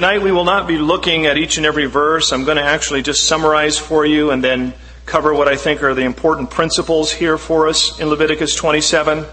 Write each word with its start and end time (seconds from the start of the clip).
Tonight 0.00 0.22
we 0.22 0.32
will 0.32 0.46
not 0.46 0.66
be 0.66 0.78
looking 0.78 1.26
at 1.26 1.36
each 1.36 1.58
and 1.58 1.66
every 1.66 1.84
verse. 1.84 2.32
I'm 2.32 2.44
going 2.44 2.56
to 2.56 2.62
actually 2.62 3.02
just 3.02 3.24
summarize 3.24 3.76
for 3.76 4.06
you 4.06 4.30
and 4.30 4.42
then 4.42 4.72
cover 5.04 5.34
what 5.34 5.46
I 5.46 5.56
think 5.56 5.82
are 5.82 5.92
the 5.92 6.04
important 6.04 6.48
principles 6.48 7.12
here 7.12 7.36
for 7.36 7.68
us 7.68 8.00
in 8.00 8.08
Leviticus 8.08 8.54
27. 8.54 9.26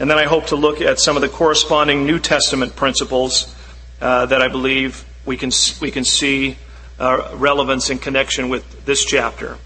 And 0.00 0.10
then 0.10 0.18
I 0.18 0.24
hope 0.24 0.46
to 0.46 0.56
look 0.56 0.80
at 0.80 0.98
some 0.98 1.14
of 1.14 1.22
the 1.22 1.28
corresponding 1.28 2.04
New 2.04 2.18
Testament 2.18 2.74
principles 2.74 3.54
uh, 4.00 4.26
that 4.26 4.42
I 4.42 4.48
believe 4.48 5.04
we 5.24 5.36
can, 5.36 5.52
we 5.80 5.92
can 5.92 6.02
see 6.02 6.56
uh, 6.98 7.30
relevance 7.34 7.88
in 7.88 8.00
connection 8.00 8.48
with 8.48 8.84
this 8.86 9.04
chapter. 9.04 9.56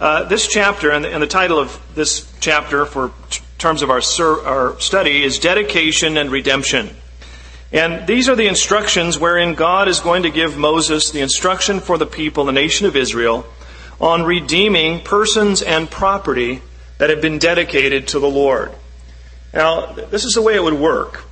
Uh, 0.00 0.24
this 0.24 0.48
chapter, 0.48 0.90
and 0.90 1.04
the, 1.04 1.12
and 1.12 1.22
the, 1.22 1.28
title 1.28 1.60
of 1.60 1.80
this 1.94 2.28
chapter 2.40 2.84
for 2.84 3.12
t- 3.30 3.44
terms 3.58 3.80
of 3.80 3.90
our, 3.90 4.00
sur- 4.00 4.44
our 4.44 4.80
study, 4.80 5.22
is 5.22 5.38
Dedication 5.38 6.16
and 6.16 6.32
Redemption. 6.32 6.96
And 7.74 8.06
these 8.06 8.28
are 8.28 8.36
the 8.36 8.46
instructions 8.46 9.18
wherein 9.18 9.54
God 9.54 9.88
is 9.88 9.98
going 9.98 10.22
to 10.22 10.30
give 10.30 10.56
Moses 10.56 11.10
the 11.10 11.20
instruction 11.20 11.80
for 11.80 11.98
the 11.98 12.06
people, 12.06 12.44
the 12.44 12.52
nation 12.52 12.86
of 12.86 12.94
Israel, 12.94 13.44
on 14.00 14.22
redeeming 14.22 15.00
persons 15.00 15.60
and 15.60 15.90
property 15.90 16.62
that 16.98 17.10
have 17.10 17.20
been 17.20 17.40
dedicated 17.40 18.06
to 18.08 18.20
the 18.20 18.30
Lord. 18.30 18.72
Now, 19.52 19.86
this 19.86 20.24
is 20.24 20.34
the 20.34 20.42
way 20.42 20.54
it 20.54 20.62
would 20.62 20.74
work. 20.74 21.24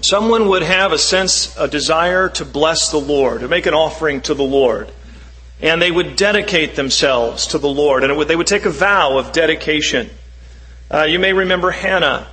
Someone 0.00 0.48
would 0.48 0.62
have 0.62 0.92
a 0.92 0.98
sense, 0.98 1.54
a 1.58 1.68
desire 1.68 2.30
to 2.30 2.46
bless 2.46 2.90
the 2.90 2.98
Lord, 3.00 3.40
to 3.40 3.48
make 3.48 3.66
an 3.66 3.74
offering 3.74 4.22
to 4.22 4.32
the 4.32 4.44
Lord. 4.44 4.90
And 5.60 5.80
they 5.80 5.90
would 5.90 6.16
dedicate 6.16 6.74
themselves 6.74 7.48
to 7.48 7.58
the 7.58 7.68
Lord. 7.68 8.02
And 8.02 8.16
would, 8.16 8.28
they 8.28 8.36
would 8.36 8.46
take 8.46 8.64
a 8.64 8.70
vow 8.70 9.18
of 9.18 9.32
dedication. 9.32 10.08
Uh, 10.90 11.02
you 11.02 11.18
may 11.18 11.34
remember 11.34 11.70
Hannah 11.70 12.28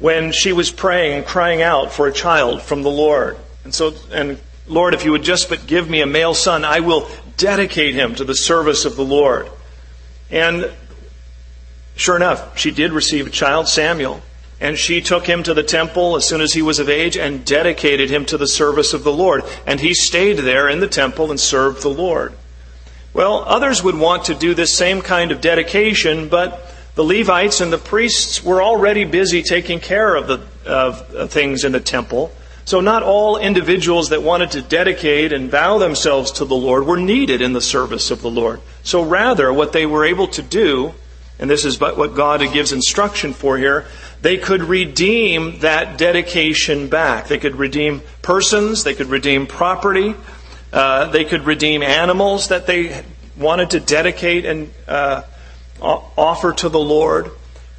when 0.00 0.32
she 0.32 0.52
was 0.52 0.70
praying 0.70 1.18
and 1.18 1.26
crying 1.26 1.62
out 1.62 1.92
for 1.92 2.08
a 2.08 2.12
child 2.12 2.62
from 2.62 2.82
the 2.82 2.90
Lord. 2.90 3.36
And 3.64 3.74
so, 3.74 3.94
and 4.10 4.40
Lord, 4.66 4.94
if 4.94 5.04
you 5.04 5.12
would 5.12 5.22
just 5.22 5.48
but 5.48 5.66
give 5.66 5.88
me 5.88 6.00
a 6.00 6.06
male 6.06 6.34
son, 6.34 6.64
I 6.64 6.80
will 6.80 7.08
dedicate 7.36 7.94
him 7.94 8.14
to 8.16 8.24
the 8.24 8.34
service 8.34 8.84
of 8.84 8.96
the 8.96 9.04
Lord. 9.04 9.48
And 10.30 10.70
sure 11.96 12.16
enough, 12.16 12.58
she 12.58 12.70
did 12.70 12.92
receive 12.92 13.26
a 13.26 13.30
child, 13.30 13.68
Samuel. 13.68 14.22
And 14.58 14.76
she 14.76 15.00
took 15.00 15.26
him 15.26 15.42
to 15.44 15.54
the 15.54 15.62
temple 15.62 16.16
as 16.16 16.26
soon 16.26 16.40
as 16.42 16.52
he 16.52 16.60
was 16.60 16.78
of 16.78 16.88
age 16.88 17.16
and 17.16 17.44
dedicated 17.44 18.10
him 18.10 18.26
to 18.26 18.36
the 18.36 18.46
service 18.46 18.92
of 18.92 19.04
the 19.04 19.12
Lord. 19.12 19.42
And 19.66 19.80
he 19.80 19.94
stayed 19.94 20.38
there 20.38 20.68
in 20.68 20.80
the 20.80 20.88
temple 20.88 21.30
and 21.30 21.40
served 21.40 21.82
the 21.82 21.88
Lord. 21.88 22.34
Well, 23.12 23.42
others 23.46 23.82
would 23.82 23.96
want 23.96 24.26
to 24.26 24.34
do 24.34 24.54
this 24.54 24.76
same 24.76 25.00
kind 25.02 25.32
of 25.32 25.40
dedication, 25.40 26.28
but 26.28 26.70
the 27.00 27.18
Levites 27.18 27.62
and 27.62 27.72
the 27.72 27.78
priests 27.78 28.44
were 28.44 28.62
already 28.62 29.04
busy 29.04 29.42
taking 29.42 29.80
care 29.80 30.14
of 30.14 30.26
the 30.26 30.38
of 30.66 31.30
things 31.32 31.64
in 31.64 31.72
the 31.72 31.80
temple. 31.80 32.30
So 32.66 32.82
not 32.82 33.02
all 33.02 33.38
individuals 33.38 34.10
that 34.10 34.22
wanted 34.22 34.50
to 34.50 34.60
dedicate 34.60 35.32
and 35.32 35.50
vow 35.50 35.78
themselves 35.78 36.30
to 36.32 36.44
the 36.44 36.54
Lord 36.54 36.84
were 36.84 36.98
needed 36.98 37.40
in 37.40 37.54
the 37.54 37.62
service 37.62 38.10
of 38.10 38.20
the 38.20 38.28
Lord. 38.30 38.60
So 38.82 39.02
rather, 39.02 39.50
what 39.50 39.72
they 39.72 39.86
were 39.86 40.04
able 40.04 40.26
to 40.28 40.42
do, 40.42 40.92
and 41.38 41.48
this 41.48 41.64
is 41.64 41.78
but 41.78 41.96
what 41.96 42.14
God 42.14 42.40
gives 42.52 42.70
instruction 42.70 43.32
for 43.32 43.56
here, 43.56 43.86
they 44.20 44.36
could 44.36 44.62
redeem 44.64 45.60
that 45.60 45.96
dedication 45.96 46.88
back. 46.88 47.28
They 47.28 47.38
could 47.38 47.56
redeem 47.56 48.02
persons, 48.20 48.84
they 48.84 48.94
could 48.94 49.08
redeem 49.08 49.46
property, 49.46 50.14
uh, 50.70 51.06
they 51.06 51.24
could 51.24 51.44
redeem 51.46 51.82
animals 51.82 52.48
that 52.48 52.66
they 52.66 53.02
wanted 53.38 53.70
to 53.70 53.80
dedicate 53.80 54.44
and 54.44 54.70
uh, 54.86 55.22
offer 55.80 56.52
to 56.52 56.68
the 56.68 56.78
Lord. 56.78 57.30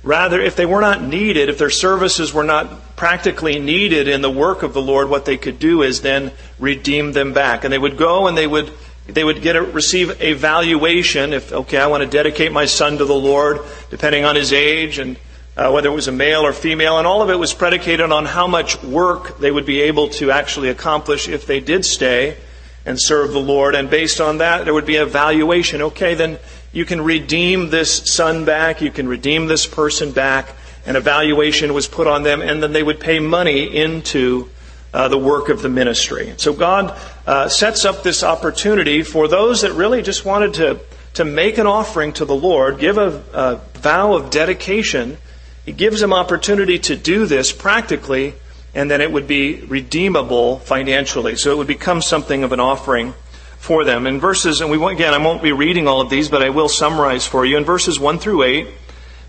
Rather, 0.04 0.42
if 0.42 0.56
they 0.56 0.66
were 0.66 0.82
not 0.82 1.04
needed, 1.04 1.50
if 1.50 1.60
their 1.60 1.70
services 1.70 2.34
were 2.34 2.44
not 2.44 2.96
practically 2.96 3.60
needed 3.60 4.08
in 4.08 4.22
the 4.22 4.32
work 4.32 4.64
of 4.64 4.74
the 4.74 4.82
Lord, 4.82 5.10
what 5.10 5.26
they 5.26 5.38
could 5.38 5.60
do 5.60 5.84
is 5.84 6.02
then 6.02 6.32
redeem 6.60 7.12
them 7.12 7.34
back. 7.34 7.64
And 7.64 7.72
they 7.72 7.78
would 7.78 7.98
go 7.98 8.28
and 8.28 8.38
they 8.38 8.48
would 8.48 8.72
they 9.08 9.24
would 9.24 9.42
get 9.42 9.56
a, 9.56 9.62
receive 9.62 10.22
a 10.22 10.34
valuation 10.34 11.34
if 11.34 11.52
okay, 11.52 11.78
I 11.78 11.88
want 11.88 12.04
to 12.04 12.10
dedicate 12.10 12.52
my 12.52 12.66
son 12.66 12.98
to 12.98 13.06
the 13.06 13.14
Lord, 13.14 13.60
depending 13.90 14.26
on 14.26 14.36
his 14.36 14.54
age 14.54 14.98
and 14.98 15.18
uh, 15.58 15.70
whether 15.70 15.90
it 15.90 15.94
was 15.94 16.08
a 16.08 16.12
male 16.12 16.42
or 16.42 16.54
female, 16.54 16.98
and 16.98 17.06
all 17.06 17.22
of 17.22 17.30
it 17.30 17.36
was 17.36 17.54
predicated 17.54 18.12
on 18.12 18.26
how 18.26 18.48
much 18.48 18.82
work 18.84 19.38
they 19.40 19.52
would 19.52 19.66
be 19.66 19.82
able 19.82 20.08
to 20.08 20.32
actually 20.32 20.70
accomplish 20.70 21.28
if 21.28 21.46
they 21.46 21.60
did 21.60 21.84
stay 21.84 22.38
and 22.86 23.00
serve 23.00 23.32
the 23.32 23.40
Lord. 23.40 23.76
And 23.76 23.90
based 23.90 24.22
on 24.22 24.38
that, 24.40 24.64
there 24.64 24.74
would 24.74 24.86
be 24.86 24.96
a 24.96 25.06
valuation. 25.06 25.82
Okay, 25.82 26.16
then 26.16 26.40
you 26.72 26.86
can 26.86 27.02
redeem 27.02 27.70
this 27.70 28.14
son 28.14 28.46
back, 28.46 28.82
you 28.82 28.92
can 28.92 29.08
redeem 29.08 29.48
this 29.48 29.68
person 29.68 30.12
back, 30.12 30.56
and 30.86 30.98
a 30.98 31.02
valuation 31.02 31.74
was 31.74 31.88
put 31.88 32.08
on 32.08 32.24
them, 32.24 32.42
and 32.42 32.64
then 32.64 32.74
they 32.74 32.84
would 32.84 33.00
pay 33.00 33.20
money 33.20 33.76
into 33.76 34.50
uh, 34.94 35.08
the 35.08 35.18
work 35.18 35.50
of 35.50 35.62
the 35.62 35.70
ministry. 35.70 36.34
So 36.38 36.54
God 36.54 36.98
uh, 37.26 37.50
sets 37.50 37.86
up 37.86 38.04
this 38.04 38.24
opportunity 38.24 39.04
for 39.04 39.28
those 39.28 39.62
that 39.62 39.74
really 39.74 40.02
just 40.02 40.26
wanted 40.26 40.54
to, 40.56 40.80
to 41.16 41.26
make 41.26 41.58
an 41.58 41.68
offering 41.68 42.14
to 42.14 42.26
the 42.26 42.36
Lord, 42.36 42.80
give 42.80 42.98
a, 42.98 43.24
a 43.34 43.56
vow 43.80 44.14
of 44.14 44.30
dedication. 44.30 45.18
He 45.66 45.72
gives 45.72 46.02
them 46.02 46.14
opportunity 46.14 46.80
to 46.80 46.96
do 46.96 47.26
this 47.26 47.52
practically, 47.52 48.34
and 48.74 48.90
then 48.90 49.02
it 49.02 49.12
would 49.12 49.28
be 49.28 49.62
redeemable 49.62 50.60
financially. 50.60 51.36
So 51.36 51.52
it 51.52 51.58
would 51.58 51.68
become 51.68 52.02
something 52.02 52.44
of 52.44 52.52
an 52.52 52.60
offering 52.60 53.14
for 53.62 53.84
them. 53.84 54.08
In 54.08 54.20
verses, 54.20 54.60
and 54.60 54.72
we 54.72 54.84
again, 54.92 55.14
I 55.14 55.20
won't 55.20 55.44
be 55.44 55.52
reading 55.52 55.88
all 55.88 56.02
of 56.02 56.10
these, 56.10 56.30
but 56.30 56.42
I 56.42 56.50
will 56.50 56.68
summarize 56.68 57.28
for 57.28 57.46
you. 57.46 57.58
In 57.58 57.64
verses 57.64 58.00
1 58.00 58.18
through 58.18 58.42
8, 58.42 58.68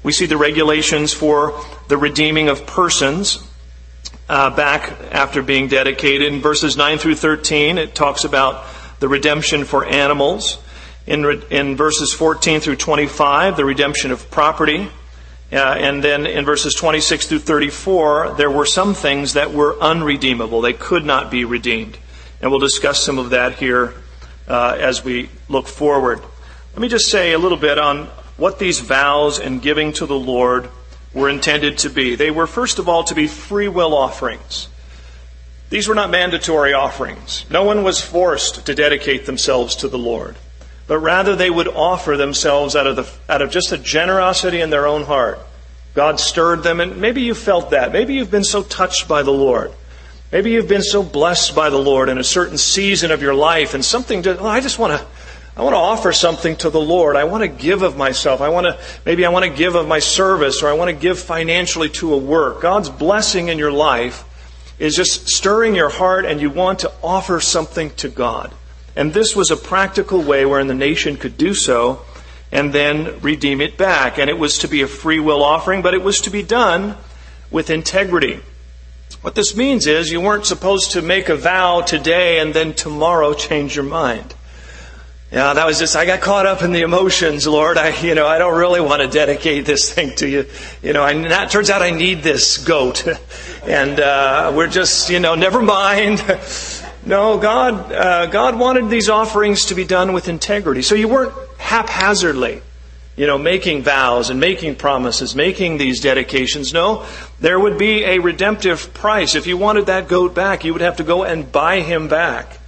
we 0.02 0.10
see 0.10 0.24
the 0.24 0.38
regulations 0.38 1.12
for 1.12 1.62
the 1.88 1.98
redeeming 1.98 2.48
of 2.48 2.66
persons 2.66 3.46
uh, 4.30 4.48
back 4.48 4.90
after 5.12 5.42
being 5.42 5.68
dedicated. 5.68 6.32
In 6.32 6.40
verses 6.40 6.78
9 6.78 6.96
through 6.96 7.16
13, 7.16 7.76
it 7.76 7.94
talks 7.94 8.24
about 8.24 8.64
the 9.00 9.08
redemption 9.08 9.66
for 9.66 9.84
animals. 9.84 10.58
In, 11.06 11.42
in 11.50 11.76
verses 11.76 12.14
14 12.14 12.60
through 12.60 12.76
25, 12.76 13.58
the 13.58 13.66
redemption 13.66 14.12
of 14.12 14.30
property. 14.30 14.88
Uh, 15.52 15.56
and 15.56 16.02
then 16.02 16.24
in 16.24 16.46
verses 16.46 16.74
26 16.74 17.26
through 17.26 17.38
34, 17.40 18.36
there 18.38 18.50
were 18.50 18.64
some 18.64 18.94
things 18.94 19.34
that 19.34 19.52
were 19.52 19.78
unredeemable. 19.78 20.62
They 20.62 20.72
could 20.72 21.04
not 21.04 21.30
be 21.30 21.44
redeemed. 21.44 21.98
And 22.40 22.50
we'll 22.50 22.60
discuss 22.60 23.04
some 23.04 23.18
of 23.18 23.30
that 23.30 23.56
here 23.56 23.92
uh, 24.48 24.76
as 24.78 25.04
we 25.04 25.28
look 25.48 25.66
forward. 25.66 26.20
Let 26.72 26.80
me 26.80 26.88
just 26.88 27.10
say 27.10 27.32
a 27.32 27.38
little 27.38 27.58
bit 27.58 27.78
on 27.78 28.06
what 28.36 28.58
these 28.58 28.80
vows 28.80 29.38
and 29.38 29.60
giving 29.60 29.92
to 29.94 30.06
the 30.06 30.18
Lord 30.18 30.68
were 31.12 31.28
intended 31.28 31.78
to 31.78 31.90
be. 31.90 32.14
They 32.14 32.30
were, 32.30 32.46
first 32.46 32.78
of 32.78 32.88
all, 32.88 33.04
to 33.04 33.14
be 33.14 33.26
free 33.26 33.68
will 33.68 33.94
offerings. 33.94 34.68
These 35.70 35.88
were 35.88 35.94
not 35.94 36.10
mandatory 36.10 36.72
offerings. 36.72 37.44
No 37.50 37.64
one 37.64 37.82
was 37.82 38.00
forced 38.00 38.66
to 38.66 38.74
dedicate 38.74 39.26
themselves 39.26 39.76
to 39.76 39.88
the 39.88 39.98
Lord, 39.98 40.36
but 40.86 40.98
rather 40.98 41.36
they 41.36 41.50
would 41.50 41.68
offer 41.68 42.16
themselves 42.16 42.76
out 42.76 42.86
of, 42.86 42.96
the, 42.96 43.10
out 43.28 43.42
of 43.42 43.50
just 43.50 43.72
a 43.72 43.78
generosity 43.78 44.60
in 44.60 44.70
their 44.70 44.86
own 44.86 45.04
heart. 45.04 45.38
God 45.94 46.20
stirred 46.20 46.62
them, 46.62 46.80
and 46.80 46.98
maybe 47.00 47.22
you 47.22 47.34
felt 47.34 47.70
that. 47.70 47.92
Maybe 47.92 48.14
you've 48.14 48.30
been 48.30 48.44
so 48.44 48.62
touched 48.62 49.08
by 49.08 49.22
the 49.22 49.30
Lord 49.30 49.72
Maybe 50.32 50.52
you've 50.52 50.66
been 50.66 50.82
so 50.82 51.02
blessed 51.02 51.54
by 51.54 51.68
the 51.68 51.76
Lord 51.76 52.08
in 52.08 52.16
a 52.16 52.24
certain 52.24 52.56
season 52.56 53.10
of 53.10 53.20
your 53.20 53.34
life 53.34 53.74
and 53.74 53.84
something 53.84 54.22
to, 54.22 54.32
well, 54.36 54.46
I 54.46 54.60
just 54.60 54.78
want 54.78 54.98
to, 54.98 55.06
I 55.54 55.62
want 55.62 55.74
to 55.74 55.78
offer 55.78 56.10
something 56.10 56.56
to 56.56 56.70
the 56.70 56.80
Lord. 56.80 57.16
I 57.16 57.24
want 57.24 57.42
to 57.42 57.48
give 57.48 57.82
of 57.82 57.98
myself. 57.98 58.40
I 58.40 58.48
want 58.48 58.64
to, 58.64 58.78
maybe 59.04 59.26
I 59.26 59.28
want 59.28 59.44
to 59.44 59.50
give 59.50 59.74
of 59.74 59.86
my 59.86 59.98
service 59.98 60.62
or 60.62 60.70
I 60.70 60.72
want 60.72 60.88
to 60.88 60.96
give 60.96 61.18
financially 61.18 61.90
to 61.90 62.14
a 62.14 62.16
work. 62.16 62.62
God's 62.62 62.88
blessing 62.88 63.48
in 63.48 63.58
your 63.58 63.70
life 63.70 64.24
is 64.78 64.96
just 64.96 65.28
stirring 65.28 65.74
your 65.74 65.90
heart 65.90 66.24
and 66.24 66.40
you 66.40 66.48
want 66.48 66.78
to 66.78 66.92
offer 67.02 67.38
something 67.38 67.90
to 67.96 68.08
God. 68.08 68.54
And 68.96 69.12
this 69.12 69.36
was 69.36 69.50
a 69.50 69.56
practical 69.56 70.22
way 70.22 70.46
wherein 70.46 70.66
the 70.66 70.74
nation 70.74 71.18
could 71.18 71.36
do 71.36 71.52
so 71.52 72.06
and 72.50 72.72
then 72.72 73.20
redeem 73.20 73.60
it 73.60 73.76
back. 73.76 74.18
And 74.18 74.30
it 74.30 74.38
was 74.38 74.56
to 74.60 74.68
be 74.68 74.80
a 74.80 74.86
free 74.86 75.20
will 75.20 75.42
offering, 75.42 75.82
but 75.82 75.92
it 75.92 76.02
was 76.02 76.22
to 76.22 76.30
be 76.30 76.42
done 76.42 76.96
with 77.50 77.68
integrity. 77.68 78.40
What 79.22 79.36
this 79.36 79.56
means 79.56 79.86
is 79.86 80.10
you 80.10 80.20
weren't 80.20 80.46
supposed 80.46 80.92
to 80.92 81.02
make 81.02 81.28
a 81.28 81.36
vow 81.36 81.80
today 81.80 82.40
and 82.40 82.52
then 82.52 82.74
tomorrow 82.74 83.34
change 83.34 83.76
your 83.76 83.84
mind. 83.84 84.34
Yeah, 85.30 85.54
that 85.54 85.64
was 85.64 85.78
just, 85.78 85.94
I 85.94 86.04
got 86.06 86.20
caught 86.20 86.44
up 86.44 86.62
in 86.62 86.72
the 86.72 86.82
emotions, 86.82 87.46
Lord. 87.46 87.78
I, 87.78 87.98
you 88.00 88.16
know, 88.16 88.26
I 88.26 88.38
don't 88.38 88.58
really 88.58 88.80
want 88.80 89.00
to 89.00 89.06
dedicate 89.06 89.64
this 89.64 89.94
thing 89.94 90.16
to 90.16 90.28
you. 90.28 90.46
You 90.82 90.92
know, 90.92 91.06
and 91.06 91.24
that 91.26 91.52
turns 91.52 91.70
out 91.70 91.82
I 91.82 91.90
need 91.90 92.22
this 92.22 92.58
goat. 92.58 93.06
And, 93.64 94.00
uh, 94.00 94.52
we're 94.56 94.66
just, 94.66 95.08
you 95.08 95.20
know, 95.20 95.36
never 95.36 95.62
mind. 95.62 96.20
No, 97.04 97.36
God, 97.36 97.90
uh, 97.92 98.26
God 98.26 98.56
wanted 98.56 98.88
these 98.88 99.08
offerings 99.08 99.66
to 99.66 99.74
be 99.74 99.84
done 99.84 100.12
with 100.12 100.28
integrity. 100.28 100.82
So 100.82 100.94
you 100.94 101.08
weren't 101.08 101.32
haphazardly 101.58 102.62
you 103.16 103.26
know, 103.26 103.36
making 103.36 103.82
vows 103.82 104.30
and 104.30 104.40
making 104.40 104.76
promises, 104.76 105.36
making 105.36 105.76
these 105.76 106.00
dedications. 106.00 106.72
No, 106.72 107.06
there 107.40 107.60
would 107.60 107.76
be 107.76 108.04
a 108.04 108.18
redemptive 108.18 108.94
price. 108.94 109.34
If 109.34 109.46
you 109.46 109.56
wanted 109.56 109.86
that 109.86 110.08
goat 110.08 110.34
back, 110.34 110.64
you 110.64 110.72
would 110.72 110.82
have 110.82 110.96
to 110.96 111.04
go 111.04 111.24
and 111.24 111.50
buy 111.50 111.80
him 111.80 112.08
back. 112.08 112.58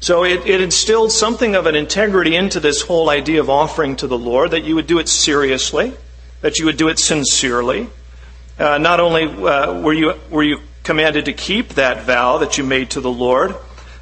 So 0.00 0.24
it, 0.24 0.44
it 0.46 0.60
instilled 0.60 1.12
something 1.12 1.54
of 1.54 1.66
an 1.66 1.76
integrity 1.76 2.34
into 2.34 2.58
this 2.58 2.82
whole 2.82 3.08
idea 3.08 3.38
of 3.38 3.48
offering 3.48 3.94
to 3.96 4.08
the 4.08 4.18
Lord, 4.18 4.50
that 4.50 4.64
you 4.64 4.74
would 4.74 4.88
do 4.88 4.98
it 4.98 5.08
seriously, 5.08 5.92
that 6.40 6.58
you 6.58 6.64
would 6.64 6.76
do 6.76 6.88
it 6.88 6.98
sincerely. 6.98 7.88
Uh, 8.58 8.78
not 8.78 8.98
only 8.98 9.26
uh, 9.26 9.80
were, 9.80 9.92
you, 9.92 10.14
were 10.28 10.42
you 10.42 10.58
commanded 10.82 11.26
to 11.26 11.32
keep 11.32 11.74
that 11.74 12.02
vow 12.02 12.38
that 12.38 12.58
you 12.58 12.64
made 12.64 12.90
to 12.90 13.00
the 13.00 13.10
Lord, 13.10 13.54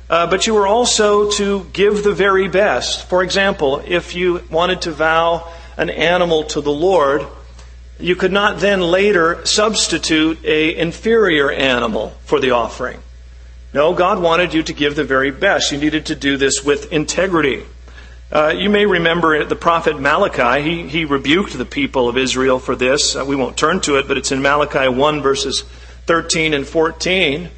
uh, 0.08 0.26
but 0.26 0.46
you 0.46 0.54
were 0.54 0.66
also 0.66 1.30
to 1.32 1.66
give 1.74 2.02
the 2.02 2.12
very 2.12 2.48
best. 2.48 3.06
For 3.06 3.22
example, 3.22 3.82
if 3.86 4.14
you 4.14 4.42
wanted 4.50 4.80
to 4.82 4.92
vow 4.92 5.52
an 5.80 5.88
animal 5.88 6.44
to 6.44 6.60
the 6.60 6.70
Lord, 6.70 7.26
you 7.98 8.14
could 8.14 8.32
not 8.32 8.60
then 8.60 8.82
later 8.82 9.44
substitute 9.46 10.44
a 10.44 10.76
inferior 10.76 11.50
animal 11.50 12.10
for 12.26 12.38
the 12.38 12.50
offering. 12.50 13.00
No, 13.72 13.94
God 13.94 14.20
wanted 14.20 14.52
you 14.52 14.62
to 14.62 14.74
give 14.74 14.94
the 14.94 15.04
very 15.04 15.30
best. 15.30 15.72
You 15.72 15.78
needed 15.78 16.06
to 16.06 16.14
do 16.14 16.36
this 16.36 16.62
with 16.62 16.92
integrity. 16.92 17.64
Uh, 18.30 18.52
you 18.54 18.68
may 18.68 18.84
remember 18.84 19.42
the 19.46 19.56
prophet 19.56 19.98
Malachi. 19.98 20.62
He, 20.62 20.86
he 20.86 21.04
rebuked 21.06 21.56
the 21.56 21.64
people 21.64 22.10
of 22.10 22.18
Israel 22.18 22.58
for 22.58 22.76
this. 22.76 23.16
Uh, 23.16 23.24
we 23.24 23.34
won't 23.34 23.56
turn 23.56 23.80
to 23.80 23.96
it, 23.96 24.06
but 24.06 24.18
it's 24.18 24.32
in 24.32 24.42
Malachi 24.42 24.86
1 24.86 25.22
verses 25.22 25.62
13 26.04 26.52
and 26.52 26.66
14. 26.66 27.48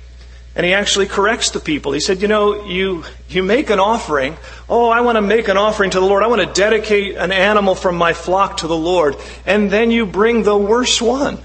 And 0.55 0.67
he 0.67 0.75
actually 0.75 1.07
corrects 1.07 1.51
the 1.51 1.61
people. 1.61 1.93
He 1.93 2.01
said, 2.01 2.21
you 2.21 2.29
know, 2.29 2.67
you, 2.67 3.05
you 3.29 3.43
make 3.43 3.71
an 3.71 3.79
offering. 3.79 4.37
Oh, 4.69 4.91
I 4.91 5.01
want 5.01 5.17
to 5.17 5.23
make 5.23 5.49
an 5.49 5.57
offering 5.57 5.91
to 5.91 6.01
the 6.01 6.05
Lord. 6.05 6.23
I 6.23 6.27
want 6.27 6.43
to 6.43 6.61
dedicate 6.61 7.17
an 7.17 7.33
animal 7.33 7.75
from 7.75 7.97
my 7.97 8.13
flock 8.13 8.59
to 8.59 8.67
the 8.67 8.77
Lord. 8.77 9.17
And 9.47 9.71
then 9.71 9.91
you 9.91 10.05
bring 10.05 10.43
the 10.43 10.57
worst 10.57 11.01
one. 11.01 11.39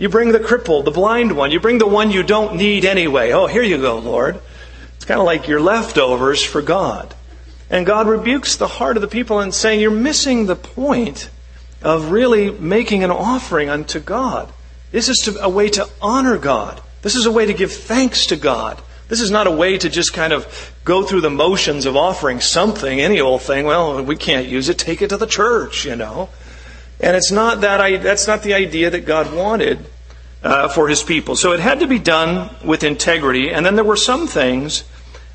You 0.00 0.08
bring 0.08 0.32
the 0.32 0.40
crippled, 0.40 0.86
the 0.86 0.90
blind 0.90 1.36
one. 1.36 1.52
You 1.52 1.60
bring 1.60 1.78
the 1.78 1.86
one 1.86 2.10
you 2.10 2.24
don't 2.24 2.56
need 2.56 2.84
anyway. 2.84 3.30
Oh, 3.30 3.46
here 3.46 3.62
you 3.62 3.78
go, 3.78 3.98
Lord. 3.98 4.40
It's 4.96 5.04
kind 5.04 5.20
of 5.20 5.26
like 5.26 5.46
your 5.46 5.60
leftovers 5.60 6.42
for 6.42 6.60
God. 6.60 7.14
And 7.70 7.86
God 7.86 8.08
rebukes 8.08 8.56
the 8.56 8.66
heart 8.66 8.96
of 8.96 9.02
the 9.02 9.08
people 9.08 9.38
and 9.38 9.54
saying, 9.54 9.80
you're 9.80 9.90
missing 9.90 10.46
the 10.46 10.56
point 10.56 11.30
of 11.82 12.10
really 12.10 12.50
making 12.50 13.04
an 13.04 13.10
offering 13.10 13.68
unto 13.68 14.00
God. 14.00 14.52
This 14.90 15.08
is 15.08 15.18
to, 15.24 15.44
a 15.44 15.48
way 15.48 15.68
to 15.70 15.88
honor 16.00 16.38
God. 16.38 16.80
This 17.02 17.14
is 17.14 17.26
a 17.26 17.32
way 17.32 17.46
to 17.46 17.54
give 17.54 17.72
thanks 17.72 18.26
to 18.26 18.36
God. 18.36 18.80
This 19.08 19.20
is 19.20 19.30
not 19.30 19.46
a 19.46 19.50
way 19.50 19.78
to 19.78 19.88
just 19.88 20.12
kind 20.12 20.32
of 20.32 20.74
go 20.84 21.02
through 21.02 21.22
the 21.22 21.30
motions 21.30 21.86
of 21.86 21.96
offering 21.96 22.40
something, 22.40 23.00
any 23.00 23.20
old 23.20 23.42
thing. 23.42 23.64
Well, 23.64 24.02
we 24.02 24.16
can't 24.16 24.46
use 24.46 24.68
it. 24.68 24.78
Take 24.78 25.00
it 25.00 25.08
to 25.08 25.16
the 25.16 25.26
church, 25.26 25.84
you 25.84 25.96
know. 25.96 26.28
And 27.00 27.16
it's 27.16 27.30
not 27.30 27.62
that. 27.62 27.80
I, 27.80 27.96
That's 27.96 28.26
not 28.26 28.42
the 28.42 28.54
idea 28.54 28.90
that 28.90 29.06
God 29.06 29.32
wanted 29.34 29.86
uh, 30.42 30.68
for 30.68 30.88
His 30.88 31.02
people. 31.02 31.36
So 31.36 31.52
it 31.52 31.60
had 31.60 31.80
to 31.80 31.86
be 31.86 31.98
done 31.98 32.50
with 32.64 32.82
integrity. 32.82 33.50
And 33.50 33.64
then 33.64 33.76
there 33.76 33.84
were 33.84 33.96
some 33.96 34.26
things 34.26 34.84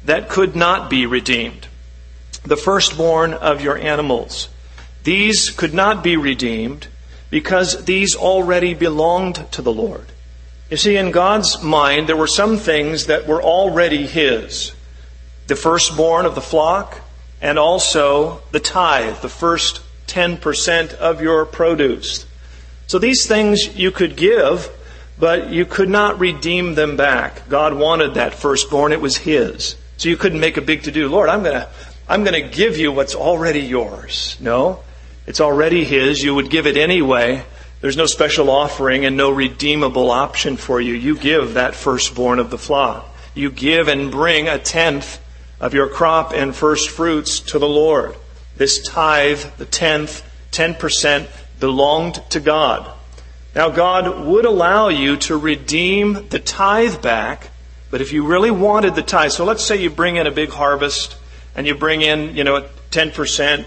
that 0.06 0.30
could 0.30 0.56
not 0.56 0.90
be 0.90 1.06
redeemed. 1.06 1.68
The 2.44 2.58
firstborn 2.58 3.34
of 3.34 3.62
your 3.62 3.78
animals. 3.78 4.50
These 5.04 5.50
could 5.50 5.74
not 5.74 6.04
be 6.04 6.16
redeemed 6.18 6.88
because 7.30 7.86
these 7.86 8.16
already 8.16 8.74
belonged 8.74 9.52
to 9.52 9.62
the 9.62 9.74
Lord. 9.74 10.08
You 10.74 10.78
see, 10.78 10.98
in 10.98 11.12
God's 11.12 11.62
mind, 11.62 12.10
there 12.10 12.18
were 12.18 12.26
some 12.26 12.58
things 12.58 13.06
that 13.06 13.28
were 13.28 13.44
already 13.44 14.08
His 14.08 14.74
the 15.46 15.56
firstborn 15.56 16.26
of 16.26 16.34
the 16.34 16.42
flock, 16.42 17.00
and 17.44 17.60
also 17.60 18.42
the 18.50 18.60
tithe, 18.60 19.18
the 19.18 19.30
first 19.30 19.82
10% 20.08 20.96
of 20.96 21.22
your 21.22 21.46
produce. 21.46 22.26
So 22.88 22.98
these 22.98 23.28
things 23.28 23.78
you 23.78 23.92
could 23.92 24.16
give, 24.16 24.68
but 25.20 25.52
you 25.52 25.68
could 25.68 25.90
not 25.90 26.20
redeem 26.20 26.74
them 26.74 26.98
back. 26.98 27.48
God 27.50 27.76
wanted 27.76 28.16
that 28.16 28.34
firstborn, 28.34 28.94
it 28.94 29.00
was 29.00 29.18
His. 29.18 29.76
So 29.98 30.10
you 30.10 30.18
couldn't 30.18 30.40
make 30.40 30.58
a 30.58 30.62
big 30.62 30.82
to 30.86 30.92
do. 30.92 31.08
Lord, 31.08 31.30
I'm 31.30 31.44
going 31.44 31.54
to 31.54 31.70
I'm 32.10 32.24
going 32.24 32.42
to 32.42 32.50
give 32.50 32.80
you 32.80 32.92
what's 32.92 33.14
already 33.14 33.62
yours. 33.62 34.38
No, 34.40 34.80
it's 35.28 35.40
already 35.40 35.84
His. 35.84 36.24
You 36.24 36.34
would 36.34 36.50
give 36.50 36.66
it 36.66 36.78
anyway, 36.78 37.44
there's 37.84 37.98
no 37.98 38.06
special 38.06 38.50
offering 38.50 39.04
and 39.04 39.18
no 39.18 39.30
redeemable 39.30 40.10
option 40.10 40.56
for 40.56 40.80
you. 40.80 40.94
You 40.94 41.18
give 41.18 41.56
that 41.56 41.76
firstborn 41.76 42.40
of 42.40 42.50
the 42.50 42.58
flock. 42.58 43.14
You 43.36 43.52
give 43.52 43.90
and 43.90 44.10
bring 44.10 44.48
a 44.48 44.58
tenth 44.58 45.20
of 45.60 45.74
your 45.74 45.90
crop 45.90 46.32
and 46.32 46.56
first 46.56 46.90
fruits 46.90 47.42
to 47.42 47.60
the 47.60 47.68
Lord. 47.68 48.16
This 48.56 48.88
tithe, 48.88 49.42
the 49.58 49.66
tenth, 49.66 50.24
10%, 50.54 51.28
belonged 51.60 52.24
to 52.30 52.40
God. 52.40 52.90
Now, 53.54 53.68
God 53.68 54.28
would 54.28 54.46
allow 54.46 54.88
you 54.88 55.18
to 55.18 55.36
redeem 55.36 56.30
the 56.30 56.40
tithe 56.40 57.02
back, 57.02 57.50
but 57.92 58.00
if 58.00 58.14
you 58.14 58.26
really 58.26 58.50
wanted 58.50 58.96
the 58.96 59.02
tithe, 59.02 59.34
so 59.34 59.44
let's 59.44 59.66
say 59.66 59.76
you 59.76 59.90
bring 59.90 60.16
in 60.16 60.26
a 60.26 60.32
big 60.32 60.52
harvest 60.52 61.18
and 61.54 61.68
you 61.68 61.76
bring 61.76 62.02
in, 62.02 62.34
you 62.34 62.46
know, 62.46 62.66
10% 62.92 63.66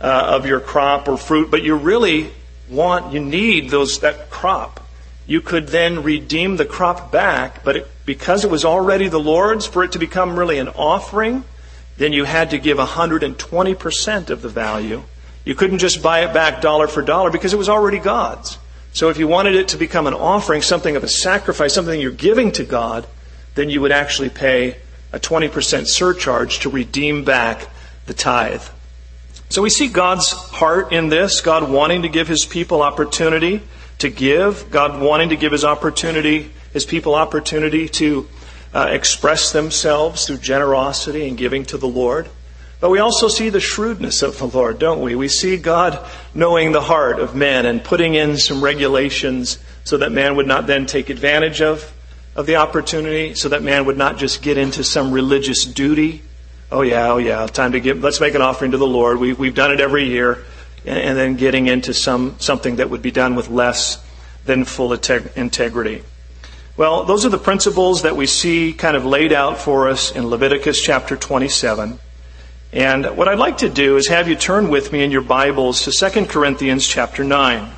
uh, 0.00 0.04
of 0.04 0.46
your 0.46 0.58
crop 0.58 1.06
or 1.06 1.16
fruit, 1.16 1.48
but 1.48 1.62
you 1.62 1.76
really 1.76 2.32
want, 2.72 3.12
you 3.12 3.20
need 3.20 3.70
those, 3.70 4.00
that 4.00 4.30
crop. 4.30 4.80
You 5.26 5.40
could 5.40 5.68
then 5.68 6.02
redeem 6.02 6.56
the 6.56 6.64
crop 6.64 7.12
back, 7.12 7.62
but 7.62 7.76
it, 7.76 7.88
because 8.04 8.44
it 8.44 8.50
was 8.50 8.64
already 8.64 9.08
the 9.08 9.20
Lord's, 9.20 9.66
for 9.66 9.84
it 9.84 9.92
to 9.92 9.98
become 9.98 10.38
really 10.38 10.58
an 10.58 10.68
offering, 10.68 11.44
then 11.96 12.12
you 12.12 12.24
had 12.24 12.50
to 12.50 12.58
give 12.58 12.78
120% 12.78 14.30
of 14.30 14.42
the 14.42 14.48
value. 14.48 15.02
You 15.44 15.54
couldn't 15.54 15.78
just 15.78 16.02
buy 16.02 16.24
it 16.24 16.34
back 16.34 16.60
dollar 16.60 16.88
for 16.88 17.02
dollar 17.02 17.30
because 17.30 17.52
it 17.52 17.58
was 17.58 17.68
already 17.68 17.98
God's. 17.98 18.58
So 18.92 19.08
if 19.08 19.18
you 19.18 19.26
wanted 19.26 19.54
it 19.54 19.68
to 19.68 19.76
become 19.76 20.06
an 20.06 20.14
offering, 20.14 20.62
something 20.62 20.96
of 20.96 21.04
a 21.04 21.08
sacrifice, 21.08 21.72
something 21.72 22.00
you're 22.00 22.10
giving 22.10 22.52
to 22.52 22.64
God, 22.64 23.06
then 23.54 23.70
you 23.70 23.80
would 23.80 23.92
actually 23.92 24.30
pay 24.30 24.76
a 25.12 25.18
20% 25.18 25.86
surcharge 25.86 26.60
to 26.60 26.70
redeem 26.70 27.24
back 27.24 27.68
the 28.06 28.14
tithe. 28.14 28.62
So 29.52 29.60
we 29.60 29.68
see 29.68 29.88
God's 29.88 30.32
heart 30.32 30.94
in 30.94 31.10
this, 31.10 31.42
God 31.42 31.70
wanting 31.70 32.02
to 32.02 32.08
give 32.08 32.26
his 32.26 32.46
people 32.46 32.80
opportunity 32.80 33.60
to 33.98 34.08
give, 34.08 34.70
God 34.70 34.98
wanting 34.98 35.28
to 35.28 35.36
give 35.36 35.52
his 35.52 35.62
opportunity, 35.62 36.50
his 36.72 36.86
people 36.86 37.14
opportunity 37.14 37.86
to 37.90 38.26
uh, 38.72 38.88
express 38.90 39.52
themselves 39.52 40.26
through 40.26 40.38
generosity 40.38 41.28
and 41.28 41.36
giving 41.36 41.66
to 41.66 41.76
the 41.76 41.86
Lord. 41.86 42.30
But 42.80 42.88
we 42.88 42.98
also 42.98 43.28
see 43.28 43.50
the 43.50 43.60
shrewdness 43.60 44.22
of 44.22 44.38
the 44.38 44.46
Lord, 44.46 44.78
don't 44.78 45.02
we? 45.02 45.16
We 45.16 45.28
see 45.28 45.58
God 45.58 46.02
knowing 46.32 46.72
the 46.72 46.80
heart 46.80 47.20
of 47.20 47.34
men 47.34 47.66
and 47.66 47.84
putting 47.84 48.14
in 48.14 48.38
some 48.38 48.64
regulations 48.64 49.58
so 49.84 49.98
that 49.98 50.12
man 50.12 50.36
would 50.36 50.46
not 50.46 50.66
then 50.66 50.86
take 50.86 51.10
advantage 51.10 51.60
of, 51.60 51.92
of 52.34 52.46
the 52.46 52.56
opportunity, 52.56 53.34
so 53.34 53.50
that 53.50 53.62
man 53.62 53.84
would 53.84 53.98
not 53.98 54.16
just 54.16 54.40
get 54.40 54.56
into 54.56 54.82
some 54.82 55.12
religious 55.12 55.66
duty 55.66 56.22
oh 56.72 56.82
yeah, 56.82 57.12
oh 57.12 57.18
yeah, 57.18 57.46
time 57.46 57.72
to 57.72 57.80
give, 57.80 58.02
let's 58.02 58.20
make 58.20 58.34
an 58.34 58.42
offering 58.42 58.72
to 58.72 58.78
the 58.78 58.86
Lord. 58.86 59.18
We, 59.18 59.32
we've 59.32 59.54
done 59.54 59.70
it 59.70 59.80
every 59.80 60.04
year. 60.04 60.44
And, 60.84 60.98
and 60.98 61.18
then 61.18 61.36
getting 61.36 61.68
into 61.68 61.94
some, 61.94 62.36
something 62.40 62.76
that 62.76 62.90
would 62.90 63.02
be 63.02 63.10
done 63.10 63.34
with 63.36 63.48
less 63.48 64.04
than 64.44 64.64
full 64.64 64.90
integ- 64.90 65.36
integrity. 65.36 66.02
Well, 66.76 67.04
those 67.04 67.24
are 67.24 67.28
the 67.28 67.38
principles 67.38 68.02
that 68.02 68.16
we 68.16 68.26
see 68.26 68.72
kind 68.72 68.96
of 68.96 69.04
laid 69.04 69.32
out 69.32 69.58
for 69.58 69.88
us 69.88 70.10
in 70.10 70.26
Leviticus 70.26 70.82
chapter 70.82 71.16
27. 71.16 71.98
And 72.72 73.16
what 73.16 73.28
I'd 73.28 73.38
like 73.38 73.58
to 73.58 73.68
do 73.68 73.98
is 73.98 74.08
have 74.08 74.26
you 74.26 74.34
turn 74.34 74.70
with 74.70 74.90
me 74.90 75.04
in 75.04 75.10
your 75.10 75.20
Bibles 75.20 75.82
to 75.84 76.10
2 76.10 76.26
Corinthians 76.26 76.88
chapter 76.88 77.22
9. 77.22 77.70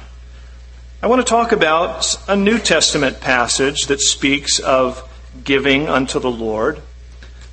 I 1.02 1.06
want 1.06 1.20
to 1.20 1.28
talk 1.28 1.50
about 1.50 2.16
a 2.28 2.36
New 2.36 2.58
Testament 2.58 3.20
passage 3.20 3.88
that 3.88 4.00
speaks 4.00 4.60
of 4.60 5.06
giving 5.42 5.88
unto 5.88 6.20
the 6.20 6.30
Lord. 6.30 6.80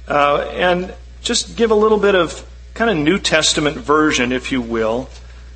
Uh, 0.08 0.42
and 0.54 0.94
just 1.22 1.56
give 1.56 1.72
a 1.72 1.76
little 1.76 2.00
bit 2.00 2.16
of 2.16 2.46
kind 2.74 2.90
of 2.90 2.98
New 2.98 3.20
Testament 3.20 3.78
version, 3.78 4.32
if 4.32 4.52
you 4.52 4.62
will, 4.62 5.10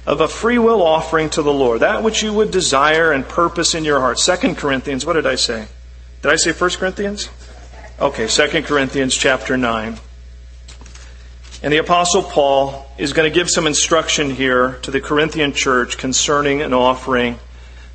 of 0.05 0.21
a 0.21 0.27
free 0.27 0.59
will 0.59 0.81
offering 0.81 1.29
to 1.31 1.41
the 1.41 1.53
Lord. 1.53 1.79
That 1.81 2.03
which 2.03 2.21
you 2.21 2.33
would 2.33 2.51
desire 2.51 3.11
and 3.11 3.27
purpose 3.27 3.73
in 3.73 3.83
your 3.83 3.99
heart. 3.99 4.19
Second 4.19 4.57
Corinthians, 4.57 5.05
what 5.05 5.13
did 5.13 5.25
I 5.25 5.35
say? 5.35 5.67
Did 6.21 6.31
I 6.31 6.35
say 6.35 6.51
First 6.51 6.79
Corinthians? 6.79 7.29
Okay, 7.99 8.27
Second 8.27 8.63
Corinthians 8.65 9.15
chapter 9.15 9.57
9. 9.57 9.97
And 11.63 11.73
the 11.73 11.77
Apostle 11.77 12.21
Paul 12.21 12.85
is 12.97 13.13
going 13.13 13.31
to 13.31 13.33
give 13.33 13.49
some 13.49 13.65
instruction 13.65 14.29
here 14.29 14.73
to 14.83 14.91
the 14.91 15.01
Corinthian 15.01 15.53
church 15.53 15.97
concerning 15.97 16.61
an 16.61 16.73
offering 16.73 17.39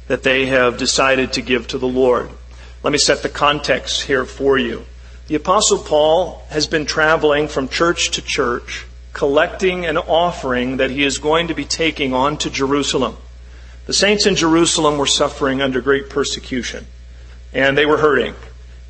that 0.09 0.25
they 0.25 0.47
have 0.47 0.77
decided 0.77 1.35
to 1.35 1.43
give 1.43 1.69
to 1.69 1.79
the 1.79 1.87
Lord. 1.87 2.31
Let 2.83 2.91
me 2.91 2.99
set 2.99 3.23
the 3.23 3.29
context 3.29 4.03
here 4.03 4.25
for 4.25 4.59
you. 4.59 4.87
The 5.31 5.37
Apostle 5.37 5.79
Paul 5.79 6.43
has 6.49 6.67
been 6.67 6.87
traveling 6.87 7.47
from 7.47 7.69
church 7.69 8.11
to 8.15 8.21
church, 8.21 8.85
collecting 9.13 9.87
an 9.87 9.97
offering 9.97 10.79
that 10.79 10.91
he 10.91 11.05
is 11.05 11.19
going 11.19 11.47
to 11.47 11.55
be 11.55 11.65
taking 11.65 12.13
on 12.13 12.37
to 12.39 12.51
Jerusalem. 12.51 13.17
The 13.87 13.93
saints 13.93 14.27
in 14.27 14.35
Jerusalem 14.35 14.99
were 14.99 15.07
suffering 15.07 15.63
under 15.63 15.81
great 15.81 16.11
persecution, 16.11 16.89
and 17.53 17.79
they 17.79 17.87
were 17.87 17.99
hurting. 17.99 18.35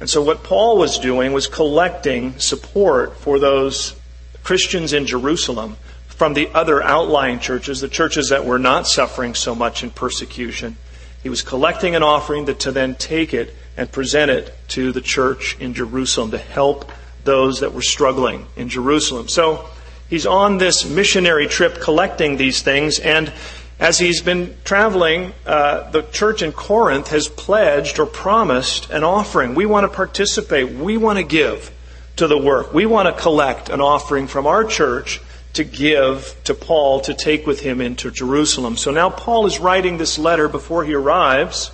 And 0.00 0.08
so 0.08 0.22
what 0.22 0.42
Paul 0.42 0.78
was 0.78 0.98
doing 0.98 1.34
was 1.34 1.46
collecting 1.46 2.38
support 2.38 3.18
for 3.18 3.38
those 3.38 3.94
Christians 4.42 4.94
in 4.94 5.04
Jerusalem 5.04 5.76
from 6.06 6.32
the 6.32 6.48
other 6.54 6.82
outlying 6.82 7.40
churches, 7.40 7.82
the 7.82 7.88
churches 7.88 8.30
that 8.30 8.46
were 8.46 8.58
not 8.58 8.86
suffering 8.86 9.34
so 9.34 9.54
much 9.54 9.82
in 9.82 9.90
persecution. 9.90 10.78
He 11.22 11.28
was 11.28 11.42
collecting 11.42 11.94
an 11.94 12.02
offering 12.02 12.46
that 12.46 12.60
to 12.60 12.72
then 12.72 12.94
take 12.94 13.34
it 13.34 13.54
and 13.76 13.90
present 13.90 14.30
it 14.30 14.54
to 14.68 14.92
the 14.92 15.00
church 15.00 15.56
in 15.60 15.74
Jerusalem 15.74 16.30
to 16.32 16.38
help 16.38 16.90
those 17.24 17.60
that 17.60 17.74
were 17.74 17.82
struggling 17.82 18.46
in 18.56 18.68
Jerusalem. 18.68 19.28
So 19.28 19.68
he's 20.08 20.26
on 20.26 20.58
this 20.58 20.88
missionary 20.88 21.46
trip 21.46 21.80
collecting 21.80 22.36
these 22.36 22.62
things, 22.62 22.98
and 22.98 23.32
as 23.78 23.98
he's 23.98 24.20
been 24.20 24.54
traveling, 24.62 25.32
uh, 25.46 25.90
the 25.90 26.02
church 26.02 26.42
in 26.42 26.52
Corinth 26.52 27.08
has 27.08 27.28
pledged 27.28 27.98
or 27.98 28.04
promised 28.04 28.90
an 28.90 29.04
offering. 29.04 29.54
We 29.54 29.64
want 29.64 29.90
to 29.90 29.96
participate. 29.96 30.70
We 30.70 30.98
want 30.98 31.16
to 31.18 31.22
give 31.22 31.72
to 32.16 32.26
the 32.26 32.36
work. 32.36 32.74
We 32.74 32.84
want 32.84 33.08
to 33.08 33.22
collect 33.22 33.70
an 33.70 33.80
offering 33.80 34.26
from 34.26 34.46
our 34.46 34.64
church 34.64 35.20
to 35.54 35.64
give 35.64 36.36
to 36.44 36.52
Paul 36.52 37.00
to 37.00 37.14
take 37.14 37.46
with 37.46 37.60
him 37.60 37.80
into 37.80 38.10
Jerusalem. 38.10 38.76
So 38.76 38.90
now 38.90 39.08
Paul 39.08 39.46
is 39.46 39.58
writing 39.58 39.96
this 39.96 40.18
letter 40.18 40.46
before 40.46 40.84
he 40.84 40.92
arrives, 40.92 41.70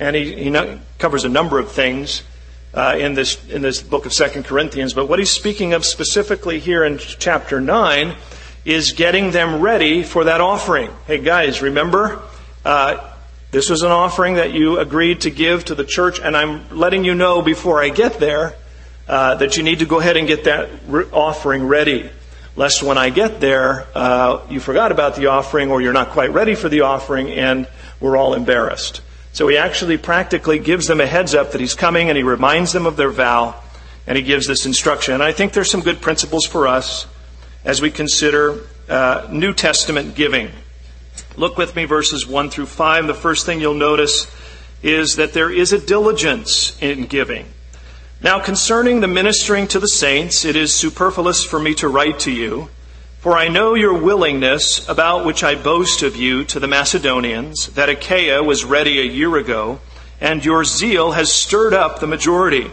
and 0.00 0.16
he, 0.16 0.50
he 0.50 0.78
covers 0.98 1.24
a 1.24 1.28
number 1.28 1.60
of 1.60 1.70
things 1.70 2.24
uh, 2.74 2.96
in 2.98 3.14
this 3.14 3.48
in 3.48 3.62
this 3.62 3.82
book 3.82 4.06
of 4.06 4.12
Second 4.12 4.44
Corinthians. 4.44 4.94
But 4.94 5.08
what 5.08 5.18
he's 5.18 5.30
speaking 5.30 5.74
of 5.74 5.84
specifically 5.84 6.58
here 6.58 6.82
in 6.82 6.98
chapter 6.98 7.60
nine 7.60 8.16
is 8.64 8.92
getting 8.92 9.30
them 9.30 9.60
ready 9.60 10.02
for 10.02 10.24
that 10.24 10.40
offering. 10.40 10.90
Hey 11.06 11.18
guys, 11.18 11.62
remember. 11.62 12.22
Uh, 12.64 13.06
this 13.52 13.68
was 13.68 13.82
an 13.82 13.90
offering 13.90 14.34
that 14.34 14.52
you 14.52 14.78
agreed 14.78 15.22
to 15.22 15.30
give 15.30 15.64
to 15.66 15.74
the 15.74 15.84
church, 15.84 16.20
and 16.20 16.36
I'm 16.36 16.76
letting 16.76 17.04
you 17.04 17.14
know 17.14 17.42
before 17.42 17.82
I 17.82 17.88
get 17.88 18.20
there 18.20 18.54
uh, 19.08 19.34
that 19.36 19.56
you 19.56 19.62
need 19.62 19.80
to 19.80 19.86
go 19.86 19.98
ahead 19.98 20.16
and 20.16 20.28
get 20.28 20.44
that 20.44 20.68
re- 20.86 21.04
offering 21.12 21.66
ready 21.66 22.10
lest 22.56 22.82
when 22.82 22.98
I 22.98 23.10
get 23.10 23.40
there, 23.40 23.86
uh, 23.94 24.44
you 24.50 24.60
forgot 24.60 24.92
about 24.92 25.16
the 25.16 25.26
offering 25.26 25.70
or 25.70 25.80
you're 25.80 25.92
not 25.92 26.10
quite 26.10 26.32
ready 26.32 26.54
for 26.54 26.68
the 26.68 26.82
offering 26.82 27.30
and 27.30 27.66
we're 28.00 28.16
all 28.16 28.34
embarrassed. 28.34 29.00
So 29.32 29.48
he 29.48 29.56
actually 29.56 29.96
practically 29.96 30.58
gives 30.58 30.86
them 30.86 31.00
a 31.00 31.06
heads 31.06 31.34
up 31.34 31.52
that 31.52 31.60
he's 31.60 31.74
coming 31.74 32.08
and 32.08 32.16
he 32.16 32.22
reminds 32.22 32.72
them 32.72 32.86
of 32.86 32.96
their 32.96 33.10
vow 33.10 33.60
and 34.06 34.16
he 34.16 34.22
gives 34.24 34.46
this 34.46 34.66
instruction. 34.66 35.14
And 35.14 35.22
I 35.22 35.32
think 35.32 35.52
there's 35.52 35.70
some 35.70 35.82
good 35.82 36.00
principles 36.00 36.46
for 36.46 36.66
us 36.66 37.06
as 37.64 37.80
we 37.80 37.90
consider 37.90 38.60
uh, 38.88 39.28
New 39.30 39.52
Testament 39.52 40.14
giving. 40.14 40.50
Look 41.36 41.56
with 41.56 41.76
me 41.76 41.84
verses 41.84 42.26
1 42.26 42.50
through 42.50 42.66
5. 42.66 43.06
The 43.06 43.14
first 43.14 43.46
thing 43.46 43.60
you'll 43.60 43.74
notice 43.74 44.26
is 44.82 45.16
that 45.16 45.32
there 45.32 45.50
is 45.50 45.72
a 45.72 45.78
diligence 45.78 46.76
in 46.80 47.06
giving. 47.06 47.46
Now, 48.22 48.40
concerning 48.40 49.00
the 49.00 49.08
ministering 49.08 49.66
to 49.68 49.78
the 49.78 49.88
saints, 49.88 50.44
it 50.44 50.56
is 50.56 50.74
superfluous 50.74 51.44
for 51.44 51.58
me 51.58 51.74
to 51.76 51.88
write 51.88 52.18
to 52.20 52.30
you, 52.30 52.68
for 53.20 53.36
I 53.36 53.48
know 53.48 53.74
your 53.74 53.92
willingness, 53.92 54.88
about 54.88 55.26
which 55.26 55.44
I 55.44 55.54
boast 55.54 56.02
of 56.02 56.16
you 56.16 56.42
to 56.46 56.58
the 56.58 56.66
Macedonians, 56.66 57.66
that 57.74 57.90
Achaia 57.90 58.42
was 58.42 58.64
ready 58.64 58.98
a 58.98 59.12
year 59.12 59.36
ago, 59.36 59.80
and 60.22 60.42
your 60.42 60.64
zeal 60.64 61.12
has 61.12 61.30
stirred 61.30 61.74
up 61.74 62.00
the 62.00 62.06
majority. 62.06 62.70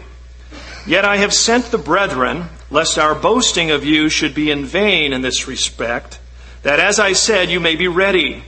Yet 0.86 1.04
I 1.04 1.18
have 1.18 1.34
sent 1.34 1.66
the 1.66 1.76
brethren, 1.76 2.46
lest 2.70 2.98
our 2.98 3.14
boasting 3.14 3.70
of 3.70 3.84
you 3.84 4.08
should 4.08 4.34
be 4.34 4.50
in 4.50 4.64
vain 4.64 5.12
in 5.12 5.20
this 5.20 5.46
respect, 5.46 6.18
that 6.62 6.80
as 6.80 6.98
I 6.98 7.12
said, 7.12 7.50
you 7.50 7.60
may 7.60 7.76
be 7.76 7.88
ready. 7.88 8.42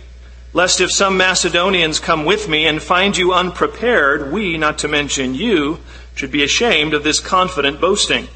Lest 0.54 0.80
if 0.80 0.90
some 0.90 1.18
Macedonians 1.18 2.00
come 2.00 2.24
with 2.24 2.48
me 2.48 2.66
and 2.66 2.82
find 2.82 3.14
you 3.14 3.34
unprepared, 3.34 4.32
we, 4.32 4.56
not 4.56 4.78
to 4.78 4.88
mention 4.88 5.34
you, 5.34 5.80
should 6.14 6.32
be 6.32 6.42
ashamed 6.42 6.94
of 6.94 7.04
this 7.04 7.20
confident 7.20 7.78
boasting. 7.78 8.26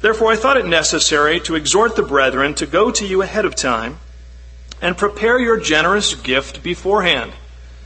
Therefore, 0.00 0.32
I 0.32 0.36
thought 0.36 0.56
it 0.56 0.66
necessary 0.66 1.40
to 1.40 1.56
exhort 1.56 1.96
the 1.96 2.02
brethren 2.02 2.54
to 2.54 2.66
go 2.66 2.90
to 2.90 3.06
you 3.06 3.22
ahead 3.22 3.44
of 3.44 3.56
time 3.56 3.98
and 4.80 4.96
prepare 4.96 5.40
your 5.40 5.58
generous 5.58 6.14
gift 6.14 6.62
beforehand, 6.62 7.32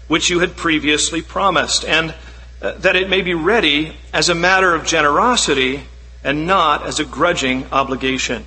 which 0.08 0.28
you 0.28 0.40
had 0.40 0.56
previously 0.56 1.22
promised, 1.22 1.84
and 1.84 2.14
uh, 2.60 2.72
that 2.72 2.96
it 2.96 3.08
may 3.08 3.22
be 3.22 3.34
ready 3.34 3.96
as 4.12 4.28
a 4.28 4.34
matter 4.34 4.74
of 4.74 4.84
generosity 4.84 5.84
and 6.22 6.46
not 6.46 6.86
as 6.86 7.00
a 7.00 7.04
grudging 7.04 7.64
obligation. 7.72 8.44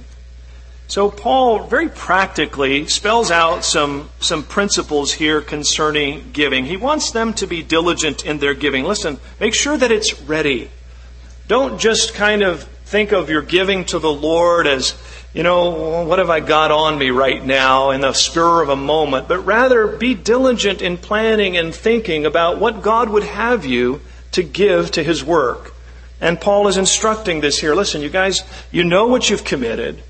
So 0.88 1.10
Paul 1.10 1.66
very 1.66 1.90
practically 1.90 2.86
spells 2.86 3.32
out 3.32 3.66
some, 3.66 4.10
some 4.20 4.44
principles 4.44 5.14
here 5.14 5.42
concerning 5.42 6.30
giving. 6.32 6.66
He 6.66 6.78
wants 6.78 7.10
them 7.10 7.34
to 7.34 7.48
be 7.48 7.64
diligent 7.64 8.24
in 8.24 8.38
their 8.38 8.54
giving. 8.54 8.86
Listen, 8.86 9.20
make 9.40 9.56
sure 9.56 9.76
that 9.76 9.92
it's 9.92 10.22
ready. 10.22 10.70
Don't 11.48 11.80
just 11.80 12.14
kind 12.14 12.44
of 12.44 12.70
think 12.86 13.12
of 13.12 13.30
your 13.30 13.42
giving 13.42 13.84
to 13.86 14.00
the 14.00 14.12
Lord 14.12 14.68
as, 14.68 14.96
you 15.34 15.44
know, 15.44 16.04
what 16.06 16.20
have 16.20 16.30
I 16.30 16.40
got 16.40 16.72
on 16.72 16.98
me 16.98 17.10
right 17.10 17.44
now 17.44 17.90
in 17.90 18.02
the 18.02 18.14
spur 18.14 18.62
of 18.62 18.70
a 18.70 18.76
moment, 18.76 19.28
but 19.28 19.40
rather 19.40 19.88
be 19.88 20.14
diligent 20.14 20.82
in 20.82 20.98
planning 20.98 21.58
and 21.58 21.74
thinking 21.74 22.26
about 22.26 22.60
what 22.60 22.84
God 22.84 23.10
would 23.10 23.24
have 23.24 23.66
you 23.66 24.02
to 24.34 24.44
give 24.44 24.92
to 24.92 25.04
His 25.04 25.24
work. 25.24 25.74
And 26.22 26.40
Paul 26.40 26.68
is 26.68 26.78
instructing 26.78 27.42
this 27.42 27.60
here. 27.60 27.76
Listen, 27.76 28.02
you 28.02 28.10
guys, 28.10 28.42
you 28.72 28.84
know 28.84 29.08
what 29.08 29.30
you've 29.30 29.44
committed. 29.44 30.02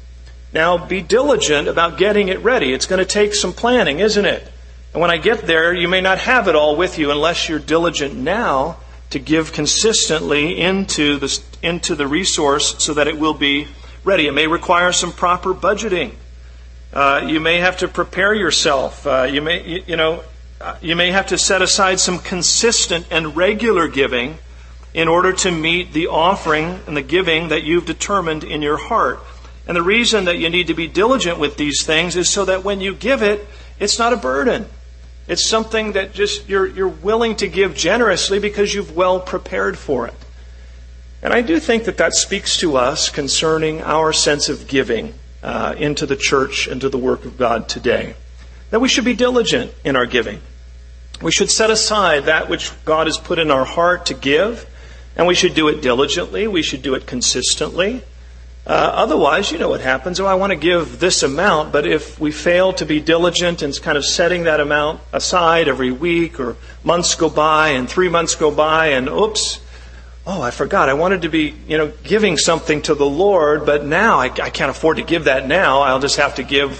Now 0.54 0.78
be 0.78 1.02
diligent 1.02 1.68
about 1.68 1.98
getting 1.98 2.28
it 2.28 2.40
ready. 2.40 2.74
It's 2.74 2.86
going 2.86 3.00
to 3.00 3.06
take 3.06 3.34
some 3.34 3.54
planning, 3.54 4.00
isn't 4.00 4.26
it? 4.26 4.52
And 4.94 5.02
when 5.02 5.12
I 5.12 5.18
get 5.18 5.42
there, 5.48 5.74
you 5.74 5.88
may 5.88 6.02
not 6.02 6.20
have 6.20 6.48
it 6.48 6.56
all 6.56 6.76
with 6.76 7.00
you 7.00 7.12
unless 7.12 7.50
you're 7.50 7.60
diligent 7.60 8.16
now 8.16 8.78
to 9.16 9.20
give 9.20 9.54
consistently 9.54 10.60
into 10.60 11.16
the, 11.16 11.42
into 11.64 11.96
the 11.96 12.06
resource 12.06 12.76
so 12.84 12.94
that 12.94 13.08
it 13.08 13.18
will 13.18 13.34
be 13.34 13.66
ready. 14.04 14.28
It 14.28 14.34
may 14.34 14.46
require 14.46 14.92
some 14.92 15.14
proper 15.14 15.54
budgeting. 15.54 16.12
Uh, 16.92 17.26
you 17.26 17.40
may 17.40 17.60
have 17.60 17.78
to 17.78 17.88
prepare 17.88 18.34
yourself. 18.34 19.08
Uh, 19.08 19.24
you 19.24 19.42
may, 19.42 19.66
you, 19.66 19.84
you 19.88 19.96
know, 19.96 20.22
uh, 20.60 20.76
you 20.82 20.98
may 20.98 21.12
have 21.12 21.28
to 21.28 21.38
set 21.38 21.62
aside 21.62 22.02
some 22.02 22.20
consistent 22.20 23.08
and 23.10 23.38
regular 23.38 23.88
giving 23.88 24.38
in 24.94 25.08
order 25.08 25.32
to 25.32 25.50
meet 25.50 25.94
the 25.94 26.08
offering 26.08 26.82
and 26.86 26.98
the 26.98 27.02
giving 27.02 27.48
that 27.48 27.64
you've 27.64 27.86
determined 27.86 28.44
in 28.44 28.62
your 28.62 28.76
heart. 28.76 29.22
And 29.66 29.78
the 29.78 29.82
reason 29.82 30.26
that 30.26 30.40
you 30.40 30.50
need 30.50 30.68
to 30.68 30.74
be 30.74 30.88
diligent 30.88 31.40
with 31.40 31.56
these 31.56 31.84
things 31.86 32.18
is 32.18 32.30
so 32.30 32.44
that 32.44 32.66
when 32.66 32.82
you 32.82 32.94
give 32.94 33.24
it, 33.24 33.48
it's 33.80 33.98
not 33.98 34.12
a 34.12 34.18
burden. 34.18 34.66
It's 35.28 35.48
something 35.48 35.94
that 35.94 36.14
just 36.14 36.48
you're, 36.48 36.68
you're 36.68 36.88
willing 36.88 37.36
to 37.38 37.48
give 37.48 37.76
generously 37.76 38.40
because 38.40 38.74
you've 38.74 38.96
well 38.96 39.20
prepared 39.20 39.78
for 39.78 40.08
it. 40.08 40.14
And 41.22 41.34
I 41.34 41.42
do 41.42 41.60
think 41.60 41.86
that 41.86 41.98
that 41.98 42.14
speaks 42.14 42.58
to 42.58 42.78
us 42.78 43.10
concerning 43.10 43.82
our 43.82 44.14
sense 44.14 44.50
of 44.50 44.68
giving 44.68 45.16
uh, 45.42 45.74
into 45.78 46.06
the 46.06 46.16
church 46.16 46.68
and 46.68 46.80
to 46.82 46.90
the 46.90 47.00
work 47.00 47.26
of 47.26 47.38
God 47.38 47.68
today. 47.68 48.16
That 48.70 48.80
we 48.80 48.88
should 48.88 49.06
be 49.06 49.16
diligent 49.16 49.74
in 49.84 49.96
our 49.96 50.06
giving. 50.06 50.42
We 51.22 51.32
should 51.32 51.50
set 51.50 51.72
aside 51.72 52.26
that 52.26 52.50
which 52.50 52.72
God 52.84 53.08
has 53.08 53.18
put 53.18 53.40
in 53.40 53.50
our 53.50 53.66
heart 53.66 54.08
to 54.08 54.14
give, 54.14 54.70
and 55.16 55.26
we 55.26 55.34
should 55.34 55.56
do 55.56 55.68
it 55.70 55.82
diligently. 55.82 56.46
We 56.46 56.62
should 56.62 56.82
do 56.82 56.94
it 56.94 57.08
consistently. 57.08 58.04
Uh, 58.68 58.72
otherwise, 58.72 59.52
you 59.52 59.60
know 59.60 59.70
what 59.70 59.82
happens. 59.82 60.20
Oh, 60.20 60.26
I 60.26 60.34
want 60.34 60.50
to 60.50 60.56
give 60.56 61.00
this 61.00 61.22
amount, 61.22 61.72
but 61.72 61.86
if 61.86 62.20
we 62.20 62.32
fail 62.32 62.74
to 62.74 62.86
be 62.86 63.00
diligent 63.00 63.62
in 63.62 63.72
kind 63.74 63.96
of 63.96 64.04
setting 64.04 64.46
that 64.46 64.60
amount 64.60 65.02
aside 65.14 65.68
every 65.68 65.92
week 65.92 66.40
or 66.40 66.58
months 66.84 67.14
go 67.14 67.30
by 67.30 67.70
and 67.70 67.88
three 67.88 68.10
months 68.10 68.34
go 68.34 68.50
by 68.50 68.88
and 68.88 69.08
oops, 69.08 69.60
oh, 70.26 70.42
I 70.42 70.50
forgot. 70.50 70.90
I 70.90 70.96
wanted 70.96 71.22
to 71.22 71.30
be, 71.30 71.54
you 71.68 71.78
know, 71.78 71.94
giving 72.04 72.38
something 72.38 72.82
to 72.84 72.96
the 72.96 73.06
Lord, 73.06 73.68
but 73.68 73.86
now 73.86 74.20
I, 74.20 74.26
I 74.26 74.50
can't 74.50 74.72
afford 74.72 74.98
to 74.98 75.04
give 75.04 75.26
that 75.26 75.48
now. 75.48 75.82
I'll 75.82 76.00
just 76.00 76.18
have 76.18 76.36
to 76.36 76.44
give 76.44 76.80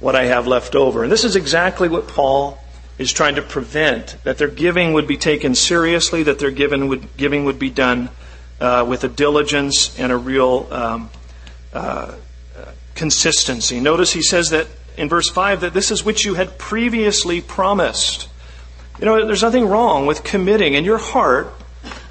what 0.00 0.14
I 0.14 0.26
have 0.26 0.46
left 0.46 0.74
over. 0.74 1.02
And 1.02 1.10
this 1.10 1.24
is 1.24 1.34
exactly 1.34 1.88
what 1.88 2.08
Paul 2.08 2.62
is 2.98 3.10
trying 3.10 3.36
to 3.36 3.42
prevent, 3.42 4.16
that 4.24 4.36
their 4.36 4.48
giving 4.48 4.92
would 4.92 5.06
be 5.06 5.16
taken 5.16 5.54
seriously, 5.54 6.24
that 6.24 6.38
their 6.38 6.50
giving 6.50 6.88
would, 6.88 7.16
giving 7.16 7.46
would 7.46 7.58
be 7.58 7.70
done 7.70 8.10
uh, 8.60 8.84
with 8.86 9.02
a 9.04 9.08
diligence 9.08 9.98
and 9.98 10.12
a 10.12 10.16
real 10.16 10.68
um, 10.70 11.10
uh, 11.72 12.14
consistency. 12.94 13.80
Notice 13.80 14.12
he 14.12 14.22
says 14.22 14.50
that 14.50 14.66
in 14.96 15.08
verse 15.08 15.28
5 15.28 15.62
that 15.62 15.74
this 15.74 15.90
is 15.90 16.04
which 16.04 16.24
you 16.24 16.34
had 16.34 16.58
previously 16.58 17.40
promised. 17.40 18.28
You 18.98 19.06
know, 19.06 19.26
there's 19.26 19.42
nothing 19.42 19.66
wrong 19.66 20.06
with 20.06 20.22
committing 20.22 20.74
in 20.74 20.84
your 20.84 20.98
heart 20.98 21.52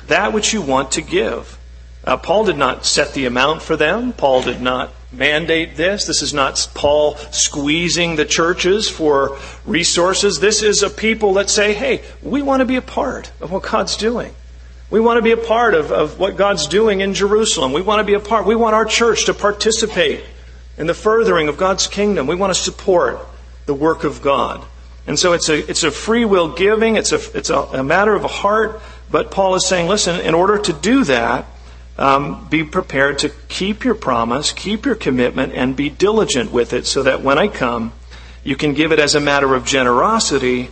that 0.08 0.34
which 0.34 0.53
you 0.53 0.62
want 0.62 0.91
to 0.94 1.01
give. 1.01 1.58
Uh, 2.03 2.18
Paul 2.18 2.46
did 2.46 2.58
not 2.58 2.86
set 2.86 3.13
the 3.13 3.25
amount 3.25 3.62
for 3.62 3.75
them. 3.75 4.12
Paul 4.12 4.41
did 4.41 4.60
not 4.60 4.91
mandate 5.12 5.75
this. 5.77 6.06
This 6.06 6.22
is 6.22 6.34
not 6.34 6.68
Paul 6.74 7.15
squeezing 7.32 8.15
the 8.15 8.25
churches 8.25 8.89
for 8.89 9.38
resources. 9.65 10.39
This 10.39 10.63
is 10.63 10.82
a 10.82 10.89
people 10.89 11.36
that 11.36 11.50
say, 11.50 11.74
hey, 11.74 12.03
we 12.22 12.41
want 12.41 12.62
to 12.62 12.65
be 12.65 12.75
a 12.75 12.82
part 12.82 13.32
of 13.39 13.51
what 13.51 13.63
God's 13.63 13.96
doing. 13.96 14.34
We 14.91 15.00
want 15.00 15.17
to 15.17 15.21
be 15.21 15.31
a 15.31 15.38
part 15.38 15.74
of, 15.74 15.91
of 15.93 16.19
what 16.19 16.36
God's 16.36 16.67
doing 16.67 17.00
in 17.00 17.13
Jerusalem. 17.13 17.71
We 17.71 17.81
want 17.81 18.01
to 18.01 18.03
be 18.03 18.13
a 18.13 18.19
part. 18.19 18.45
We 18.45 18.55
want 18.55 18.75
our 18.75 18.83
church 18.83 19.25
to 19.25 19.33
participate 19.33 20.21
in 20.77 20.86
the 20.86 20.93
furthering 20.93 21.48
of 21.48 21.55
God's 21.55 21.88
kingdom. 21.88 22.27
We 22.27 22.36
want 22.36 22.53
to 22.53 22.62
support 22.62 23.25
the 23.67 23.74
work 23.74 24.03
of 24.03 24.21
God. 24.21 24.62
And 25.07 25.17
so 25.17 25.31
it's 25.31 25.48
a, 25.48 25.69
it's 25.69 25.83
a 25.83 25.91
free 25.91 26.25
will 26.25 26.53
giving. 26.53 26.98
It's 26.98 27.13
a, 27.13 27.38
it's 27.38 27.50
a, 27.50 27.57
a 27.57 27.83
matter 27.83 28.13
of 28.13 28.25
a 28.25 28.27
heart. 28.27 28.81
But 29.10 29.31
Paul 29.31 29.55
is 29.55 29.65
saying, 29.65 29.88
listen, 29.88 30.19
in 30.19 30.33
order 30.33 30.57
to 30.57 30.74
do 30.74 31.05
that, 31.05 31.45
um, 31.98 32.48
be 32.50 32.65
prepared 32.65 33.19
to 33.19 33.29
keep 33.48 33.86
your 33.86 33.95
promise, 33.95 34.51
keep 34.51 34.86
your 34.86 34.95
commitment, 34.95 35.53
and 35.53 35.74
be 35.74 35.89
diligent 35.89 36.51
with 36.51 36.74
it 36.74 36.86
so 36.86 37.03
that 37.03 37.21
when 37.21 37.38
I 37.38 37.48
come, 37.48 37.93
you 38.43 38.57
can 38.57 38.74
give 38.74 38.91
it 38.91 39.00
as 39.00 39.15
a 39.15 39.21
matter 39.21 39.55
of 39.55 39.65
generosity 39.65 40.69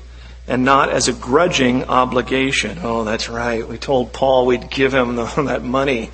and 0.49 0.65
not 0.65 0.89
as 0.89 1.07
a 1.07 1.13
grudging 1.13 1.85
obligation. 1.85 2.79
Oh, 2.81 3.03
that's 3.03 3.29
right. 3.29 3.65
We 3.65 3.77
told 3.77 4.11
Paul 4.11 4.47
we'd 4.47 4.69
give 4.69 4.93
him 4.93 5.15
the, 5.15 5.25
that 5.45 5.63
money. 5.63 6.09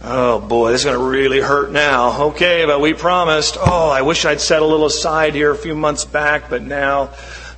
Oh 0.00 0.40
boy, 0.40 0.70
this 0.72 0.82
is 0.82 0.84
going 0.86 0.98
to 0.98 1.04
really 1.04 1.40
hurt 1.40 1.70
now. 1.70 2.28
Okay, 2.28 2.64
but 2.64 2.80
we 2.80 2.94
promised. 2.94 3.56
Oh, 3.60 3.90
I 3.90 4.02
wish 4.02 4.24
I'd 4.24 4.40
set 4.40 4.62
a 4.62 4.64
little 4.64 4.86
aside 4.86 5.34
here 5.34 5.50
a 5.50 5.56
few 5.56 5.74
months 5.74 6.04
back, 6.04 6.48
but 6.48 6.62
now, 6.62 7.10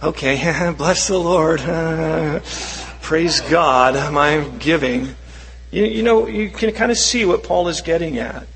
okay, 0.02 0.72
bless 0.78 1.06
the 1.06 1.18
Lord. 1.18 1.60
Praise 3.02 3.40
God, 3.42 4.12
my 4.12 4.48
giving 4.58 5.14
You, 5.70 5.84
you 5.84 6.02
know, 6.02 6.26
you 6.26 6.48
can 6.48 6.72
kind 6.72 6.90
of 6.90 6.98
see 6.98 7.24
what 7.24 7.44
Paul 7.44 7.68
is 7.68 7.82
getting 7.82 8.18
at. 8.18 8.46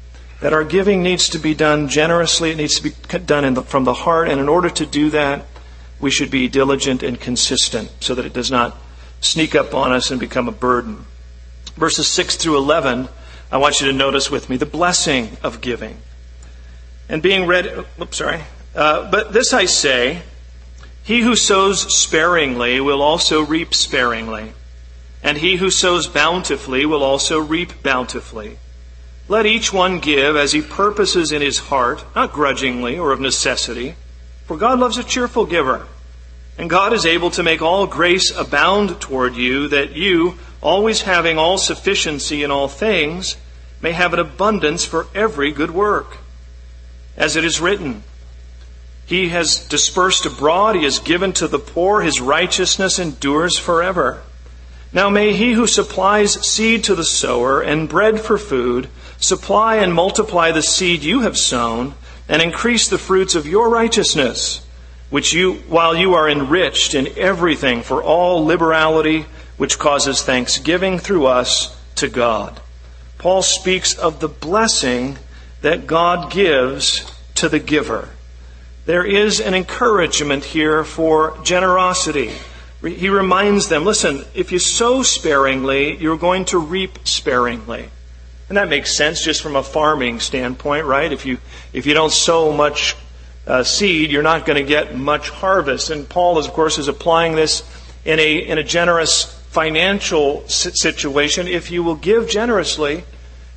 That 0.41 0.53
our 0.53 0.65
giving 0.65 1.03
needs 1.03 1.29
to 1.31 1.39
be 1.39 1.55
done 1.55 1.89
generously, 1.89 2.51
it 2.51 2.57
needs 2.57 2.81
to 2.81 2.83
be 2.83 3.19
done 3.19 3.55
the, 3.55 3.63
from 3.63 3.85
the 3.85 3.95
heart, 3.95 4.29
and 4.29 4.41
in 4.41 4.49
order 4.49 4.71
to 4.71 4.87
do 4.87 5.11
that, 5.11 5.45
we 6.05 6.11
should 6.11 6.31
be 6.31 6.49
diligent 6.49 7.03
and 7.03 7.19
consistent 7.19 7.91
so 8.01 8.15
that 8.15 8.27
it 8.27 8.35
does 8.35 8.51
not 8.51 8.77
sneak 9.23 9.55
up 9.55 9.73
on 9.73 9.91
us 9.91 10.11
and 10.11 10.21
become 10.21 10.49
a 10.49 10.53
burden. 10.53 11.07
Verses 11.77 12.07
6 12.09 12.37
through 12.37 12.59
11, 12.59 13.09
I 13.51 13.57
want 13.57 13.81
you 13.81 13.87
to 13.87 13.93
notice 13.95 14.31
with 14.31 14.51
me 14.51 14.59
the 14.59 14.67
blessing 14.67 15.39
of 15.43 15.63
giving. 15.63 15.97
And 17.09 17.23
being 17.23 17.47
read, 17.47 17.87
oops, 17.99 18.19
sorry. 18.19 18.43
Uh, 18.75 19.11
but 19.11 19.33
this 19.33 19.55
I 19.55 19.65
say, 19.65 20.21
he 21.05 21.23
who 21.23 21.35
sows 21.37 21.99
sparingly 21.99 22.83
will 22.83 23.01
also 23.01 23.43
reap 23.43 23.73
sparingly, 23.73 24.53
and 25.23 25.39
he 25.39 25.57
who 25.57 25.71
sows 25.71 26.07
bountifully 26.07 26.85
will 26.85 27.03
also 27.03 27.39
reap 27.39 27.83
bountifully. 27.83 28.59
Let 29.27 29.47
each 29.47 29.73
one 29.73 30.01
give 30.01 30.37
as 30.37 30.53
he 30.53 30.61
purposes 30.61 31.33
in 31.33 31.41
his 31.41 31.61
heart, 31.61 32.05
not 32.15 32.35
grudgingly 32.35 32.99
or 32.99 33.11
of 33.11 33.21
necessity, 33.21 33.95
for 34.45 34.59
God 34.59 34.79
loves 34.79 34.99
a 34.99 35.05
cheerful 35.05 35.47
giver. 35.47 35.87
And 36.57 36.71
God 36.71 36.93
is 36.93 37.05
able 37.05 37.31
to 37.33 37.43
make 37.43 37.63
all 37.63 37.87
grace 37.87 38.31
abound 38.31 39.01
toward 39.01 39.35
you, 39.35 39.69
that 39.69 39.97
you, 39.97 40.39
always 40.63 41.03
having 41.03 41.37
all 41.37 41.59
sufficiency 41.59 42.43
in 42.43 42.51
all 42.51 42.69
things, 42.69 43.37
may 43.81 43.93
have 43.93 44.13
an 44.13 44.21
abundance 44.21 44.85
for 44.85 45.09
every 45.15 45.51
good 45.51 45.73
work. 45.73 46.19
As 47.17 47.37
it 47.37 47.45
is 47.45 47.61
written, 47.61 48.05
He 49.05 49.29
has 49.31 49.59
dispersed 49.67 50.27
abroad, 50.27 50.77
He 50.77 50.85
has 50.85 51.01
given 51.01 51.33
to 51.35 51.49
the 51.49 51.59
poor, 51.59 52.03
His 52.03 52.21
righteousness 52.21 52.99
endures 52.99 53.59
forever. 53.59 54.23
Now 54.93 55.11
may 55.11 55.33
He 55.33 55.53
who 55.53 55.67
supplies 55.67 56.47
seed 56.47 56.85
to 56.85 56.95
the 56.95 57.05
sower 57.05 57.61
and 57.61 57.89
bread 57.89 58.21
for 58.21 58.39
food 58.39 58.89
supply 59.19 59.77
and 59.77 59.95
multiply 59.95 60.53
the 60.53 60.63
seed 60.63 61.03
you 61.03 61.21
have 61.21 61.37
sown 61.37 61.95
and 62.29 62.43
increase 62.43 62.89
the 62.89 62.99
fruits 62.99 63.35
of 63.35 63.47
your 63.47 63.69
righteousness 63.71 64.64
which 65.15 65.33
you, 65.33 65.55
while 65.69 65.95
you 65.95 66.15
are 66.15 66.29
enriched 66.29 66.93
in 66.93 67.07
everything 67.17 67.83
for 67.83 68.03
all 68.03 68.45
liberality, 68.45 69.25
which 69.57 69.79
causes 69.79 70.23
thanksgiving 70.23 70.99
through 70.99 71.25
us 71.25 71.81
to 71.95 72.09
God. 72.09 72.61
Paul 73.17 73.43
speaks 73.43 73.95
of 73.95 74.19
the 74.19 74.27
blessing 74.27 75.17
that 75.63 75.87
God 75.87 76.33
gives 76.33 77.09
to 77.37 77.49
the 77.49 77.61
giver. 77.61 78.09
There 78.87 79.05
is 79.05 79.39
an 79.39 79.55
encouragement 79.55 80.47
here 80.47 80.83
for 80.83 81.39
generosity. 81.45 82.33
He 82.83 83.09
reminds 83.09 83.69
them, 83.69 83.85
listen, 83.85 84.25
if 84.35 84.51
you 84.51 84.59
sow 84.59 85.05
sparingly, 85.05 85.97
you're 85.97 86.19
going 86.19 86.47
to 86.47 86.59
reap 86.59 87.07
sparingly. 87.07 87.89
And 88.49 88.59
that 88.59 88.69
makes 88.69 88.97
sense 88.97 89.23
just 89.23 89.43
from 89.43 89.55
a 89.55 89.63
farming 89.63 90.19
standpoint, 90.19 90.87
right? 90.87 91.13
If 91.13 91.25
you, 91.25 91.39
if 91.73 91.87
you 91.87 91.95
don't 91.95 92.11
sow 92.11 92.53
much 92.53 92.97
uh, 93.47 93.63
seed, 93.63 94.11
you're 94.11 94.23
not 94.23 94.47
going 94.47 94.57
to 94.57 94.69
get 94.69 94.97
much 94.97 95.31
harvest. 95.31 95.91
And 95.91 96.09
Paul, 96.09 96.39
is, 96.39 96.47
of 96.47 96.53
course, 96.53 96.79
is 96.79 96.89
applying 96.89 97.35
this 97.35 97.63
in 98.05 98.19
a, 98.19 98.37
in 98.37 98.59
a 98.59 98.63
generous 98.63 99.25
financial 99.51 100.47
situation. 100.49 101.47
If 101.47 101.71
you 101.71 101.83
will 101.83 101.97
give 101.97 102.29
generously, 102.29 103.05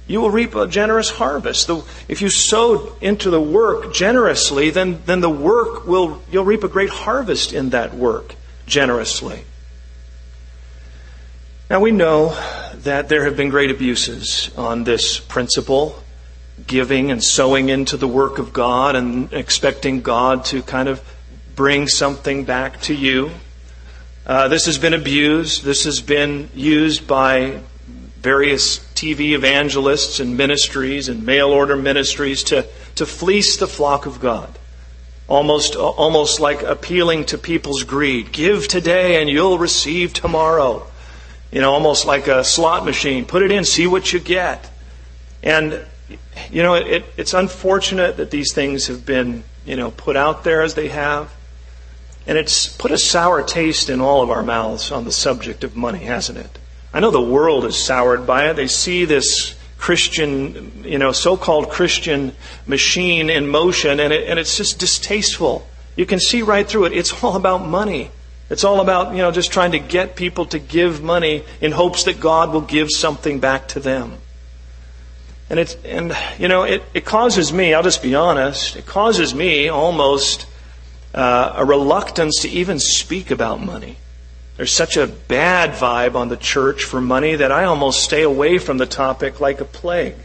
you 0.07 0.21
will 0.21 0.31
reap 0.31 0.55
a 0.55 0.67
generous 0.67 1.09
harvest. 1.09 1.67
The, 1.67 1.83
if 2.07 2.21
you 2.21 2.29
sow 2.29 2.95
into 3.01 3.29
the 3.29 3.41
work 3.41 3.93
generously, 3.93 4.69
then, 4.69 5.01
then 5.05 5.21
the 5.21 5.29
work 5.29 5.85
will, 5.85 6.21
you'll 6.31 6.45
reap 6.45 6.63
a 6.63 6.69
great 6.69 6.89
harvest 6.89 7.53
in 7.53 7.71
that 7.71 7.93
work 7.93 8.35
generously. 8.65 9.43
Now 11.69 11.81
we 11.81 11.91
know 11.91 12.29
that 12.83 13.09
there 13.09 13.25
have 13.25 13.35
been 13.35 13.49
great 13.49 13.71
abuses 13.71 14.51
on 14.55 14.85
this 14.85 15.19
principle 15.19 16.01
giving 16.65 17.11
and 17.11 17.23
sowing 17.23 17.69
into 17.69 17.97
the 17.97 18.07
work 18.07 18.39
of 18.39 18.53
God 18.53 18.95
and 18.95 19.31
expecting 19.33 20.01
God 20.01 20.45
to 20.45 20.63
kind 20.63 20.89
of 20.89 21.01
bring 21.55 21.87
something 21.87 22.45
back 22.45 22.81
to 22.81 22.93
you. 22.93 23.31
Uh, 24.25 24.47
this 24.47 24.65
has 24.65 24.77
been 24.77 24.93
abused. 24.93 25.63
This 25.63 25.83
has 25.85 26.01
been 26.01 26.49
used 26.53 27.07
by 27.07 27.61
various 28.21 28.79
TV 28.93 29.33
evangelists 29.33 30.19
and 30.19 30.35
ministries 30.35 31.07
and 31.07 31.25
mail 31.25 31.49
order 31.49 31.75
ministries 31.75 32.43
to, 32.43 32.65
to 32.95 33.05
fleece 33.05 33.57
the 33.57 33.67
flock 33.67 34.05
of 34.05 34.19
God. 34.19 34.57
Almost, 35.27 35.75
almost 35.75 36.39
like 36.39 36.61
appealing 36.61 37.25
to 37.25 37.37
people's 37.37 37.83
greed. 37.83 38.31
Give 38.31 38.67
today 38.67 39.21
and 39.21 39.29
you'll 39.29 39.57
receive 39.57 40.13
tomorrow. 40.13 40.87
You 41.51 41.61
know, 41.61 41.71
almost 41.71 42.05
like 42.05 42.27
a 42.27 42.43
slot 42.43 42.85
machine. 42.85 43.25
Put 43.25 43.43
it 43.43 43.51
in, 43.51 43.63
see 43.63 43.87
what 43.87 44.11
you 44.11 44.19
get. 44.19 44.69
And 45.43 45.85
you 46.51 46.63
know, 46.63 46.75
it, 46.75 47.05
it's 47.17 47.33
unfortunate 47.33 48.17
that 48.17 48.31
these 48.31 48.53
things 48.53 48.87
have 48.87 49.05
been, 49.05 49.43
you 49.65 49.75
know, 49.75 49.91
put 49.91 50.15
out 50.15 50.43
there 50.43 50.61
as 50.61 50.75
they 50.75 50.87
have. 50.89 51.33
And 52.25 52.37
it's 52.37 52.67
put 52.67 52.91
a 52.91 52.97
sour 52.97 53.41
taste 53.41 53.89
in 53.89 54.01
all 54.01 54.21
of 54.21 54.29
our 54.29 54.43
mouths 54.43 54.91
on 54.91 55.05
the 55.05 55.11
subject 55.11 55.63
of 55.63 55.75
money, 55.75 55.99
hasn't 55.99 56.37
it? 56.37 56.59
I 56.93 56.99
know 56.99 57.11
the 57.11 57.21
world 57.21 57.63
is 57.65 57.77
soured 57.77 58.27
by 58.27 58.49
it. 58.49 58.55
They 58.55 58.67
see 58.67 59.05
this 59.05 59.55
Christian, 59.77 60.83
you 60.83 60.97
know, 60.97 61.11
so-called 61.11 61.69
Christian 61.69 62.33
machine 62.65 63.29
in 63.29 63.47
motion, 63.47 63.99
and, 63.99 64.11
it, 64.11 64.27
and 64.27 64.39
it's 64.39 64.57
just 64.57 64.79
distasteful. 64.79 65.67
You 65.95 66.05
can 66.05 66.19
see 66.19 66.41
right 66.41 66.67
through 66.67 66.85
it. 66.85 66.93
It's 66.93 67.23
all 67.23 67.35
about 67.35 67.65
money. 67.65 68.11
It's 68.49 68.63
all 68.63 68.81
about, 68.81 69.11
you 69.11 69.19
know, 69.19 69.31
just 69.31 69.51
trying 69.51 69.71
to 69.71 69.79
get 69.79 70.15
people 70.15 70.45
to 70.47 70.59
give 70.59 71.03
money 71.03 71.43
in 71.61 71.71
hopes 71.71 72.05
that 72.05 72.19
God 72.19 72.51
will 72.51 72.61
give 72.61 72.89
something 72.89 73.39
back 73.39 73.67
to 73.69 73.79
them. 73.79 74.17
And 75.49 75.59
it's, 75.59 75.75
and, 75.85 76.15
you 76.37 76.47
know, 76.47 76.63
it, 76.63 76.83
it 76.93 77.05
causes 77.05 77.53
me, 77.53 77.73
I'll 77.73 77.83
just 77.83 78.03
be 78.03 78.15
honest, 78.15 78.75
it 78.75 78.85
causes 78.85 79.33
me 79.33 79.69
almost 79.69 80.45
uh, 81.13 81.53
a 81.55 81.65
reluctance 81.65 82.41
to 82.41 82.49
even 82.49 82.79
speak 82.79 83.31
about 83.31 83.61
money. 83.61 83.97
There's 84.57 84.73
such 84.73 84.97
a 84.97 85.07
bad 85.07 85.71
vibe 85.71 86.15
on 86.15 86.29
the 86.29 86.35
church 86.35 86.83
for 86.83 86.99
money 86.99 87.35
that 87.35 87.51
I 87.51 87.63
almost 87.63 88.03
stay 88.03 88.23
away 88.23 88.57
from 88.57 88.77
the 88.77 88.85
topic 88.85 89.39
like 89.39 89.61
a 89.61 89.65
plague. 89.65 90.15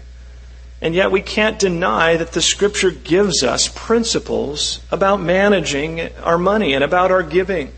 And 0.80 0.94
yet 0.94 1.12
we 1.12 1.20
can't 1.20 1.58
deny 1.58 2.16
that 2.16 2.32
the 2.32 2.42
scripture 2.42 2.90
gives 2.90 3.44
us 3.44 3.68
principles 3.68 4.80
about 4.90 5.20
managing 5.20 6.12
our 6.24 6.38
money 6.38 6.74
and 6.74 6.82
about 6.82 7.12
our 7.12 7.22
giving. 7.22 7.70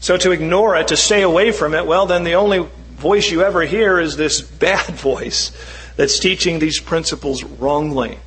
So 0.00 0.16
to 0.16 0.30
ignore 0.30 0.76
it, 0.76 0.88
to 0.88 0.96
stay 0.96 1.20
away 1.20 1.52
from 1.52 1.74
it, 1.74 1.86
well, 1.86 2.06
then 2.06 2.24
the 2.24 2.36
only 2.36 2.66
voice 2.92 3.30
you 3.30 3.42
ever 3.42 3.62
hear 3.62 3.98
is 3.98 4.16
this 4.16 4.40
bad 4.62 4.94
voice 4.94 5.50
that's 5.96 6.18
teaching 6.18 6.58
these 6.58 6.80
principles 6.80 7.44
wrongly. 7.44 8.18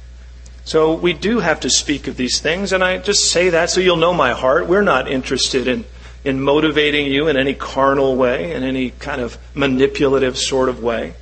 So 0.65 0.93
we 0.93 1.13
do 1.13 1.39
have 1.39 1.61
to 1.61 1.69
speak 1.69 2.07
of 2.07 2.17
these 2.17 2.39
things, 2.39 2.73
and 2.73 2.83
I 2.83 2.97
just 2.97 3.31
say 3.31 3.49
that 3.49 3.69
so 3.69 3.79
you'll 3.79 3.95
know 3.95 4.13
my 4.13 4.33
heart. 4.33 4.67
We're 4.67 4.81
not 4.81 5.09
interested 5.09 5.67
in, 5.67 5.85
in 6.25 6.41
motivating 6.41 7.07
you 7.07 7.27
in 7.27 7.37
any 7.37 7.53
carnal 7.53 8.15
way, 8.15 8.53
in 8.53 8.63
any 8.63 8.91
kind 8.91 9.21
of 9.21 9.37
manipulative 9.53 10.37
sort 10.37 10.67
of 10.67 10.83
way. 10.83 11.13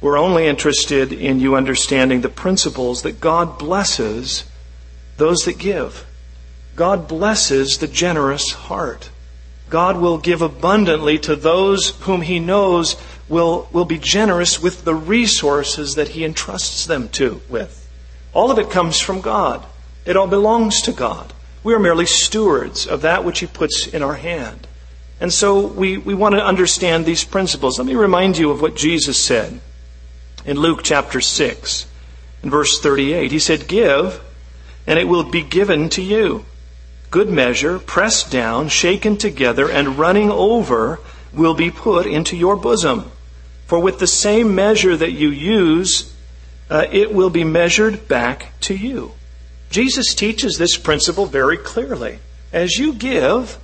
We're 0.00 0.18
only 0.18 0.46
interested 0.46 1.12
in 1.12 1.40
you 1.40 1.56
understanding 1.56 2.22
the 2.22 2.30
principles 2.30 3.02
that 3.02 3.20
God 3.20 3.58
blesses 3.58 4.44
those 5.18 5.40
that 5.40 5.58
give. 5.58 6.06
God 6.74 7.06
blesses 7.06 7.76
the 7.76 7.86
generous 7.86 8.52
heart. 8.52 9.10
God 9.68 9.98
will 9.98 10.16
give 10.16 10.40
abundantly 10.40 11.18
to 11.18 11.36
those 11.36 11.90
whom 12.00 12.22
He 12.22 12.40
knows 12.40 12.96
will, 13.30 13.68
will 13.72 13.86
be 13.86 13.98
generous 13.98 14.60
with 14.60 14.84
the 14.84 14.94
resources 14.94 15.94
that 15.94 16.08
He 16.08 16.24
entrusts 16.24 16.84
them 16.84 17.08
to 17.10 17.40
with. 17.48 17.88
All 18.34 18.50
of 18.50 18.58
it 18.58 18.70
comes 18.70 19.00
from 19.00 19.22
God. 19.22 19.64
It 20.04 20.16
all 20.16 20.26
belongs 20.26 20.82
to 20.82 20.92
God. 20.92 21.32
We 21.62 21.72
are 21.72 21.78
merely 21.78 22.06
stewards 22.06 22.86
of 22.86 23.02
that 23.02 23.24
which 23.24 23.38
He 23.38 23.46
puts 23.46 23.86
in 23.86 24.02
our 24.02 24.16
hand. 24.16 24.66
And 25.20 25.32
so 25.32 25.66
we, 25.66 25.96
we 25.96 26.14
want 26.14 26.34
to 26.34 26.44
understand 26.44 27.06
these 27.06 27.24
principles. 27.24 27.78
Let 27.78 27.86
me 27.86 27.94
remind 27.94 28.36
you 28.36 28.50
of 28.50 28.60
what 28.60 28.76
Jesus 28.76 29.22
said 29.22 29.60
in 30.44 30.58
Luke 30.58 30.80
chapter 30.82 31.20
6, 31.20 31.86
in 32.42 32.50
verse 32.50 32.80
38. 32.80 33.30
He 33.30 33.38
said, 33.38 33.68
Give, 33.68 34.20
and 34.86 34.98
it 34.98 35.08
will 35.08 35.24
be 35.24 35.42
given 35.42 35.88
to 35.90 36.02
you. 36.02 36.46
Good 37.10 37.28
measure, 37.28 37.78
pressed 37.78 38.30
down, 38.30 38.68
shaken 38.68 39.16
together, 39.18 39.70
and 39.70 39.98
running 39.98 40.30
over 40.30 41.00
will 41.32 41.54
be 41.54 41.70
put 41.70 42.06
into 42.06 42.36
your 42.36 42.56
bosom. 42.56 43.10
For 43.70 43.78
with 43.78 44.00
the 44.00 44.08
same 44.08 44.56
measure 44.56 44.96
that 44.96 45.12
you 45.12 45.28
use, 45.30 46.12
uh, 46.68 46.88
it 46.90 47.14
will 47.14 47.30
be 47.30 47.44
measured 47.44 48.08
back 48.08 48.48
to 48.62 48.74
you. 48.74 49.12
Jesus 49.70 50.12
teaches 50.12 50.58
this 50.58 50.76
principle 50.76 51.24
very 51.24 51.56
clearly. 51.56 52.18
As 52.52 52.78
you 52.78 52.94
give, 52.94 53.60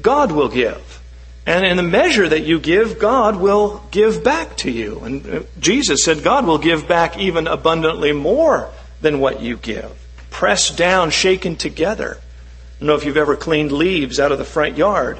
God 0.00 0.30
will 0.30 0.48
give. 0.48 1.02
And 1.44 1.66
in 1.66 1.76
the 1.76 1.82
measure 1.82 2.28
that 2.28 2.44
you 2.44 2.60
give, 2.60 3.00
God 3.00 3.34
will 3.34 3.82
give 3.90 4.22
back 4.22 4.56
to 4.58 4.70
you. 4.70 5.00
And 5.00 5.26
uh, 5.26 5.42
Jesus 5.58 6.04
said 6.04 6.22
God 6.22 6.46
will 6.46 6.58
give 6.58 6.86
back 6.86 7.18
even 7.18 7.48
abundantly 7.48 8.12
more 8.12 8.70
than 9.00 9.18
what 9.18 9.42
you 9.42 9.56
give. 9.56 9.90
Pressed 10.30 10.76
down, 10.76 11.10
shaken 11.10 11.56
together. 11.56 12.18
I 12.20 12.78
don't 12.78 12.86
know 12.86 12.94
if 12.94 13.04
you've 13.04 13.16
ever 13.16 13.34
cleaned 13.34 13.72
leaves 13.72 14.20
out 14.20 14.30
of 14.30 14.38
the 14.38 14.44
front 14.44 14.76
yard. 14.76 15.18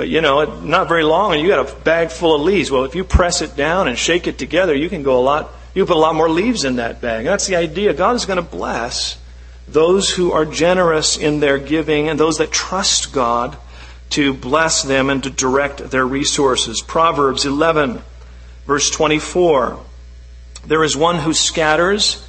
But 0.00 0.08
you 0.08 0.22
know, 0.22 0.62
not 0.62 0.88
very 0.88 1.04
long, 1.04 1.34
and 1.34 1.42
you 1.42 1.48
got 1.48 1.70
a 1.70 1.74
bag 1.82 2.10
full 2.10 2.34
of 2.34 2.40
leaves. 2.40 2.70
Well, 2.70 2.84
if 2.84 2.94
you 2.94 3.04
press 3.04 3.42
it 3.42 3.54
down 3.54 3.86
and 3.86 3.98
shake 3.98 4.26
it 4.26 4.38
together, 4.38 4.74
you 4.74 4.88
can 4.88 5.02
go 5.02 5.18
a 5.18 5.20
lot. 5.20 5.52
You 5.74 5.84
put 5.84 5.94
a 5.94 6.00
lot 6.00 6.14
more 6.14 6.30
leaves 6.30 6.64
in 6.64 6.76
that 6.76 7.02
bag. 7.02 7.26
That's 7.26 7.46
the 7.46 7.56
idea. 7.56 7.92
God 7.92 8.16
is 8.16 8.24
going 8.24 8.38
to 8.38 8.42
bless 8.42 9.18
those 9.68 10.08
who 10.08 10.32
are 10.32 10.46
generous 10.46 11.18
in 11.18 11.40
their 11.40 11.58
giving 11.58 12.08
and 12.08 12.18
those 12.18 12.38
that 12.38 12.50
trust 12.50 13.12
God 13.12 13.58
to 14.16 14.32
bless 14.32 14.82
them 14.82 15.10
and 15.10 15.22
to 15.22 15.28
direct 15.28 15.90
their 15.90 16.06
resources. 16.06 16.80
Proverbs 16.80 17.44
11, 17.44 18.00
verse 18.64 18.90
24. 18.90 19.78
There 20.66 20.82
is 20.82 20.96
one 20.96 21.18
who 21.18 21.34
scatters, 21.34 22.26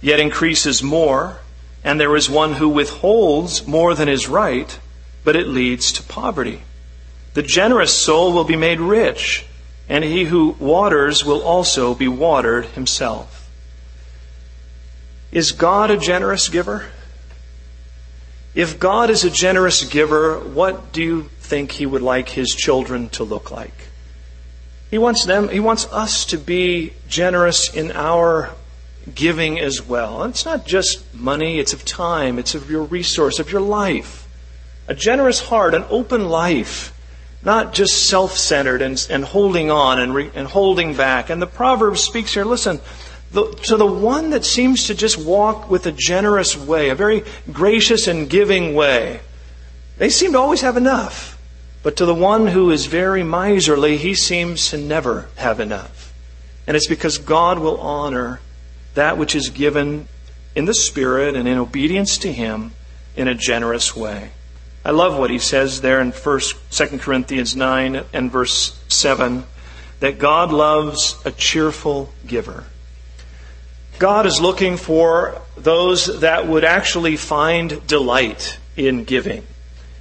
yet 0.00 0.20
increases 0.20 0.82
more, 0.82 1.36
and 1.84 2.00
there 2.00 2.16
is 2.16 2.30
one 2.30 2.54
who 2.54 2.70
withholds 2.70 3.66
more 3.66 3.94
than 3.94 4.08
is 4.08 4.26
right, 4.26 4.80
but 5.22 5.36
it 5.36 5.48
leads 5.48 5.92
to 5.92 6.02
poverty. 6.02 6.62
The 7.34 7.42
generous 7.42 7.94
soul 7.94 8.32
will 8.32 8.44
be 8.44 8.56
made 8.56 8.80
rich, 8.80 9.46
and 9.88 10.02
he 10.02 10.24
who 10.24 10.56
waters 10.58 11.24
will 11.24 11.42
also 11.42 11.94
be 11.94 12.08
watered 12.08 12.66
himself. 12.66 13.48
Is 15.30 15.52
God 15.52 15.90
a 15.90 15.96
generous 15.96 16.48
giver? 16.48 16.86
If 18.54 18.80
God 18.80 19.10
is 19.10 19.22
a 19.22 19.30
generous 19.30 19.84
giver, 19.84 20.40
what 20.40 20.92
do 20.92 21.02
you 21.02 21.22
think 21.38 21.70
he 21.72 21.86
would 21.86 22.02
like 22.02 22.30
his 22.30 22.48
children 22.48 23.08
to 23.10 23.22
look 23.22 23.52
like? 23.52 23.74
He 24.90 24.98
wants 24.98 25.24
them, 25.24 25.48
he 25.48 25.60
wants 25.60 25.86
us 25.92 26.24
to 26.26 26.36
be 26.36 26.94
generous 27.08 27.72
in 27.72 27.92
our 27.92 28.50
giving 29.14 29.60
as 29.60 29.80
well. 29.80 30.22
And 30.22 30.32
it's 30.32 30.44
not 30.44 30.66
just 30.66 31.14
money, 31.14 31.60
it's 31.60 31.72
of 31.72 31.84
time, 31.84 32.40
it's 32.40 32.56
of 32.56 32.68
your 32.68 32.82
resource, 32.82 33.38
of 33.38 33.52
your 33.52 33.60
life. 33.60 34.26
A 34.88 34.94
generous 34.94 35.40
heart, 35.40 35.74
an 35.74 35.84
open 35.88 36.28
life 36.28 36.92
not 37.42 37.72
just 37.72 38.08
self 38.08 38.36
centered 38.36 38.82
and, 38.82 39.06
and 39.10 39.24
holding 39.24 39.70
on 39.70 39.98
and, 39.98 40.14
re, 40.14 40.30
and 40.34 40.46
holding 40.46 40.94
back. 40.94 41.30
And 41.30 41.40
the 41.40 41.46
proverb 41.46 41.96
speaks 41.96 42.34
here 42.34 42.44
listen, 42.44 42.80
the, 43.32 43.50
to 43.64 43.76
the 43.76 43.86
one 43.86 44.30
that 44.30 44.44
seems 44.44 44.86
to 44.88 44.94
just 44.94 45.18
walk 45.18 45.70
with 45.70 45.86
a 45.86 45.92
generous 45.92 46.56
way, 46.56 46.90
a 46.90 46.94
very 46.94 47.22
gracious 47.52 48.06
and 48.06 48.28
giving 48.28 48.74
way, 48.74 49.20
they 49.98 50.10
seem 50.10 50.32
to 50.32 50.38
always 50.38 50.60
have 50.62 50.76
enough. 50.76 51.38
But 51.82 51.96
to 51.96 52.06
the 52.06 52.14
one 52.14 52.48
who 52.48 52.70
is 52.70 52.86
very 52.86 53.22
miserly, 53.22 53.96
he 53.96 54.14
seems 54.14 54.68
to 54.70 54.76
never 54.76 55.28
have 55.36 55.60
enough. 55.60 56.12
And 56.66 56.76
it's 56.76 56.88
because 56.88 57.18
God 57.18 57.58
will 57.58 57.80
honor 57.80 58.40
that 58.94 59.16
which 59.16 59.34
is 59.34 59.48
given 59.48 60.08
in 60.54 60.66
the 60.66 60.74
Spirit 60.74 61.36
and 61.36 61.48
in 61.48 61.56
obedience 61.56 62.18
to 62.18 62.32
Him 62.32 62.72
in 63.16 63.28
a 63.28 63.34
generous 63.34 63.96
way. 63.96 64.32
I 64.84 64.92
love 64.92 65.18
what 65.18 65.30
he 65.30 65.38
says 65.38 65.82
there 65.82 66.00
in 66.00 66.12
1st, 66.12 66.90
2 66.90 66.98
Corinthians 66.98 67.54
9 67.54 68.04
and 68.12 68.30
verse 68.32 68.78
7 68.88 69.44
that 70.00 70.18
God 70.18 70.52
loves 70.52 71.20
a 71.24 71.30
cheerful 71.30 72.12
giver. 72.26 72.64
God 73.98 74.24
is 74.24 74.40
looking 74.40 74.78
for 74.78 75.42
those 75.58 76.20
that 76.20 76.46
would 76.46 76.64
actually 76.64 77.16
find 77.16 77.86
delight 77.86 78.58
in 78.74 79.04
giving. 79.04 79.46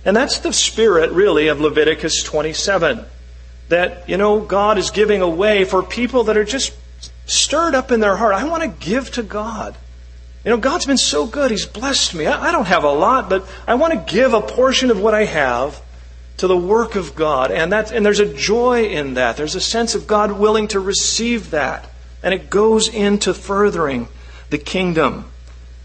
And 0.06 0.16
that's 0.16 0.40
the 0.40 0.54
spirit, 0.54 1.12
really, 1.12 1.50
of 1.50 1.60
Leviticus 1.60 2.24
27. 2.24 3.04
That, 3.68 4.08
you 4.08 4.16
know, 4.16 4.40
God 4.40 4.78
is 4.78 4.92
giving 4.92 5.22
away 5.22 5.66
for 5.66 5.84
people 5.84 6.24
that 6.24 6.38
are 6.38 6.46
just 6.46 6.74
stirred 7.26 7.76
up 7.76 7.92
in 7.92 8.00
their 8.00 8.16
heart. 8.16 8.34
I 8.34 8.46
want 8.46 8.64
to 8.64 8.70
give 8.70 9.12
to 9.12 9.24
God. 9.24 9.76
You 10.44 10.52
know, 10.52 10.58
God's 10.58 10.86
been 10.86 10.98
so 10.98 11.28
good. 11.28 11.52
He's 11.52 11.66
blessed 11.66 12.16
me. 12.16 12.26
I, 12.26 12.52
don't 12.52 12.68
have 12.68 12.84
a 12.84 12.92
lot, 12.92 13.30
but 13.30 13.48
I 13.68 13.76
want 13.76 13.94
to 13.94 14.14
give 14.14 14.34
a 14.34 14.42
portion 14.42 14.90
of 14.90 15.00
what 15.00 15.14
I 15.14 15.26
have 15.26 15.82
to 16.38 16.48
the 16.48 16.58
work 16.58 16.96
of 16.96 17.14
God. 17.16 17.52
And 17.52 17.74
that, 17.74 17.92
and 17.92 18.06
there's 18.06 18.22
a 18.22 18.34
joy 18.34 18.86
in 18.86 19.16
that. 19.16 19.36
There's 19.36 19.56
a 19.56 19.62
sense 19.62 19.96
of 19.96 20.08
God 20.08 20.32
willing 20.32 20.70
to 20.70 20.80
receive 20.80 21.52
that. 21.52 21.90
And 22.24 22.34
it 22.34 22.50
goes 22.50 22.88
into 22.88 23.34
furthering 23.34 24.08
the 24.50 24.58
kingdom. 24.58 25.26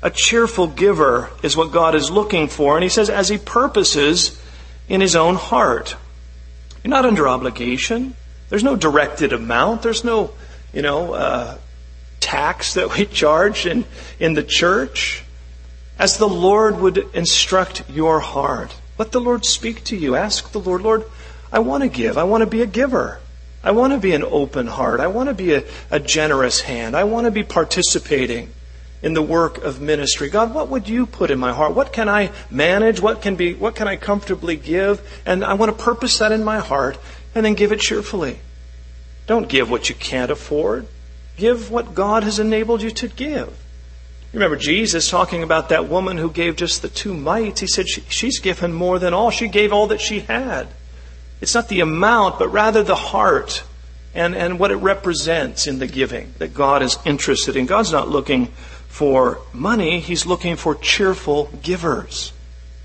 A 0.03 0.11
cheerful 0.11 0.69
giver 0.69 1.31
is 1.43 1.57
what 1.57 1.73
God 1.73 1.95
is 1.97 2.11
looking 2.11 2.47
for. 2.49 2.77
And 2.77 2.85
he 2.85 2.89
says, 2.89 3.11
as 3.11 3.29
he 3.29 3.39
purposes 3.39 4.41
in 4.89 5.01
his 5.01 5.17
own 5.17 5.35
heart. 5.35 5.97
You're 6.83 6.91
not 6.91 7.07
under 7.07 7.27
obligation. 7.27 8.15
There's 8.51 8.65
no 8.65 8.77
directed 8.77 9.33
amount. 9.33 9.83
There's 9.83 10.05
no, 10.05 10.33
you 10.73 10.83
know, 10.83 11.15
uh, 11.15 11.59
tax 12.25 12.75
that 12.75 12.97
we 12.97 13.05
charge 13.05 13.67
in, 13.67 13.85
in 14.19 14.33
the 14.33 14.43
church, 14.43 15.23
as 15.99 16.17
the 16.17 16.29
Lord 16.29 16.81
would 16.81 16.97
instruct 17.15 17.89
your 17.91 18.19
heart. 18.21 18.75
Let 18.97 19.13
the 19.13 19.21
Lord 19.21 19.45
speak 19.45 19.85
to 19.85 19.97
you. 19.97 20.17
Ask 20.17 20.51
the 20.53 20.59
Lord, 20.59 20.81
Lord, 20.81 21.05
I 21.53 21.59
want 21.59 21.83
to 21.83 21.89
give. 21.89 22.17
I 22.17 22.25
want 22.25 22.41
to 22.41 22.47
be 22.47 22.63
a 22.63 22.67
giver. 22.67 23.21
I 23.63 23.73
want 23.73 23.93
to 23.93 23.99
be 23.99 24.15
an 24.15 24.23
open 24.23 24.67
heart. 24.67 25.01
I 25.01 25.07
want 25.09 25.29
to 25.29 25.35
be 25.35 25.53
a, 25.53 25.65
a 25.91 26.01
generous 26.01 26.63
hand. 26.63 26.97
I 26.97 27.05
want 27.05 27.27
to 27.27 27.31
be 27.31 27.43
participating 27.43 28.51
in 29.03 29.13
the 29.13 29.23
work 29.23 29.59
of 29.59 29.83
ministry. 29.83 30.31
God, 30.31 30.55
what 30.55 30.71
would 30.71 30.89
you 30.89 31.05
put 31.05 31.31
in 31.31 31.39
my 31.39 31.53
heart? 31.53 31.75
What 31.75 31.93
can 31.93 32.09
I 32.09 32.33
manage? 32.51 33.01
What 33.01 33.21
can 33.21 33.37
be, 33.37 33.53
what 33.53 33.75
can 33.75 33.87
I 33.87 33.97
comfortably 33.97 34.57
give? 34.57 35.23
And 35.27 35.45
I 35.45 35.55
want 35.55 35.77
to 35.77 35.85
purpose 35.85 36.19
that 36.19 36.33
in 36.33 36.43
my 36.43 36.59
heart 36.59 36.97
and 37.35 37.45
then 37.45 37.53
give 37.53 37.71
it 37.71 37.81
cheerfully. 37.81 38.39
Don't 39.27 39.49
give 39.49 39.71
what 39.71 39.91
you 39.91 39.95
can't 39.95 40.31
afford. 40.31 40.87
Give 41.37 41.71
what 41.71 41.95
God 41.95 42.23
has 42.23 42.39
enabled 42.39 42.83
you 42.83 42.91
to 42.91 43.09
give. 43.09 43.49
You 43.49 44.41
remember 44.41 44.57
Jesus 44.57 45.09
talking 45.09 45.43
about 45.43 45.69
that 45.69 45.89
woman 45.89 46.19
who 46.19 46.31
gave 46.31 46.57
just 46.57 46.83
the 46.83 46.89
two 46.89 47.15
mites. 47.15 47.61
He 47.61 47.67
said 47.67 47.89
she, 47.89 48.03
she's 48.09 48.41
given 48.41 48.73
more 48.73 48.99
than 48.99 49.15
all. 49.15 49.31
She 49.31 49.49
gave 49.49 49.73
all 49.73 49.87
that 49.89 50.01
she 50.01 50.21
had. 50.21 50.69
It's 51.41 51.55
not 51.55 51.69
the 51.69 51.81
amount, 51.81 52.39
but 52.39 52.49
rather 52.49 52.83
the 52.83 52.97
heart 52.97 53.63
and, 54.15 54.35
and 54.35 54.59
what 54.59 54.71
it 54.71 54.77
represents 54.77 55.67
in 55.67 55.79
the 55.79 55.87
giving 55.87 56.35
that 56.39 56.55
God 56.55 56.83
is 56.83 56.99
interested 57.05 57.57
in. 57.57 57.67
God's 57.67 57.93
not 57.93 58.09
looking 58.09 58.47
for 58.89 59.41
money, 59.53 59.99
He's 60.01 60.25
looking 60.25 60.57
for 60.57 60.75
cheerful 60.75 61.51
givers. 61.63 62.33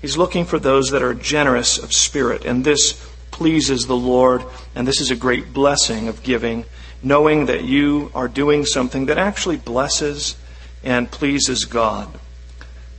He's 0.00 0.16
looking 0.16 0.44
for 0.44 0.58
those 0.58 0.90
that 0.90 1.02
are 1.02 1.14
generous 1.14 1.78
of 1.78 1.92
spirit. 1.92 2.44
And 2.44 2.64
this 2.64 2.92
pleases 3.30 3.86
the 3.86 3.96
Lord, 3.96 4.44
and 4.74 4.88
this 4.88 5.00
is 5.00 5.10
a 5.10 5.16
great 5.16 5.52
blessing 5.52 6.08
of 6.08 6.22
giving 6.22 6.64
knowing 7.02 7.46
that 7.46 7.64
you 7.64 8.10
are 8.14 8.28
doing 8.28 8.64
something 8.64 9.06
that 9.06 9.18
actually 9.18 9.56
blesses 9.56 10.36
and 10.82 11.10
pleases 11.10 11.64
God. 11.64 12.08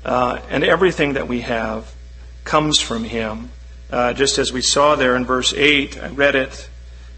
Uh, 0.03 0.39
and 0.49 0.63
everything 0.63 1.13
that 1.13 1.27
we 1.27 1.41
have 1.41 1.93
comes 2.43 2.79
from 2.79 3.03
Him. 3.03 3.51
Uh, 3.89 4.13
just 4.13 4.37
as 4.37 4.51
we 4.51 4.61
saw 4.61 4.95
there 4.95 5.15
in 5.15 5.25
verse 5.25 5.53
8, 5.53 6.01
I 6.01 6.07
read 6.09 6.35
it. 6.35 6.69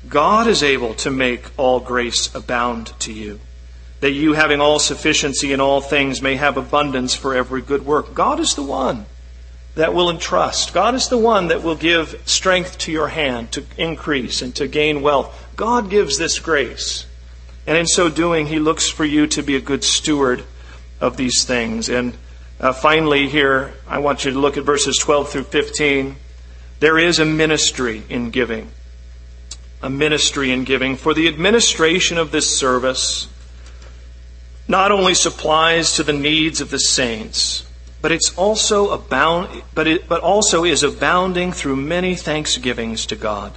God 0.07 0.47
is 0.47 0.63
able 0.63 0.93
to 0.95 1.11
make 1.11 1.45
all 1.57 1.79
grace 1.79 2.33
abound 2.35 2.87
to 2.99 3.13
you, 3.13 3.39
that 4.01 4.11
you, 4.11 4.33
having 4.33 4.59
all 4.59 4.79
sufficiency 4.79 5.53
in 5.53 5.61
all 5.61 5.79
things, 5.79 6.21
may 6.21 6.35
have 6.35 6.57
abundance 6.57 7.15
for 7.15 7.33
every 7.33 7.61
good 7.61 7.85
work. 7.85 8.13
God 8.13 8.39
is 8.39 8.55
the 8.55 8.63
one 8.63 9.05
that 9.75 9.93
will 9.93 10.09
entrust. 10.09 10.73
God 10.73 10.93
is 10.93 11.07
the 11.07 11.17
one 11.17 11.47
that 11.47 11.63
will 11.63 11.75
give 11.75 12.21
strength 12.25 12.77
to 12.79 12.91
your 12.91 13.07
hand 13.07 13.51
to 13.53 13.63
increase 13.77 14.41
and 14.41 14.53
to 14.55 14.67
gain 14.67 15.01
wealth. 15.01 15.42
God 15.55 15.89
gives 15.89 16.17
this 16.17 16.39
grace. 16.39 17.05
And 17.65 17.77
in 17.77 17.87
so 17.87 18.09
doing, 18.09 18.47
He 18.47 18.59
looks 18.59 18.89
for 18.89 19.05
you 19.05 19.27
to 19.27 19.41
be 19.41 19.55
a 19.55 19.61
good 19.61 19.83
steward 19.83 20.43
of 20.99 21.17
these 21.17 21.43
things. 21.43 21.89
And 21.89 22.17
uh, 22.59 22.73
finally, 22.73 23.27
here, 23.27 23.73
I 23.87 23.99
want 23.99 24.25
you 24.25 24.31
to 24.31 24.39
look 24.39 24.57
at 24.57 24.63
verses 24.63 24.97
12 24.97 25.29
through 25.29 25.43
15. 25.43 26.15
There 26.79 26.97
is 26.97 27.19
a 27.19 27.25
ministry 27.25 28.03
in 28.09 28.31
giving. 28.31 28.69
A 29.81 29.89
ministry 29.89 30.51
in 30.51 30.63
giving. 30.63 30.95
For 30.95 31.13
the 31.13 31.27
administration 31.27 32.17
of 32.17 32.31
this 32.31 32.57
service 32.57 33.27
not 34.67 34.91
only 34.91 35.13
supplies 35.13 35.93
to 35.93 36.03
the 36.03 36.13
needs 36.13 36.61
of 36.61 36.69
the 36.69 36.79
saints, 36.79 37.65
but 38.01 38.11
it's 38.11 38.35
also 38.37 38.91
abound, 38.91 39.63
but 39.73 39.87
it, 39.87 40.07
but 40.07 40.21
also 40.21 40.63
is 40.63 40.83
abounding 40.83 41.51
through 41.51 41.75
many 41.75 42.15
thanksgivings 42.15 43.05
to 43.07 43.15
God. 43.15 43.53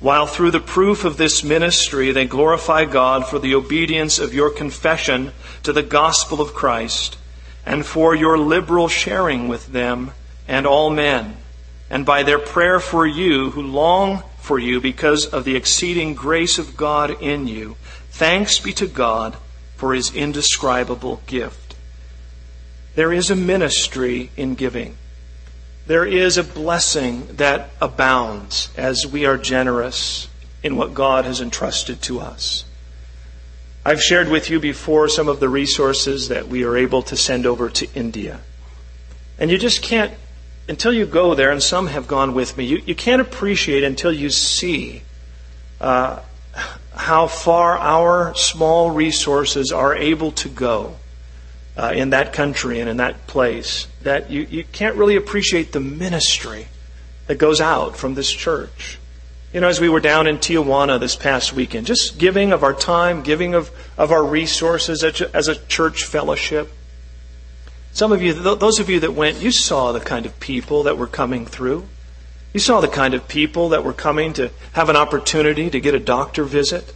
While 0.00 0.26
through 0.26 0.52
the 0.52 0.60
proof 0.60 1.04
of 1.04 1.16
this 1.16 1.42
ministry 1.42 2.12
they 2.12 2.24
glorify 2.24 2.84
God 2.84 3.26
for 3.26 3.38
the 3.38 3.54
obedience 3.54 4.18
of 4.18 4.32
your 4.32 4.50
confession 4.50 5.32
to 5.64 5.72
the 5.72 5.82
gospel 5.82 6.40
of 6.40 6.54
Christ, 6.54 7.18
and 7.66 7.84
for 7.84 8.14
your 8.14 8.38
liberal 8.38 8.88
sharing 8.88 9.48
with 9.48 9.72
them 9.72 10.12
and 10.46 10.66
all 10.66 10.88
men, 10.88 11.36
and 11.90 12.06
by 12.06 12.22
their 12.22 12.38
prayer 12.38 12.80
for 12.80 13.06
you 13.06 13.50
who 13.50 13.62
long 13.62 14.22
for 14.38 14.58
you 14.58 14.80
because 14.80 15.26
of 15.26 15.44
the 15.44 15.56
exceeding 15.56 16.14
grace 16.14 16.58
of 16.58 16.76
God 16.76 17.20
in 17.20 17.48
you, 17.48 17.76
thanks 18.10 18.58
be 18.58 18.72
to 18.74 18.86
God 18.86 19.36
for 19.76 19.94
his 19.94 20.14
indescribable 20.14 21.20
gift. 21.26 21.74
There 22.94 23.12
is 23.12 23.30
a 23.30 23.36
ministry 23.36 24.30
in 24.36 24.54
giving. 24.54 24.96
There 25.88 26.04
is 26.04 26.36
a 26.36 26.44
blessing 26.44 27.26
that 27.36 27.70
abounds 27.80 28.68
as 28.76 29.06
we 29.06 29.24
are 29.24 29.38
generous 29.38 30.28
in 30.62 30.76
what 30.76 30.92
God 30.92 31.24
has 31.24 31.40
entrusted 31.40 32.02
to 32.02 32.20
us. 32.20 32.66
I've 33.86 34.02
shared 34.02 34.28
with 34.28 34.50
you 34.50 34.60
before 34.60 35.08
some 35.08 35.28
of 35.28 35.40
the 35.40 35.48
resources 35.48 36.28
that 36.28 36.46
we 36.46 36.62
are 36.62 36.76
able 36.76 37.00
to 37.04 37.16
send 37.16 37.46
over 37.46 37.70
to 37.70 37.88
India. 37.94 38.40
And 39.38 39.50
you 39.50 39.56
just 39.56 39.80
can't 39.80 40.12
until 40.68 40.92
you 40.92 41.06
go 41.06 41.34
there, 41.34 41.50
and 41.50 41.62
some 41.62 41.86
have 41.86 42.06
gone 42.06 42.34
with 42.34 42.58
me, 42.58 42.66
you, 42.66 42.82
you 42.84 42.94
can't 42.94 43.22
appreciate 43.22 43.82
until 43.82 44.12
you 44.12 44.28
see 44.28 45.00
uh, 45.80 46.20
how 46.94 47.26
far 47.26 47.78
our 47.78 48.34
small 48.34 48.90
resources 48.90 49.72
are 49.72 49.96
able 49.96 50.32
to 50.32 50.50
go 50.50 50.96
uh, 51.78 51.92
in 51.94 52.10
that 52.10 52.32
country 52.32 52.80
and 52.80 52.90
in 52.90 52.96
that 52.96 53.26
place. 53.26 53.86
That 54.02 54.30
you, 54.30 54.42
you 54.42 54.64
can't 54.64 54.96
really 54.96 55.16
appreciate 55.16 55.72
the 55.72 55.80
ministry 55.80 56.66
that 57.28 57.36
goes 57.36 57.60
out 57.60 57.96
from 57.96 58.14
this 58.14 58.30
church. 58.30 58.98
You 59.52 59.60
know, 59.60 59.68
as 59.68 59.80
we 59.80 59.88
were 59.88 60.00
down 60.00 60.26
in 60.26 60.38
Tijuana 60.38 61.00
this 61.00 61.16
past 61.16 61.52
weekend, 61.52 61.86
just 61.86 62.18
giving 62.18 62.52
of 62.52 62.62
our 62.62 62.74
time, 62.74 63.22
giving 63.22 63.54
of, 63.54 63.70
of 63.96 64.12
our 64.12 64.24
resources 64.24 65.02
as 65.04 65.48
a 65.48 65.54
church 65.66 66.04
fellowship. 66.04 66.70
Some 67.92 68.12
of 68.12 68.20
you, 68.20 68.34
those 68.34 68.78
of 68.78 68.90
you 68.90 69.00
that 69.00 69.14
went, 69.14 69.40
you 69.40 69.50
saw 69.50 69.92
the 69.92 70.00
kind 70.00 70.26
of 70.26 70.38
people 70.38 70.82
that 70.82 70.98
were 70.98 71.06
coming 71.06 71.46
through. 71.46 71.86
You 72.52 72.60
saw 72.60 72.80
the 72.80 72.88
kind 72.88 73.14
of 73.14 73.28
people 73.28 73.70
that 73.70 73.84
were 73.84 73.92
coming 73.92 74.32
to 74.34 74.50
have 74.72 74.88
an 74.88 74.96
opportunity 74.96 75.70
to 75.70 75.80
get 75.80 75.94
a 75.94 75.98
doctor 75.98 76.44
visit. 76.44 76.92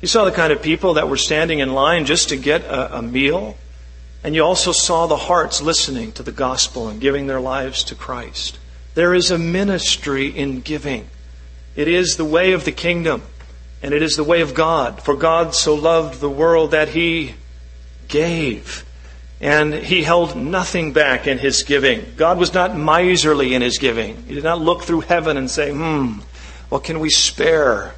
You 0.00 0.08
saw 0.08 0.24
the 0.24 0.32
kind 0.32 0.52
of 0.52 0.60
people 0.60 0.94
that 0.94 1.08
were 1.08 1.16
standing 1.16 1.60
in 1.60 1.72
line 1.72 2.04
just 2.04 2.28
to 2.28 2.36
get 2.36 2.62
a, 2.62 2.98
a 2.98 3.02
meal. 3.02 3.56
And 4.24 4.34
you 4.34 4.42
also 4.42 4.72
saw 4.72 5.06
the 5.06 5.18
hearts 5.18 5.60
listening 5.60 6.12
to 6.12 6.22
the 6.22 6.32
gospel 6.32 6.88
and 6.88 6.98
giving 6.98 7.26
their 7.26 7.40
lives 7.40 7.84
to 7.84 7.94
Christ. 7.94 8.58
There 8.94 9.12
is 9.12 9.30
a 9.30 9.38
ministry 9.38 10.28
in 10.28 10.62
giving. 10.62 11.08
It 11.76 11.88
is 11.88 12.16
the 12.16 12.24
way 12.24 12.52
of 12.52 12.64
the 12.64 12.72
kingdom, 12.72 13.22
and 13.82 13.92
it 13.92 14.02
is 14.02 14.16
the 14.16 14.24
way 14.24 14.40
of 14.40 14.54
God. 14.54 15.02
For 15.02 15.14
God 15.14 15.54
so 15.54 15.74
loved 15.74 16.20
the 16.20 16.30
world 16.30 16.70
that 16.70 16.88
he 16.88 17.34
gave. 18.08 18.86
And 19.42 19.74
he 19.74 20.04
held 20.04 20.36
nothing 20.36 20.94
back 20.94 21.26
in 21.26 21.36
his 21.36 21.62
giving. 21.62 22.14
God 22.16 22.38
was 22.38 22.54
not 22.54 22.74
miserly 22.74 23.52
in 23.52 23.60
his 23.60 23.76
giving. 23.76 24.24
He 24.26 24.34
did 24.34 24.44
not 24.44 24.60
look 24.60 24.84
through 24.84 25.00
heaven 25.02 25.36
and 25.36 25.50
say, 25.50 25.70
hmm, 25.70 26.20
what 26.70 26.82
can 26.82 26.98
we 26.98 27.10
spare? 27.10 27.94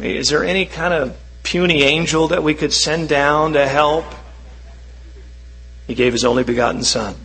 Is 0.00 0.30
there 0.30 0.42
any 0.42 0.66
kind 0.66 0.92
of 0.92 1.16
puny 1.44 1.82
angel 1.82 2.28
that 2.28 2.42
we 2.42 2.54
could 2.54 2.72
send 2.72 3.08
down 3.08 3.52
to 3.52 3.68
help? 3.68 4.06
He 5.90 5.96
gave 5.96 6.12
his 6.12 6.24
only 6.24 6.44
begotten 6.44 6.84
Son. 6.84 7.16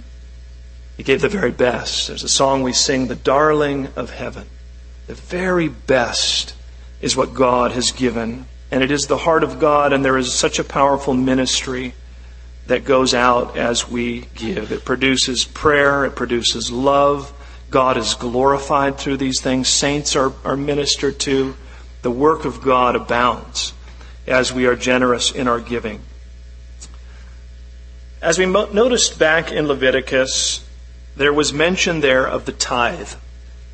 He 0.98 1.04
gave 1.04 1.22
the 1.22 1.30
very 1.30 1.52
best. 1.52 2.08
There's 2.08 2.24
a 2.24 2.28
song 2.28 2.64
we 2.64 2.74
sing, 2.74 3.06
The 3.06 3.16
Darling 3.16 3.90
of 3.96 4.10
Heaven. 4.10 4.48
The 5.06 5.14
very 5.14 5.68
best 5.68 6.56
is 7.00 7.16
what 7.16 7.36
God 7.36 7.74
has 7.74 7.92
given. 7.92 8.48
And 8.72 8.82
it 8.82 8.90
is 8.90 9.06
the 9.06 9.20
heart 9.20 9.44
of 9.44 9.60
God, 9.60 9.94
and 9.94 10.04
there 10.04 10.18
is 10.18 10.34
such 10.34 10.58
a 10.58 10.64
powerful 10.64 11.14
ministry 11.14 11.94
that 12.66 12.86
goes 12.86 13.14
out 13.14 13.56
as 13.56 13.88
we 13.88 14.22
give. 14.34 14.72
It 14.72 14.84
produces 14.84 15.46
prayer, 15.46 16.04
it 16.04 16.16
produces 16.16 16.72
love. 16.72 17.32
God 17.70 17.98
is 17.98 18.16
glorified 18.16 18.98
through 18.98 19.18
these 19.18 19.42
things. 19.42 19.70
Saints 19.70 20.16
are, 20.16 20.34
are 20.44 20.58
ministered 20.58 21.20
to. 21.20 21.56
The 22.02 22.10
work 22.10 22.46
of 22.46 22.64
God 22.64 22.96
abounds 22.96 23.74
as 24.26 24.52
we 24.52 24.66
are 24.66 24.76
generous 24.76 25.30
in 25.30 25.48
our 25.48 25.60
giving. 25.60 26.02
As 28.22 28.38
we 28.38 28.46
mo- 28.46 28.70
noticed 28.72 29.20
back 29.20 29.52
in 29.52 29.68
Leviticus, 29.68 30.66
there 31.16 31.34
was 31.34 31.54
mention 31.54 32.02
there 32.02 32.28
of 32.28 32.46
the 32.46 32.52
tithe. 32.52 33.14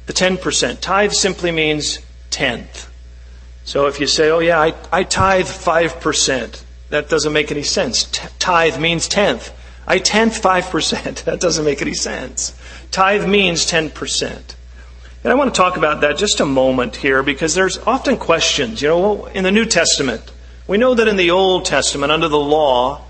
The 0.06 0.14
10%. 0.14 0.80
Tithe 0.80 1.12
simply 1.12 1.52
means 1.52 2.00
tenth. 2.30 2.92
So 3.64 3.88
if 3.88 4.00
you 4.00 4.08
say, 4.08 4.30
oh 4.30 4.40
yeah, 4.40 4.60
I, 4.60 4.74
I 4.92 5.04
tithe 5.04 5.46
5%, 5.46 6.64
that 6.90 7.10
doesn't 7.10 7.32
make 7.34 7.52
any 7.52 7.64
sense. 7.64 8.06
T- 8.06 8.28
tithe 8.40 8.80
means 8.80 9.08
tenth. 9.08 9.54
I 9.88 10.00
tenth 10.00 10.42
5%. 10.42 11.24
That 11.26 11.40
doesn't 11.40 11.66
make 11.66 11.82
any 11.82 11.94
sense. 11.94 12.58
Tithe 12.92 13.28
means 13.28 13.66
10%. 13.66 14.56
And 15.24 15.32
I 15.32 15.36
want 15.36 15.54
to 15.54 15.58
talk 15.58 15.78
about 15.78 16.02
that 16.02 16.18
just 16.18 16.40
a 16.40 16.46
moment 16.46 16.96
here 16.96 17.22
because 17.22 17.54
there's 17.54 17.78
often 17.80 18.18
questions. 18.18 18.82
You 18.82 18.88
know, 18.90 19.26
in 19.28 19.44
the 19.44 19.52
New 19.52 19.66
Testament, 19.66 20.32
we 20.68 20.78
know 20.78 20.96
that 20.96 21.08
in 21.08 21.16
the 21.16 21.32
Old 21.32 21.66
Testament, 21.66 22.12
under 22.12 22.28
the 22.28 22.40
law, 22.40 23.04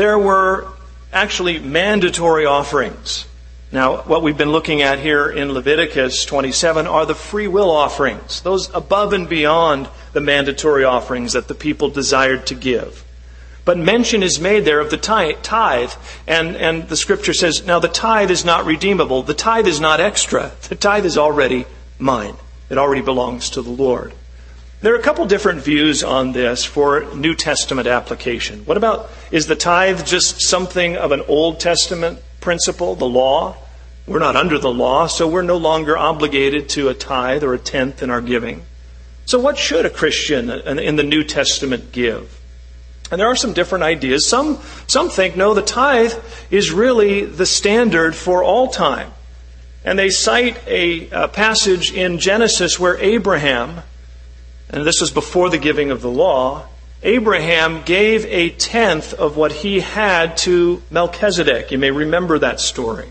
there 0.00 0.18
were 0.18 0.66
actually 1.12 1.58
mandatory 1.58 2.46
offerings. 2.46 3.26
Now, 3.70 3.98
what 3.98 4.22
we've 4.22 4.38
been 4.38 4.50
looking 4.50 4.80
at 4.80 4.98
here 4.98 5.28
in 5.28 5.52
Leviticus 5.52 6.24
27 6.24 6.86
are 6.86 7.04
the 7.04 7.14
free 7.14 7.46
will 7.46 7.70
offerings, 7.70 8.40
those 8.40 8.74
above 8.74 9.12
and 9.12 9.28
beyond 9.28 9.90
the 10.14 10.22
mandatory 10.22 10.84
offerings 10.84 11.34
that 11.34 11.48
the 11.48 11.54
people 11.54 11.90
desired 11.90 12.46
to 12.46 12.54
give. 12.54 13.04
But 13.66 13.76
mention 13.76 14.22
is 14.22 14.40
made 14.40 14.64
there 14.64 14.80
of 14.80 14.90
the 14.90 14.96
tithe, 14.96 15.92
and, 16.26 16.56
and 16.56 16.88
the 16.88 16.96
scripture 16.96 17.34
says, 17.34 17.66
now 17.66 17.78
the 17.78 17.86
tithe 17.86 18.30
is 18.30 18.42
not 18.42 18.64
redeemable. 18.64 19.22
The 19.22 19.34
tithe 19.34 19.66
is 19.66 19.80
not 19.80 20.00
extra. 20.00 20.52
The 20.70 20.76
tithe 20.76 21.04
is 21.04 21.18
already 21.18 21.66
mine. 21.98 22.36
It 22.70 22.78
already 22.78 23.02
belongs 23.02 23.50
to 23.50 23.60
the 23.60 23.68
Lord. 23.68 24.14
There 24.82 24.94
are 24.94 24.98
a 24.98 25.02
couple 25.02 25.26
different 25.26 25.60
views 25.60 26.02
on 26.02 26.32
this 26.32 26.64
for 26.64 27.04
New 27.14 27.34
Testament 27.34 27.86
application. 27.86 28.64
What 28.64 28.78
about, 28.78 29.10
is 29.30 29.46
the 29.46 29.54
tithe 29.54 30.06
just 30.06 30.40
something 30.40 30.96
of 30.96 31.12
an 31.12 31.20
Old 31.28 31.60
Testament 31.60 32.18
principle, 32.40 32.94
the 32.94 33.04
law? 33.04 33.58
We're 34.06 34.20
not 34.20 34.36
under 34.36 34.58
the 34.58 34.72
law, 34.72 35.06
so 35.06 35.28
we're 35.28 35.42
no 35.42 35.58
longer 35.58 35.98
obligated 35.98 36.70
to 36.70 36.88
a 36.88 36.94
tithe 36.94 37.44
or 37.44 37.52
a 37.52 37.58
tenth 37.58 38.02
in 38.02 38.08
our 38.08 38.22
giving. 38.22 38.62
So 39.26 39.38
what 39.38 39.58
should 39.58 39.84
a 39.84 39.90
Christian 39.90 40.48
in 40.48 40.96
the 40.96 41.02
New 41.02 41.24
Testament 41.24 41.92
give? 41.92 42.40
And 43.10 43.20
there 43.20 43.28
are 43.28 43.36
some 43.36 43.52
different 43.52 43.84
ideas. 43.84 44.26
Some, 44.26 44.60
some 44.86 45.10
think, 45.10 45.36
no, 45.36 45.52
the 45.52 45.60
tithe 45.60 46.14
is 46.50 46.72
really 46.72 47.26
the 47.26 47.44
standard 47.44 48.14
for 48.14 48.42
all 48.42 48.68
time. 48.68 49.12
And 49.84 49.98
they 49.98 50.08
cite 50.08 50.56
a, 50.66 51.10
a 51.10 51.28
passage 51.28 51.92
in 51.92 52.18
Genesis 52.18 52.80
where 52.80 52.96
Abraham 52.96 53.82
and 54.72 54.84
this 54.84 55.00
was 55.00 55.10
before 55.10 55.50
the 55.50 55.58
giving 55.58 55.90
of 55.90 56.00
the 56.00 56.10
law, 56.10 56.66
Abraham 57.02 57.82
gave 57.82 58.24
a 58.26 58.50
tenth 58.50 59.14
of 59.14 59.36
what 59.36 59.52
he 59.52 59.80
had 59.80 60.36
to 60.38 60.82
Melchizedek. 60.90 61.70
You 61.70 61.78
may 61.78 61.90
remember 61.90 62.38
that 62.38 62.60
story. 62.60 63.08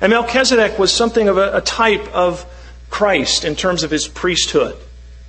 And 0.00 0.10
Melchizedek 0.10 0.78
was 0.78 0.92
something 0.92 1.28
of 1.28 1.38
a, 1.38 1.58
a 1.58 1.60
type 1.60 2.06
of 2.14 2.44
Christ 2.90 3.44
in 3.44 3.54
terms 3.54 3.82
of 3.82 3.90
his 3.90 4.08
priesthood. 4.08 4.76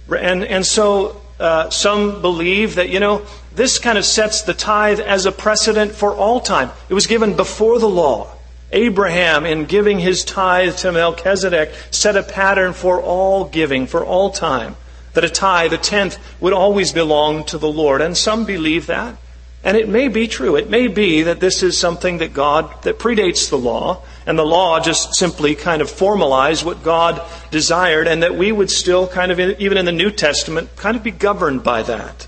And, 0.09 0.43
and 0.43 0.65
so 0.65 1.21
uh, 1.39 1.69
some 1.69 2.21
believe 2.21 2.75
that, 2.75 2.89
you 2.89 2.99
know, 2.99 3.25
this 3.53 3.77
kind 3.77 3.97
of 3.97 4.05
sets 4.05 4.41
the 4.43 4.53
tithe 4.53 4.99
as 4.99 5.25
a 5.25 5.31
precedent 5.31 5.91
for 5.91 6.15
all 6.15 6.39
time. 6.39 6.71
It 6.89 6.93
was 6.93 7.07
given 7.07 7.35
before 7.35 7.77
the 7.77 7.89
law. 7.89 8.31
Abraham, 8.71 9.45
in 9.45 9.65
giving 9.65 9.99
his 9.99 10.23
tithe 10.23 10.75
to 10.77 10.91
Melchizedek, 10.91 11.71
set 11.91 12.17
a 12.17 12.23
pattern 12.23 12.73
for 12.73 13.01
all 13.01 13.45
giving, 13.45 13.85
for 13.85 14.03
all 14.03 14.31
time 14.31 14.75
that 15.17 15.23
a 15.23 15.30
tithe, 15.30 15.73
a 15.73 15.80
tenth, 15.80 16.19
would 16.39 16.53
always 16.53 16.93
belong 16.93 17.43
to 17.43 17.58
the 17.58 17.67
Lord. 17.67 18.01
And 18.01 18.15
some 18.15 18.45
believe 18.45 18.86
that. 18.86 19.17
And 19.63 19.75
it 19.75 19.89
may 19.89 20.10
be 20.10 20.27
true. 20.27 20.56
It 20.58 20.69
may 20.69 20.86
be 20.86 21.23
that 21.23 21.39
this 21.39 21.63
is 21.63 21.75
something 21.75 22.19
that 22.19 22.36
God, 22.36 22.84
that 22.84 22.99
predates 22.99 23.49
the 23.49 23.58
law, 23.58 24.03
and 24.27 24.38
the 24.38 24.45
law 24.45 24.80
just 24.80 25.15
simply 25.15 25.56
kind 25.56 25.82
of 25.82 25.89
formalized 25.89 26.63
what 26.63 26.84
God 26.84 27.19
desired, 27.49 28.08
and 28.08 28.21
that 28.21 28.36
we 28.36 28.51
would 28.51 28.69
still 28.69 29.08
kind 29.08 29.32
of, 29.32 29.39
even 29.39 29.80
in 29.80 29.86
the 29.86 29.91
New 29.91 30.12
Testament, 30.12 30.75
kind 30.75 30.95
of 30.95 31.01
be 31.01 31.10
governed 31.10 31.63
by 31.63 31.82
that. 31.82 32.27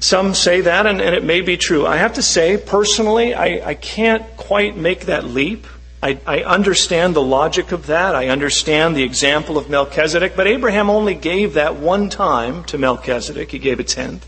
Some 0.00 0.34
say 0.34 0.60
that, 0.60 0.84
and, 0.84 1.00
and 1.00 1.14
it 1.14 1.24
may 1.24 1.40
be 1.40 1.56
true. 1.56 1.86
I 1.86 1.96
have 1.96 2.12
to 2.12 2.22
say, 2.22 2.58
personally, 2.58 3.32
I, 3.32 3.70
I 3.70 3.74
can't 3.74 4.36
quite 4.36 4.76
make 4.76 5.06
that 5.06 5.24
leap. 5.24 5.66
I, 6.02 6.18
I, 6.26 6.42
understand 6.42 7.14
the 7.14 7.22
logic 7.22 7.70
of 7.70 7.86
that. 7.86 8.16
I 8.16 8.28
understand 8.28 8.96
the 8.96 9.04
example 9.04 9.56
of 9.56 9.70
Melchizedek, 9.70 10.34
but 10.34 10.48
Abraham 10.48 10.90
only 10.90 11.14
gave 11.14 11.54
that 11.54 11.76
one 11.76 12.10
time 12.10 12.64
to 12.64 12.78
Melchizedek. 12.78 13.52
He 13.52 13.60
gave 13.60 13.78
a 13.78 13.84
tenth. 13.84 14.26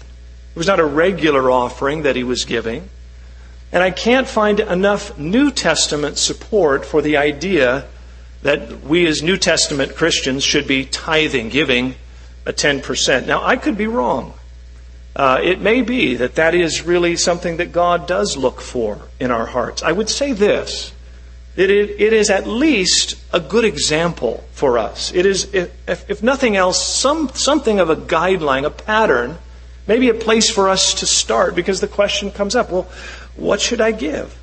It 0.55 0.57
was 0.57 0.69
not 0.69 0.79
a 0.79 0.85
regular 0.85 1.51
offering 1.51 2.03
that 2.03 2.15
he 2.15 2.23
was 2.23 2.45
giving. 2.45 2.89
And 3.73 3.83
I 3.83 3.91
can't 3.91 4.29
find 4.29 4.61
enough 4.61 5.19
New 5.19 5.51
Testament 5.51 6.17
support 6.17 6.87
for 6.87 7.03
the 7.03 7.17
idea 7.17 7.87
that 8.43 8.85
we 8.85 9.05
as 9.07 9.21
New 9.21 9.37
Testament 9.37 9.97
Christians 9.97 10.45
should 10.45 10.69
be 10.69 10.85
tithing, 10.85 11.49
giving 11.49 11.97
a 12.47 12.53
10%. 12.53 13.27
Now, 13.27 13.45
I 13.45 13.57
could 13.57 13.77
be 13.77 13.89
wrong. 13.89 14.35
Uh, 15.17 15.41
it 15.43 15.61
may 15.61 15.83
be 15.83 16.15
that 16.15 16.37
that 16.37 16.55
is 16.55 16.83
really 16.83 17.17
something 17.17 17.57
that 17.57 17.73
God 17.73 18.07
does 18.07 18.37
look 18.37 18.61
for 18.61 19.01
in 19.19 19.33
our 19.33 19.47
hearts. 19.47 19.83
I 19.83 19.91
would 19.91 20.09
say 20.09 20.33
this 20.33 20.94
it, 21.57 21.71
it 21.71 22.13
is 22.13 22.31
at 22.31 22.47
least 22.47 23.17
a 23.33 23.41
good 23.41 23.65
example 23.65 24.45
for 24.53 24.79
us. 24.79 25.13
It 25.13 25.25
is, 25.25 25.53
if, 25.55 26.11
if 26.11 26.23
nothing 26.23 26.57
else, 26.57 26.85
some, 26.85 27.29
something 27.31 27.79
of 27.79 27.91
a 27.91 27.97
guideline, 27.97 28.65
a 28.65 28.71
pattern, 28.71 29.39
maybe 29.87 30.09
a 30.09 30.15
place 30.15 30.51
for 30.51 30.69
us 30.69 30.95
to 30.95 31.07
start 31.07 31.55
because 31.55 31.81
the 31.81 31.89
question 31.89 32.31
comes 32.31 32.57
up 32.57 32.71
well, 32.71 32.89
what 33.37 33.61
should 33.61 33.81
I 33.81 33.93
give? 33.93 34.37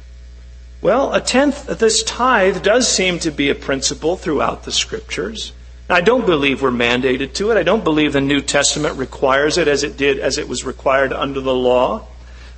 Well, 0.81 1.13
a 1.13 1.21
tenth, 1.21 1.67
this 1.67 2.01
tithe 2.03 2.63
does 2.63 2.87
seem 2.87 3.19
to 3.19 3.31
be 3.31 3.49
a 3.49 3.55
principle 3.55 4.15
throughout 4.15 4.63
the 4.63 4.71
scriptures. 4.71 5.53
I 5.89 6.01
don't 6.01 6.25
believe 6.25 6.61
we're 6.61 6.71
mandated 6.71 7.33
to 7.33 7.51
it. 7.51 7.57
I 7.57 7.63
don't 7.63 7.83
believe 7.83 8.13
the 8.13 8.21
New 8.21 8.41
Testament 8.41 8.97
requires 8.97 9.57
it 9.57 9.67
as 9.67 9.83
it 9.83 9.97
did, 9.97 10.19
as 10.19 10.37
it 10.37 10.47
was 10.47 10.65
required 10.65 11.11
under 11.11 11.41
the 11.41 11.53
law. 11.53 12.07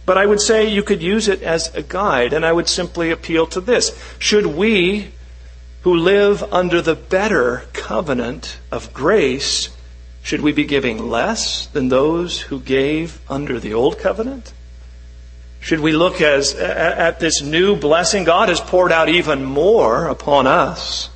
But 0.06 0.18
I 0.18 0.26
would 0.26 0.42
say 0.42 0.68
you 0.68 0.84
could 0.84 1.02
use 1.02 1.28
it 1.28 1.42
as 1.42 1.74
a 1.76 1.82
guide, 1.82 2.34
and 2.34 2.46
I 2.46 2.52
would 2.52 2.68
simply 2.68 3.12
appeal 3.12 3.48
to 3.48 3.62
this. 3.62 3.98
Should 4.20 4.46
we 4.46 5.14
who 5.84 5.96
live 5.96 6.44
under 6.54 6.82
the 6.82 6.96
better 6.96 7.66
covenant 7.74 8.58
of 8.72 8.94
grace, 8.94 9.70
should 10.22 10.40
we 10.40 10.54
be 10.54 10.64
giving 10.64 11.10
less 11.10 11.68
than 11.68 11.90
those 11.90 12.40
who 12.42 12.60
gave 12.60 13.20
under 13.30 13.60
the 13.60 13.74
old 13.74 14.00
covenant? 14.00 14.54
Should 15.60 15.82
we 15.82 15.92
look 15.94 16.22
as, 16.22 16.56
at 16.56 17.20
this 17.20 17.42
new 17.42 17.76
blessing? 17.76 18.24
God 18.24 18.50
has 18.50 18.60
poured 18.60 18.92
out 18.92 19.10
even 19.10 19.44
more 19.44 20.08
upon 20.08 20.48
us. 20.48 21.10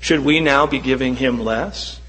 Should 0.00 0.20
we 0.20 0.40
now 0.40 0.66
be 0.66 0.78
giving 0.78 1.16
Him 1.16 1.40
less? 1.40 1.99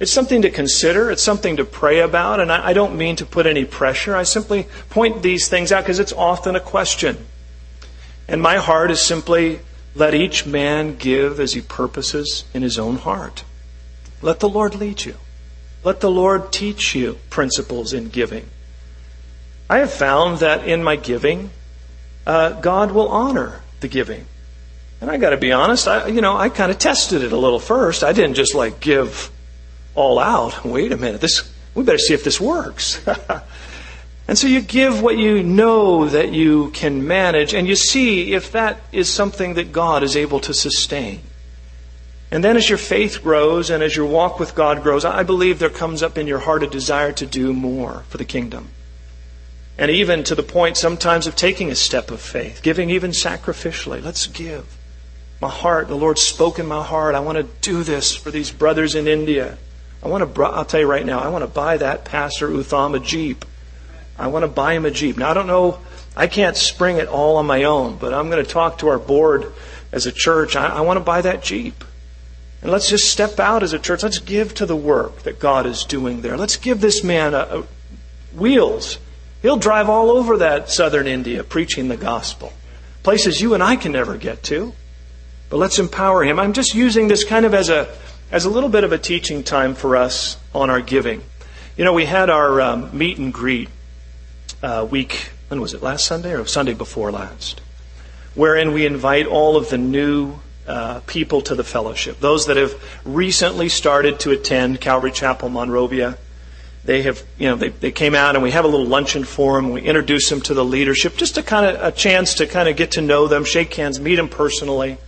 It's 0.00 0.12
something 0.12 0.42
to 0.42 0.50
consider. 0.50 1.10
It's 1.10 1.22
something 1.22 1.56
to 1.56 1.64
pray 1.64 2.00
about. 2.00 2.40
And 2.40 2.52
I, 2.52 2.72
don't 2.72 2.96
mean 2.96 3.16
to 3.16 3.26
put 3.26 3.46
any 3.46 3.64
pressure. 3.64 4.14
I 4.14 4.22
simply 4.22 4.66
point 4.90 5.22
these 5.22 5.48
things 5.48 5.72
out 5.72 5.82
because 5.82 5.98
it's 5.98 6.12
often 6.12 6.54
a 6.54 6.60
question. 6.60 7.26
And 8.28 8.40
my 8.40 8.56
heart 8.56 8.90
is 8.90 9.00
simply 9.00 9.60
let 9.94 10.14
each 10.14 10.46
man 10.46 10.96
give 10.96 11.40
as 11.40 11.54
he 11.54 11.60
purposes 11.60 12.44
in 12.54 12.62
his 12.62 12.78
own 12.78 12.96
heart. 12.96 13.44
Let 14.22 14.40
the 14.40 14.48
Lord 14.48 14.76
lead 14.76 15.04
you. 15.04 15.16
Let 15.82 16.00
the 16.00 16.10
Lord 16.10 16.52
teach 16.52 16.94
you 16.94 17.18
principles 17.30 17.92
in 17.92 18.08
giving. 18.08 18.48
I 19.70 19.78
have 19.78 19.92
found 19.92 20.38
that 20.38 20.66
in 20.66 20.82
my 20.82 20.96
giving, 20.96 21.50
uh, 22.26 22.52
God 22.60 22.92
will 22.92 23.08
honor 23.08 23.62
the 23.80 23.88
giving. 23.88 24.26
And 25.00 25.10
I 25.10 25.16
got 25.16 25.30
to 25.30 25.36
be 25.36 25.52
honest, 25.52 25.86
I, 25.86 26.08
you 26.08 26.20
know, 26.20 26.36
I 26.36 26.48
kind 26.48 26.70
of 26.70 26.78
tested 26.78 27.22
it 27.22 27.32
a 27.32 27.36
little 27.36 27.60
first. 27.60 28.02
I 28.02 28.12
didn't 28.12 28.34
just 28.34 28.54
like 28.54 28.80
give 28.80 29.30
all 29.98 30.18
out. 30.18 30.64
Wait 30.64 30.92
a 30.92 30.96
minute, 30.96 31.20
this 31.20 31.52
we 31.74 31.82
better 31.82 31.98
see 31.98 32.14
if 32.14 32.24
this 32.24 32.40
works. 32.40 33.06
and 34.28 34.38
so 34.38 34.46
you 34.46 34.60
give 34.60 35.02
what 35.02 35.18
you 35.18 35.42
know 35.42 36.08
that 36.08 36.32
you 36.32 36.70
can 36.70 37.06
manage, 37.06 37.52
and 37.52 37.68
you 37.68 37.76
see 37.76 38.32
if 38.32 38.52
that 38.52 38.80
is 38.92 39.12
something 39.12 39.54
that 39.54 39.72
God 39.72 40.02
is 40.02 40.16
able 40.16 40.40
to 40.40 40.54
sustain. 40.54 41.20
And 42.30 42.44
then 42.44 42.56
as 42.56 42.68
your 42.68 42.78
faith 42.78 43.22
grows 43.22 43.70
and 43.70 43.82
as 43.82 43.96
your 43.96 44.06
walk 44.06 44.38
with 44.38 44.54
God 44.54 44.82
grows, 44.82 45.04
I 45.04 45.22
believe 45.22 45.58
there 45.58 45.70
comes 45.70 46.02
up 46.02 46.18
in 46.18 46.26
your 46.26 46.40
heart 46.40 46.62
a 46.62 46.66
desire 46.66 47.12
to 47.12 47.26
do 47.26 47.52
more 47.52 48.04
for 48.08 48.18
the 48.18 48.24
kingdom. 48.24 48.68
And 49.78 49.90
even 49.90 50.24
to 50.24 50.34
the 50.34 50.42
point 50.42 50.76
sometimes 50.76 51.26
of 51.26 51.36
taking 51.36 51.70
a 51.70 51.74
step 51.74 52.10
of 52.10 52.20
faith, 52.20 52.60
giving 52.62 52.90
even 52.90 53.12
sacrificially. 53.12 54.02
Let's 54.02 54.26
give. 54.26 54.76
My 55.40 55.48
heart, 55.48 55.88
the 55.88 55.94
Lord 55.94 56.18
spoke 56.18 56.58
in 56.58 56.66
my 56.66 56.82
heart. 56.82 57.14
I 57.14 57.20
want 57.20 57.38
to 57.38 57.44
do 57.62 57.84
this 57.84 58.14
for 58.14 58.30
these 58.30 58.50
brothers 58.50 58.94
in 58.94 59.06
India. 59.06 59.56
I 60.02 60.08
want 60.08 60.34
to, 60.34 60.42
I'll 60.42 60.64
tell 60.64 60.80
you 60.80 60.86
right 60.86 61.04
now, 61.04 61.20
I 61.20 61.28
want 61.28 61.42
to 61.42 61.50
buy 61.50 61.76
that 61.78 62.04
Pastor 62.04 62.48
Utham 62.48 62.94
a 62.94 63.00
Jeep. 63.00 63.44
I 64.18 64.28
want 64.28 64.44
to 64.44 64.48
buy 64.48 64.74
him 64.74 64.84
a 64.84 64.90
Jeep. 64.90 65.16
Now, 65.16 65.30
I 65.30 65.34
don't 65.34 65.46
know, 65.46 65.78
I 66.16 66.26
can't 66.26 66.56
spring 66.56 66.96
it 66.96 67.08
all 67.08 67.36
on 67.36 67.46
my 67.46 67.64
own, 67.64 67.96
but 67.96 68.14
I'm 68.14 68.30
going 68.30 68.44
to 68.44 68.50
talk 68.50 68.78
to 68.78 68.88
our 68.88 68.98
board 68.98 69.52
as 69.92 70.06
a 70.06 70.12
church. 70.12 70.56
I, 70.56 70.66
I 70.66 70.80
want 70.82 70.98
to 70.98 71.04
buy 71.04 71.20
that 71.22 71.42
Jeep. 71.42 71.84
And 72.62 72.72
let's 72.72 72.88
just 72.88 73.10
step 73.10 73.38
out 73.38 73.62
as 73.62 73.72
a 73.72 73.78
church. 73.78 74.02
Let's 74.02 74.18
give 74.18 74.54
to 74.54 74.66
the 74.66 74.76
work 74.76 75.22
that 75.22 75.38
God 75.38 75.66
is 75.66 75.84
doing 75.84 76.22
there. 76.22 76.36
Let's 76.36 76.56
give 76.56 76.80
this 76.80 77.04
man 77.04 77.34
a, 77.34 77.38
a 77.38 77.64
wheels. 78.36 78.98
He'll 79.42 79.56
drive 79.56 79.88
all 79.88 80.10
over 80.10 80.38
that 80.38 80.68
southern 80.68 81.06
India 81.06 81.44
preaching 81.44 81.88
the 81.88 81.96
gospel. 81.96 82.52
Places 83.04 83.40
you 83.40 83.54
and 83.54 83.62
I 83.62 83.76
can 83.76 83.92
never 83.92 84.16
get 84.16 84.42
to. 84.44 84.72
But 85.50 85.58
let's 85.58 85.78
empower 85.78 86.24
him. 86.24 86.38
I'm 86.38 86.52
just 86.52 86.74
using 86.74 87.08
this 87.08 87.24
kind 87.24 87.46
of 87.46 87.54
as 87.54 87.70
a 87.70 87.88
as 88.30 88.44
a 88.44 88.50
little 88.50 88.68
bit 88.68 88.84
of 88.84 88.92
a 88.92 88.98
teaching 88.98 89.42
time 89.42 89.74
for 89.74 89.96
us 89.96 90.36
on 90.54 90.70
our 90.70 90.80
giving. 90.80 91.22
You 91.76 91.84
know, 91.84 91.92
we 91.92 92.04
had 92.04 92.28
our 92.30 92.60
um, 92.60 92.96
meet 92.96 93.18
and 93.18 93.32
greet 93.32 93.68
uh, 94.62 94.86
week, 94.90 95.30
when 95.48 95.60
was 95.60 95.74
it, 95.74 95.82
last 95.82 96.04
Sunday 96.04 96.34
or 96.34 96.44
Sunday 96.44 96.74
before 96.74 97.10
last? 97.10 97.60
Wherein 98.34 98.72
we 98.72 98.84
invite 98.84 99.26
all 99.26 99.56
of 99.56 99.70
the 99.70 99.78
new 99.78 100.38
uh, 100.66 101.00
people 101.06 101.40
to 101.42 101.54
the 101.54 101.64
fellowship. 101.64 102.20
Those 102.20 102.46
that 102.46 102.58
have 102.58 102.74
recently 103.04 103.70
started 103.70 104.20
to 104.20 104.32
attend 104.32 104.80
Calvary 104.80 105.12
Chapel 105.12 105.48
Monrovia. 105.48 106.18
They 106.84 107.02
have, 107.02 107.22
you 107.38 107.48
know, 107.48 107.56
they, 107.56 107.70
they 107.70 107.90
came 107.90 108.14
out 108.14 108.34
and 108.34 108.42
we 108.42 108.50
have 108.50 108.64
a 108.64 108.68
little 108.68 108.86
luncheon 108.86 109.24
for 109.24 109.56
them. 109.56 109.70
We 109.70 109.80
introduce 109.80 110.28
them 110.28 110.42
to 110.42 110.54
the 110.54 110.64
leadership, 110.64 111.16
just 111.16 111.38
a 111.38 111.42
kind 111.42 111.64
of 111.64 111.82
a 111.82 111.90
chance 111.90 112.34
to 112.34 112.46
kind 112.46 112.68
of 112.68 112.76
get 112.76 112.92
to 112.92 113.00
know 113.00 113.28
them, 113.28 113.44
shake 113.44 113.72
hands, 113.74 113.98
meet 113.98 114.16
them 114.16 114.28
personally. 114.28 114.98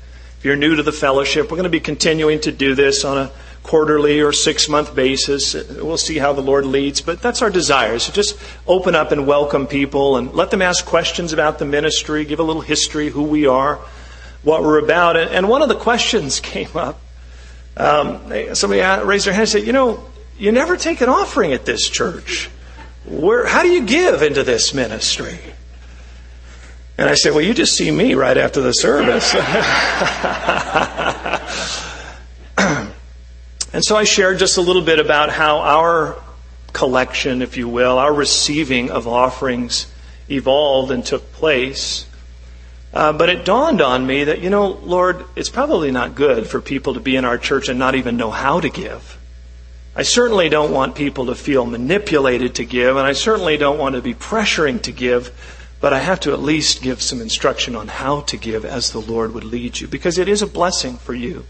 If 0.40 0.46
you're 0.46 0.56
new 0.56 0.74
to 0.76 0.82
the 0.82 0.90
fellowship, 0.90 1.50
we're 1.50 1.58
going 1.58 1.64
to 1.64 1.68
be 1.68 1.80
continuing 1.80 2.40
to 2.40 2.50
do 2.50 2.74
this 2.74 3.04
on 3.04 3.18
a 3.18 3.30
quarterly 3.62 4.22
or 4.22 4.32
six 4.32 4.70
month 4.70 4.94
basis. 4.94 5.52
We'll 5.52 5.98
see 5.98 6.16
how 6.16 6.32
the 6.32 6.40
Lord 6.40 6.64
leads, 6.64 7.02
but 7.02 7.20
that's 7.20 7.42
our 7.42 7.50
desire. 7.50 7.98
So 7.98 8.10
just 8.10 8.38
open 8.66 8.94
up 8.94 9.12
and 9.12 9.26
welcome 9.26 9.66
people 9.66 10.16
and 10.16 10.32
let 10.32 10.50
them 10.50 10.62
ask 10.62 10.86
questions 10.86 11.34
about 11.34 11.58
the 11.58 11.66
ministry, 11.66 12.24
give 12.24 12.40
a 12.40 12.42
little 12.42 12.62
history, 12.62 13.10
who 13.10 13.24
we 13.24 13.46
are, 13.46 13.80
what 14.42 14.62
we're 14.62 14.82
about. 14.82 15.18
And 15.18 15.46
one 15.46 15.60
of 15.60 15.68
the 15.68 15.74
questions 15.74 16.40
came 16.40 16.74
up. 16.74 17.02
Um, 17.76 18.54
somebody 18.54 18.80
raised 19.06 19.26
their 19.26 19.34
hand 19.34 19.42
and 19.42 19.50
said, 19.50 19.66
You 19.66 19.74
know, 19.74 20.08
you 20.38 20.52
never 20.52 20.78
take 20.78 21.02
an 21.02 21.10
offering 21.10 21.52
at 21.52 21.66
this 21.66 21.86
church. 21.86 22.48
Where, 23.04 23.46
how 23.46 23.60
do 23.60 23.68
you 23.68 23.84
give 23.84 24.22
into 24.22 24.42
this 24.42 24.72
ministry? 24.72 25.38
And 27.00 27.08
I 27.08 27.14
said, 27.14 27.32
Well, 27.32 27.40
you 27.40 27.54
just 27.54 27.74
see 27.74 27.90
me 27.90 28.12
right 28.12 28.36
after 28.36 28.60
the 28.60 28.72
service. 28.72 29.34
and 33.72 33.82
so 33.82 33.96
I 33.96 34.04
shared 34.04 34.38
just 34.38 34.58
a 34.58 34.60
little 34.60 34.82
bit 34.82 34.98
about 34.98 35.30
how 35.30 35.60
our 35.60 36.22
collection, 36.74 37.40
if 37.40 37.56
you 37.56 37.70
will, 37.70 37.96
our 37.96 38.12
receiving 38.12 38.90
of 38.90 39.08
offerings 39.08 39.90
evolved 40.28 40.92
and 40.92 41.02
took 41.02 41.32
place. 41.32 42.04
Uh, 42.92 43.14
but 43.14 43.30
it 43.30 43.46
dawned 43.46 43.80
on 43.80 44.06
me 44.06 44.24
that, 44.24 44.42
you 44.42 44.50
know, 44.50 44.66
Lord, 44.66 45.24
it's 45.36 45.48
probably 45.48 45.90
not 45.90 46.14
good 46.14 46.48
for 46.48 46.60
people 46.60 46.92
to 46.92 47.00
be 47.00 47.16
in 47.16 47.24
our 47.24 47.38
church 47.38 47.70
and 47.70 47.78
not 47.78 47.94
even 47.94 48.18
know 48.18 48.30
how 48.30 48.60
to 48.60 48.68
give. 48.68 49.18
I 49.96 50.02
certainly 50.02 50.50
don't 50.50 50.70
want 50.70 50.96
people 50.96 51.26
to 51.26 51.34
feel 51.34 51.64
manipulated 51.64 52.56
to 52.56 52.66
give, 52.66 52.98
and 52.98 53.06
I 53.06 53.14
certainly 53.14 53.56
don't 53.56 53.78
want 53.78 53.94
to 53.94 54.02
be 54.02 54.12
pressuring 54.12 54.82
to 54.82 54.92
give. 54.92 55.32
But 55.80 55.92
I 55.92 56.00
have 56.00 56.20
to 56.20 56.32
at 56.32 56.40
least 56.40 56.82
give 56.82 57.00
some 57.00 57.20
instruction 57.20 57.74
on 57.74 57.88
how 57.88 58.20
to 58.22 58.36
give 58.36 58.64
as 58.64 58.90
the 58.90 59.00
Lord 59.00 59.32
would 59.32 59.44
lead 59.44 59.80
you, 59.80 59.88
because 59.88 60.18
it 60.18 60.28
is 60.28 60.42
a 60.42 60.46
blessing 60.46 60.96
for 60.96 61.14
you 61.14 61.46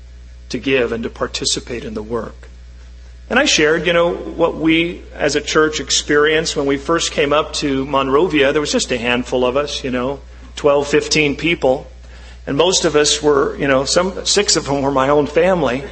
to 0.50 0.58
give 0.58 0.92
and 0.92 1.02
to 1.02 1.10
participate 1.10 1.84
in 1.84 1.94
the 1.94 2.02
work. 2.02 2.48
And 3.28 3.38
I 3.38 3.44
shared, 3.44 3.86
you 3.86 3.92
know, 3.92 4.12
what 4.12 4.56
we 4.56 5.02
as 5.14 5.36
a 5.36 5.40
church 5.40 5.78
experienced 5.78 6.56
when 6.56 6.66
we 6.66 6.76
first 6.76 7.12
came 7.12 7.32
up 7.32 7.52
to 7.54 7.86
Monrovia. 7.86 8.52
There 8.52 8.60
was 8.60 8.72
just 8.72 8.90
a 8.90 8.98
handful 8.98 9.44
of 9.44 9.56
us, 9.56 9.84
you 9.84 9.90
know, 9.90 10.20
12, 10.56 10.88
15 10.88 11.36
people. 11.36 11.86
And 12.46 12.56
most 12.56 12.84
of 12.84 12.96
us 12.96 13.22
were, 13.22 13.56
you 13.56 13.68
know, 13.68 13.84
some 13.84 14.26
six 14.26 14.56
of 14.56 14.64
them 14.64 14.82
were 14.82 14.90
my 14.90 15.10
own 15.10 15.28
family. 15.28 15.84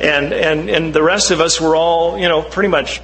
And 0.00 0.32
and 0.32 0.70
and 0.70 0.94
the 0.94 1.02
rest 1.02 1.32
of 1.32 1.40
us 1.40 1.60
were 1.60 1.74
all, 1.74 2.16
you 2.16 2.28
know, 2.28 2.42
pretty 2.42 2.68
much 2.68 3.00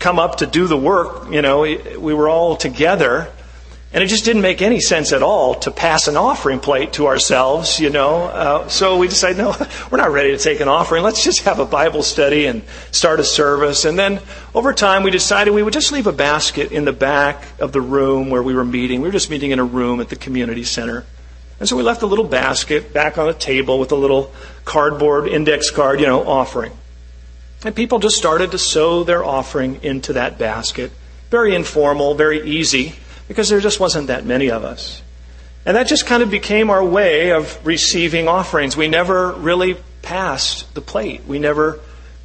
come 0.00 0.18
up 0.18 0.38
to 0.38 0.46
do 0.46 0.66
the 0.66 0.76
work, 0.76 1.30
you 1.30 1.42
know, 1.42 1.60
we 1.60 2.14
were 2.14 2.28
all 2.28 2.56
together. 2.56 3.28
And 3.90 4.04
it 4.04 4.08
just 4.08 4.26
didn't 4.26 4.42
make 4.42 4.60
any 4.60 4.80
sense 4.80 5.12
at 5.12 5.22
all 5.22 5.54
to 5.60 5.70
pass 5.70 6.08
an 6.08 6.16
offering 6.18 6.60
plate 6.60 6.92
to 6.94 7.06
ourselves, 7.06 7.80
you 7.80 7.88
know. 7.88 8.24
Uh, 8.24 8.68
so 8.68 8.98
we 8.98 9.08
decided, 9.08 9.38
no, 9.38 9.56
we're 9.90 9.96
not 9.96 10.10
ready 10.10 10.32
to 10.32 10.38
take 10.38 10.60
an 10.60 10.68
offering. 10.68 11.02
Let's 11.02 11.24
just 11.24 11.40
have 11.44 11.58
a 11.58 11.64
Bible 11.64 12.02
study 12.02 12.44
and 12.44 12.62
start 12.90 13.18
a 13.18 13.24
service. 13.24 13.86
And 13.86 13.98
then 13.98 14.20
over 14.54 14.74
time, 14.74 15.04
we 15.04 15.10
decided 15.10 15.54
we 15.54 15.62
would 15.62 15.72
just 15.72 15.90
leave 15.90 16.06
a 16.06 16.12
basket 16.12 16.70
in 16.70 16.84
the 16.84 16.92
back 16.92 17.42
of 17.60 17.72
the 17.72 17.80
room 17.80 18.28
where 18.28 18.42
we 18.42 18.54
were 18.54 18.64
meeting. 18.64 19.00
We 19.00 19.08
were 19.08 19.12
just 19.12 19.30
meeting 19.30 19.52
in 19.52 19.58
a 19.58 19.64
room 19.64 20.02
at 20.02 20.10
the 20.10 20.16
community 20.16 20.64
center. 20.64 21.06
And 21.58 21.66
so 21.66 21.74
we 21.74 21.82
left 21.82 22.02
a 22.02 22.06
little 22.06 22.26
basket 22.26 22.92
back 22.92 23.16
on 23.16 23.26
a 23.28 23.34
table 23.34 23.78
with 23.78 23.90
a 23.90 23.96
little 23.96 24.32
cardboard 24.66 25.28
index 25.28 25.70
card, 25.70 25.98
you 25.98 26.06
know, 26.06 26.28
offering. 26.28 26.72
And 27.64 27.74
people 27.74 28.00
just 28.00 28.16
started 28.16 28.50
to 28.50 28.58
sow 28.58 29.02
their 29.02 29.24
offering 29.24 29.82
into 29.82 30.12
that 30.12 30.38
basket. 30.38 30.92
Very 31.30 31.54
informal, 31.54 32.14
very 32.14 32.48
easy 32.48 32.94
because 33.28 33.48
there 33.48 33.60
just 33.60 33.78
wasn't 33.78 34.08
that 34.08 34.24
many 34.24 34.50
of 34.50 34.64
us. 34.64 35.02
And 35.64 35.76
that 35.76 35.86
just 35.86 36.06
kind 36.06 36.22
of 36.22 36.30
became 36.30 36.70
our 36.70 36.84
way 36.84 37.32
of 37.32 37.64
receiving 37.64 38.26
offerings. 38.26 38.76
We 38.76 38.88
never 38.88 39.32
really 39.32 39.76
passed 40.02 40.74
the 40.74 40.80
plate. 40.80 41.24
We 41.26 41.38
never, 41.38 41.80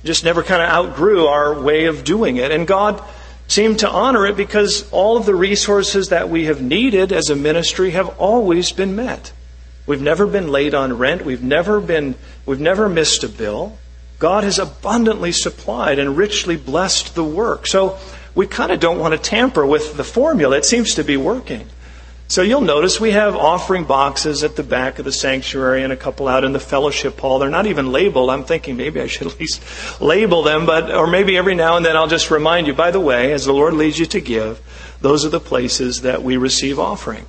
just 0.06 0.24
never 0.24 0.44
kind 0.44 0.62
of 0.62 0.70
outgrew 0.70 1.26
our 1.28 1.62
way 1.62 1.86
of 1.86 2.04
doing 2.06 2.38
it. 2.38 2.52
And 2.52 2.66
God 2.66 3.04
seemed 3.48 3.80
to 3.80 3.90
honor 3.90 4.26
it 4.26 4.38
because 4.38 4.90
all 4.92 5.18
of 5.18 5.26
the 5.26 5.36
resources 5.36 6.10
that 6.10 6.30
we 6.30 6.46
have 6.46 6.62
needed 6.62 7.12
as 7.12 7.30
a 7.30 7.36
ministry 7.36 7.92
have 7.92 8.18
always 8.20 8.72
been 8.72 8.96
met. 8.96 9.34
We've 9.86 10.02
never 10.02 10.26
been 10.26 10.48
late 10.48 10.74
on 10.74 10.98
rent. 10.98 11.26
We've 11.26 11.44
never 11.44 11.82
been, 11.82 12.16
we've 12.46 12.60
never 12.60 12.88
missed 12.88 13.24
a 13.26 13.30
bill. 13.30 13.78
God 14.20 14.46
has 14.46 14.58
abundantly 14.58 15.34
supplied 15.34 16.00
and 16.00 16.16
richly 16.16 16.56
blessed 16.56 17.16
the 17.16 17.24
work. 17.26 17.68
So 17.68 18.00
we 18.36 18.48
kind 18.48 18.72
of 18.72 18.80
don't 18.80 19.00
want 19.00 19.14
to 19.14 19.18
tamper 19.18 19.66
with 19.66 19.96
the 19.96 20.04
formula. 20.04 20.58
It 20.58 20.66
seems 20.66 20.96
to 20.96 21.04
be 21.04 21.18
working. 21.18 21.68
So 22.28 22.42
you'll 22.42 22.62
notice 22.62 23.00
we 23.00 23.12
have 23.12 23.36
offering 23.36 23.84
boxes 23.84 24.44
at 24.44 24.56
the 24.56 24.64
back 24.64 24.98
of 24.98 25.06
the 25.06 25.12
sanctuary 25.12 25.84
and 25.84 25.94
a 25.94 25.98
couple 25.98 26.28
out 26.28 26.44
in 26.44 26.54
the 26.54 26.60
fellowship 26.60 27.20
hall. 27.20 27.38
They're 27.38 27.50
not 27.50 27.68
even 27.68 27.92
labeled. 27.92 28.30
I'm 28.30 28.46
thinking 28.46 28.76
maybe 28.76 29.02
I 29.02 29.08
should 29.08 29.28
at 29.28 29.40
least 29.40 29.62
label 30.02 30.42
them, 30.42 30.66
but, 30.66 30.92
or 30.92 31.06
maybe 31.06 31.38
every 31.38 31.54
now 31.54 31.78
and 31.78 31.86
then 31.86 31.96
I'll 31.96 32.08
just 32.08 32.32
remind 32.32 32.66
you, 32.66 32.74
by 32.74 32.92
the 32.92 33.00
way, 33.00 33.34
as 33.34 33.46
the 33.46 33.54
Lord 33.54 33.76
leads 33.76 34.00
you 34.00 34.08
to 34.08 34.22
give, 34.22 34.62
those 35.02 35.26
are 35.26 35.30
the 35.30 35.40
places 35.40 36.02
that 36.02 36.24
we 36.24 36.38
receive 36.38 36.80
offering. 36.80 37.26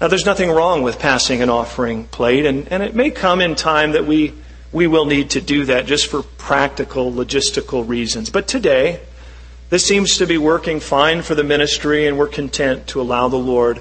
Now, 0.00 0.08
there's 0.08 0.26
nothing 0.26 0.50
wrong 0.50 0.82
with 0.82 0.98
passing 0.98 1.40
an 1.40 1.48
offering 1.48 2.04
plate, 2.04 2.44
and, 2.44 2.68
and 2.68 2.82
it 2.82 2.94
may 2.94 3.10
come 3.10 3.40
in 3.40 3.54
time 3.54 3.92
that 3.92 4.06
we, 4.06 4.34
we 4.70 4.86
will 4.86 5.06
need 5.06 5.30
to 5.30 5.40
do 5.40 5.64
that 5.66 5.86
just 5.86 6.08
for 6.08 6.22
practical, 6.22 7.10
logistical 7.10 7.88
reasons. 7.88 8.28
But 8.28 8.48
today, 8.48 9.00
this 9.68 9.86
seems 9.86 10.18
to 10.18 10.26
be 10.26 10.38
working 10.38 10.80
fine 10.80 11.22
for 11.22 11.34
the 11.34 11.44
ministry, 11.44 12.06
and 12.06 12.18
we're 12.18 12.28
content 12.28 12.86
to 12.88 13.00
allow 13.00 13.28
the 13.28 13.36
Lord 13.36 13.80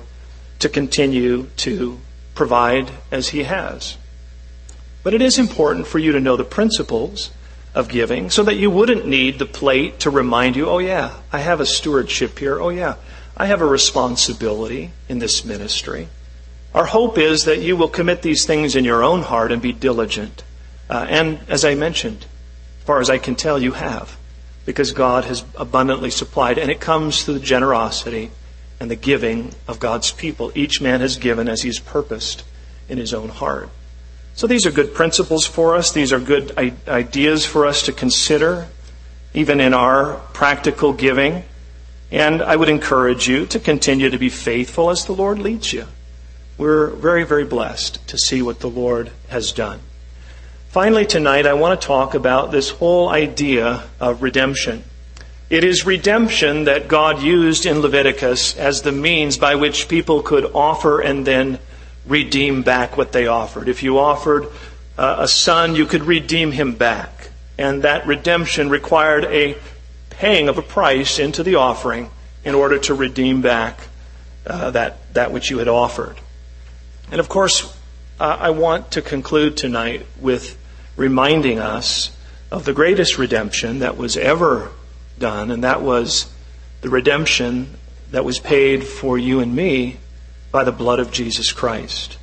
to 0.59 0.69
continue 0.69 1.47
to 1.57 1.99
provide 2.33 2.89
as 3.11 3.29
He 3.29 3.43
has. 3.43 3.97
But 5.03 5.13
it 5.13 5.21
is 5.21 5.37
important 5.37 5.85
for 5.85 5.99
you 5.99 6.11
to 6.13 6.19
know 6.19 6.35
the 6.35 6.43
principles 6.43 7.31
of 7.75 7.89
giving 7.89 8.29
so 8.29 8.41
that 8.43 8.55
you 8.55 8.71
wouldn't 8.71 9.05
need 9.05 9.37
the 9.37 9.45
plate 9.45 9.99
to 9.99 10.09
remind 10.09 10.55
you, 10.55 10.67
oh, 10.67 10.79
yeah, 10.79 11.13
I 11.31 11.39
have 11.39 11.59
a 11.59 11.65
stewardship 11.65 12.39
here. 12.39 12.59
Oh, 12.59 12.69
yeah, 12.69 12.95
I 13.37 13.45
have 13.45 13.61
a 13.61 13.65
responsibility 13.65 14.91
in 15.09 15.19
this 15.19 15.45
ministry. 15.45 16.07
Our 16.73 16.85
hope 16.85 17.17
is 17.17 17.45
that 17.45 17.61
you 17.61 17.77
will 17.77 17.89
commit 17.89 18.21
these 18.21 18.45
things 18.45 18.75
in 18.75 18.85
your 18.85 19.03
own 19.03 19.21
heart 19.21 19.51
and 19.51 19.61
be 19.61 19.73
diligent. 19.73 20.43
Uh, 20.89 21.05
and 21.07 21.39
as 21.47 21.63
I 21.63 21.75
mentioned, 21.75 22.25
as 22.79 22.85
far 22.85 22.99
as 22.99 23.09
I 23.09 23.17
can 23.17 23.35
tell, 23.35 23.61
you 23.61 23.73
have, 23.73 24.17
because 24.65 24.91
God 24.91 25.25
has 25.25 25.43
abundantly 25.55 26.09
supplied, 26.09 26.57
and 26.57 26.71
it 26.71 26.79
comes 26.79 27.23
through 27.23 27.35
the 27.35 27.39
generosity 27.39 28.31
and 28.79 28.89
the 28.89 28.95
giving 28.95 29.53
of 29.67 29.79
God's 29.79 30.11
people. 30.11 30.51
Each 30.55 30.81
man 30.81 31.01
has 31.01 31.17
given 31.17 31.47
as 31.47 31.61
he's 31.61 31.79
purposed 31.79 32.43
in 32.89 32.97
his 32.97 33.13
own 33.13 33.29
heart. 33.29 33.69
So 34.33 34.47
these 34.47 34.65
are 34.65 34.71
good 34.71 34.93
principles 34.93 35.45
for 35.45 35.75
us. 35.75 35.93
These 35.93 36.11
are 36.11 36.19
good 36.19 36.57
ideas 36.87 37.45
for 37.45 37.65
us 37.65 37.83
to 37.83 37.93
consider, 37.93 38.67
even 39.33 39.61
in 39.61 39.73
our 39.73 40.15
practical 40.33 40.91
giving. 40.91 41.43
And 42.11 42.41
I 42.41 42.55
would 42.55 42.69
encourage 42.69 43.27
you 43.27 43.45
to 43.47 43.59
continue 43.59 44.09
to 44.09 44.17
be 44.17 44.29
faithful 44.29 44.89
as 44.89 45.05
the 45.05 45.13
Lord 45.13 45.39
leads 45.39 45.71
you. 45.71 45.87
We're 46.57 46.87
very, 46.87 47.23
very 47.23 47.45
blessed 47.45 48.05
to 48.07 48.17
see 48.17 48.41
what 48.41 48.59
the 48.59 48.69
Lord 48.69 49.11
has 49.29 49.51
done. 49.51 49.79
Finally, 50.75 51.05
tonight, 51.05 51.47
I 51.47 51.53
want 51.53 51.79
to 51.79 51.87
talk 51.87 52.15
about 52.15 52.51
this 52.51 52.69
whole 52.69 53.07
idea 53.07 53.81
of 53.97 54.21
redemption. 54.21 54.83
It 55.49 55.63
is 55.63 55.85
redemption 55.85 56.65
that 56.65 56.89
God 56.89 57.21
used 57.21 57.65
in 57.65 57.79
Leviticus 57.79 58.57
as 58.57 58.81
the 58.81 58.91
means 58.91 59.37
by 59.37 59.55
which 59.55 59.87
people 59.87 60.21
could 60.21 60.43
offer 60.53 60.99
and 60.99 61.25
then 61.25 61.59
redeem 62.05 62.61
back 62.61 62.97
what 62.97 63.13
they 63.13 63.25
offered. 63.25 63.69
If 63.69 63.83
you 63.83 63.99
offered 63.99 64.47
uh, 64.97 65.15
a 65.19 65.29
son, 65.29 65.77
you 65.77 65.85
could 65.85 66.03
redeem 66.03 66.51
him 66.51 66.73
back. 66.73 67.29
And 67.57 67.83
that 67.83 68.05
redemption 68.05 68.69
required 68.69 69.23
a 69.23 69.55
paying 70.09 70.49
of 70.49 70.57
a 70.57 70.61
price 70.61 71.19
into 71.19 71.41
the 71.41 71.55
offering 71.55 72.09
in 72.43 72.53
order 72.53 72.79
to 72.79 72.93
redeem 72.95 73.41
back 73.41 73.79
uh, 74.45 74.71
that, 74.71 75.13
that 75.13 75.31
which 75.31 75.49
you 75.49 75.59
had 75.59 75.69
offered. 75.69 76.17
And 77.11 77.21
of 77.21 77.29
course, 77.29 77.73
uh, 78.19 78.25
I 78.37 78.49
want 78.49 78.91
to 78.91 79.01
conclude 79.01 79.55
tonight 79.55 80.05
with 80.19 80.57
reminding 80.95 81.59
us 81.59 82.15
of 82.51 82.65
the 82.65 82.73
greatest 82.73 83.17
redemption 83.17 83.79
that 83.79 83.97
was 83.97 84.17
ever 84.17 84.71
done, 85.19 85.51
and 85.51 85.63
that 85.63 85.81
was 85.81 86.31
the 86.81 86.89
redemption 86.89 87.75
that 88.11 88.25
was 88.25 88.39
paid 88.39 88.83
for 88.83 89.17
you 89.17 89.39
and 89.39 89.55
me 89.55 89.97
by 90.51 90.63
the 90.63 90.71
blood 90.71 90.99
of 90.99 91.11
Jesus 91.11 91.51
Christ. 91.51 92.17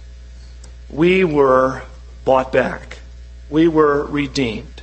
We 0.88 1.24
were 1.24 1.82
bought 2.24 2.52
back. 2.52 2.98
We 3.50 3.68
were 3.68 4.04
redeemed. 4.06 4.82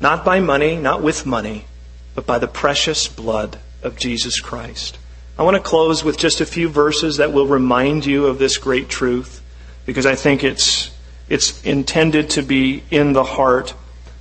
Not 0.00 0.24
by 0.24 0.40
money, 0.40 0.76
not 0.76 1.02
with 1.02 1.24
money, 1.24 1.66
but 2.14 2.26
by 2.26 2.38
the 2.38 2.48
precious 2.48 3.08
blood 3.08 3.58
of 3.82 3.96
Jesus 3.96 4.40
Christ. 4.40 4.98
I 5.38 5.42
want 5.44 5.56
to 5.56 5.62
close 5.62 6.04
with 6.04 6.18
just 6.18 6.40
a 6.40 6.46
few 6.46 6.68
verses 6.68 7.16
that 7.16 7.32
will 7.32 7.46
remind 7.46 8.04
you 8.04 8.26
of 8.26 8.38
this 8.38 8.58
great 8.58 8.88
truth 8.88 9.42
because 9.86 10.04
I 10.04 10.14
think 10.14 10.44
it's, 10.44 10.91
it's 11.32 11.62
intended 11.62 12.28
to 12.28 12.42
be 12.42 12.82
in 12.90 13.14
the 13.14 13.24
heart 13.24 13.72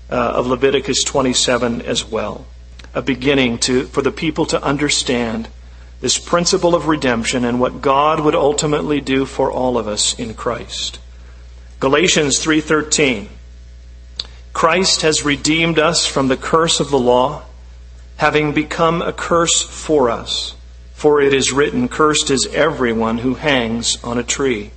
uh, 0.10 0.16
of 0.16 0.48
Leviticus 0.48 1.04
27 1.04 1.82
as 1.82 2.06
well. 2.06 2.46
A 2.94 3.02
beginning 3.02 3.58
to, 3.60 3.84
for 3.84 4.02
the 4.02 4.14
people 4.14 4.46
to 4.46 4.64
understand 4.64 5.50
this 6.00 6.18
principle 6.18 6.74
of 6.74 6.88
redemption 6.88 7.44
and 7.44 7.60
what 7.60 7.82
God 7.82 8.22
would 8.22 8.34
ultimately 8.34 9.02
do 9.02 9.26
for 9.26 9.52
all 9.52 9.78
of 9.78 9.90
us 9.90 10.18
in 10.18 10.36
Christ. 10.36 11.00
Galatians 11.82 12.40
3:13 12.40 13.28
Christ 14.54 15.02
has 15.02 15.26
redeemed 15.26 15.80
us 15.80 16.06
from 16.06 16.30
the 16.30 16.38
curse 16.38 16.80
of 16.80 16.92
the 16.92 17.00
law, 17.00 17.42
having 18.18 18.54
become 18.54 19.02
a 19.02 19.12
curse 19.12 19.62
for 19.62 20.10
us. 20.10 20.56
For 20.94 21.20
it 21.20 21.34
is 21.34 21.52
written, 21.52 21.90
Cursed 21.90 22.30
is 22.30 22.48
everyone 22.54 23.18
who 23.18 23.34
hangs 23.34 24.02
on 24.02 24.18
a 24.18 24.24
tree. 24.24 24.72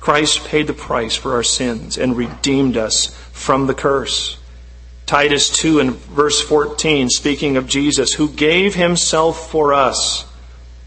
Christ 0.00 0.46
paid 0.46 0.66
the 0.66 0.72
price 0.72 1.14
for 1.14 1.34
our 1.34 1.42
sins 1.42 1.98
and 1.98 2.16
redeemed 2.16 2.76
us 2.76 3.14
from 3.32 3.66
the 3.66 3.74
curse. 3.74 4.38
Titus 5.06 5.50
2 5.50 5.80
and 5.80 5.92
verse 5.92 6.40
14, 6.40 7.10
speaking 7.10 7.56
of 7.56 7.66
Jesus, 7.66 8.14
who 8.14 8.28
gave 8.28 8.74
himself 8.74 9.50
for 9.50 9.74
us 9.74 10.24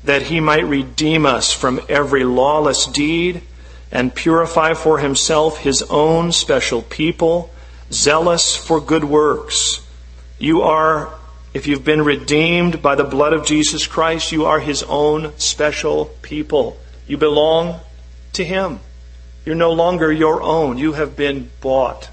that 0.04 0.24
he 0.24 0.40
might 0.40 0.66
redeem 0.66 1.26
us 1.26 1.54
from 1.54 1.82
every 1.88 2.24
lawless 2.24 2.86
deed 2.88 3.42
and 3.92 4.16
purify 4.16 4.74
for 4.74 4.98
himself 4.98 5.60
his 5.60 5.84
own 5.84 6.32
special 6.32 6.82
people, 6.82 7.52
zealous 7.92 8.56
for 8.56 8.82
good 8.82 9.04
works. 9.04 9.86
You 10.40 10.64
are, 10.64 11.14
if 11.54 11.68
you've 11.68 11.86
been 11.86 12.04
redeemed 12.04 12.82
by 12.82 12.96
the 12.96 13.04
blood 13.04 13.34
of 13.34 13.46
Jesus 13.46 13.86
Christ, 13.86 14.32
you 14.32 14.46
are 14.46 14.60
his 14.60 14.84
own 14.84 15.38
special 15.38 16.06
people. 16.22 16.78
You 17.08 17.18
belong 17.18 17.80
to 18.34 18.44
him. 18.44 18.80
You're 19.46 19.56
no 19.56 19.74
longer 19.74 20.12
your 20.12 20.42
own. 20.42 20.78
You 20.78 20.94
have 20.94 21.16
been 21.16 21.50
bought 21.60 22.10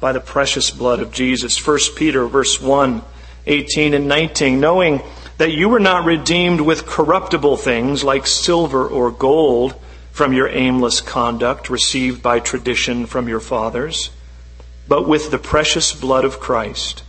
by 0.00 0.12
the 0.12 0.20
precious 0.20 0.70
blood 0.70 1.00
of 1.00 1.12
Jesus. 1.12 1.66
1 1.66 1.78
Peter 1.96 2.26
verse 2.26 2.60
1, 2.60 3.02
18 3.46 3.94
and 3.94 4.06
19, 4.06 4.60
knowing 4.60 5.00
that 5.38 5.52
you 5.52 5.68
were 5.68 5.80
not 5.80 6.04
redeemed 6.04 6.60
with 6.60 6.86
corruptible 6.86 7.56
things 7.56 8.04
like 8.04 8.26
silver 8.26 8.86
or 8.86 9.10
gold 9.10 9.74
from 10.12 10.32
your 10.32 10.48
aimless 10.48 11.00
conduct 11.00 11.70
received 11.70 12.22
by 12.22 12.38
tradition 12.38 13.06
from 13.06 13.28
your 13.28 13.40
fathers, 13.40 14.10
but 14.86 15.08
with 15.08 15.30
the 15.30 15.38
precious 15.38 15.92
blood 15.92 16.24
of 16.24 16.38
Christ, 16.38 17.02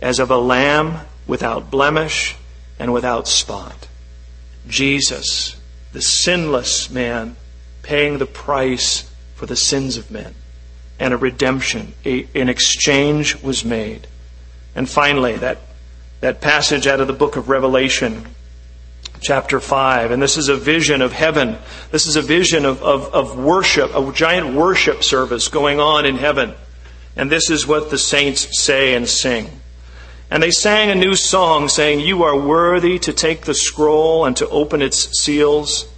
as 0.00 0.18
of 0.18 0.30
a 0.30 0.38
lamb 0.38 1.00
without 1.26 1.70
blemish 1.70 2.36
and 2.78 2.92
without 2.92 3.26
spot. 3.26 3.88
Jesus, 4.68 5.60
the 5.92 6.00
sinless 6.00 6.88
man, 6.88 7.36
paying 7.82 8.18
the 8.18 8.26
price 8.26 9.10
for 9.36 9.46
the 9.46 9.54
sins 9.54 9.96
of 9.96 10.10
men, 10.10 10.34
and 10.98 11.14
a 11.14 11.16
redemption, 11.16 11.94
a, 12.04 12.26
an 12.34 12.48
exchange 12.48 13.40
was 13.42 13.64
made. 13.64 14.08
And 14.74 14.88
finally, 14.88 15.36
that 15.36 15.58
that 16.20 16.40
passage 16.40 16.86
out 16.86 17.00
of 17.00 17.06
the 17.06 17.12
book 17.12 17.36
of 17.36 17.48
Revelation, 17.48 18.26
chapter 19.20 19.60
5. 19.60 20.10
And 20.10 20.22
this 20.22 20.36
is 20.36 20.48
a 20.48 20.56
vision 20.56 21.02
of 21.02 21.12
heaven. 21.12 21.58
This 21.90 22.06
is 22.06 22.16
a 22.16 22.22
vision 22.22 22.64
of, 22.64 22.82
of, 22.82 23.12
of 23.14 23.38
worship, 23.38 23.94
a 23.94 24.12
giant 24.12 24.54
worship 24.54 25.04
service 25.04 25.48
going 25.48 25.78
on 25.78 26.06
in 26.06 26.16
heaven. 26.16 26.54
And 27.16 27.30
this 27.30 27.50
is 27.50 27.66
what 27.66 27.90
the 27.90 27.98
saints 27.98 28.60
say 28.60 28.94
and 28.94 29.08
sing. 29.08 29.50
And 30.30 30.42
they 30.42 30.50
sang 30.50 30.90
a 30.90 30.94
new 30.94 31.14
song 31.14 31.68
saying, 31.68 32.00
You 32.00 32.24
are 32.24 32.38
worthy 32.38 32.98
to 33.00 33.12
take 33.12 33.42
the 33.42 33.54
scroll 33.54 34.24
and 34.24 34.36
to 34.38 34.48
open 34.48 34.82
its 34.82 35.20
seals, 35.20 35.88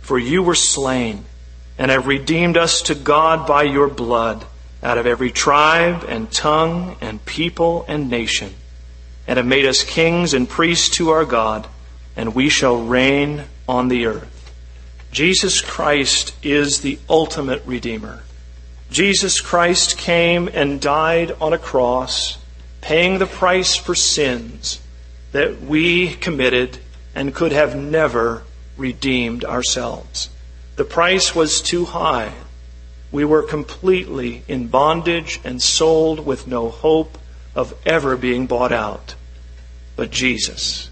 for 0.00 0.18
you 0.18 0.42
were 0.42 0.54
slain 0.54 1.24
and 1.78 1.90
have 1.90 2.06
redeemed 2.06 2.56
us 2.56 2.82
to 2.82 2.94
God 2.94 3.46
by 3.46 3.62
your 3.62 3.88
blood 3.88 4.44
out 4.82 4.98
of 4.98 5.06
every 5.06 5.30
tribe 5.30 6.04
and 6.08 6.30
tongue 6.30 6.96
and 7.00 7.24
people 7.24 7.84
and 7.88 8.10
nation 8.10 8.54
and 9.28 9.36
have 9.36 9.46
made 9.46 9.66
us 9.66 9.84
kings 9.84 10.32
and 10.32 10.48
priests 10.48 10.96
to 10.96 11.10
our 11.10 11.26
God, 11.26 11.68
and 12.16 12.34
we 12.34 12.48
shall 12.48 12.82
reign 12.82 13.44
on 13.68 13.88
the 13.88 14.06
earth. 14.06 14.54
Jesus 15.12 15.60
Christ 15.60 16.34
is 16.42 16.80
the 16.80 16.98
ultimate 17.10 17.62
Redeemer. 17.66 18.22
Jesus 18.90 19.42
Christ 19.42 19.98
came 19.98 20.48
and 20.48 20.80
died 20.80 21.32
on 21.42 21.52
a 21.52 21.58
cross, 21.58 22.38
paying 22.80 23.18
the 23.18 23.26
price 23.26 23.76
for 23.76 23.94
sins 23.94 24.80
that 25.32 25.60
we 25.60 26.14
committed 26.14 26.78
and 27.14 27.34
could 27.34 27.52
have 27.52 27.76
never 27.76 28.44
redeemed 28.78 29.44
ourselves. 29.44 30.30
The 30.78 30.84
price 30.84 31.34
was 31.34 31.60
too 31.60 31.84
high. 31.84 32.32
We 33.12 33.26
were 33.26 33.42
completely 33.42 34.44
in 34.48 34.68
bondage 34.68 35.40
and 35.44 35.60
sold 35.60 36.24
with 36.24 36.46
no 36.46 36.70
hope 36.70 37.18
of 37.54 37.74
ever 37.84 38.16
being 38.16 38.46
bought 38.46 38.72
out 38.72 39.14
but 39.98 40.12
Jesus. 40.12 40.88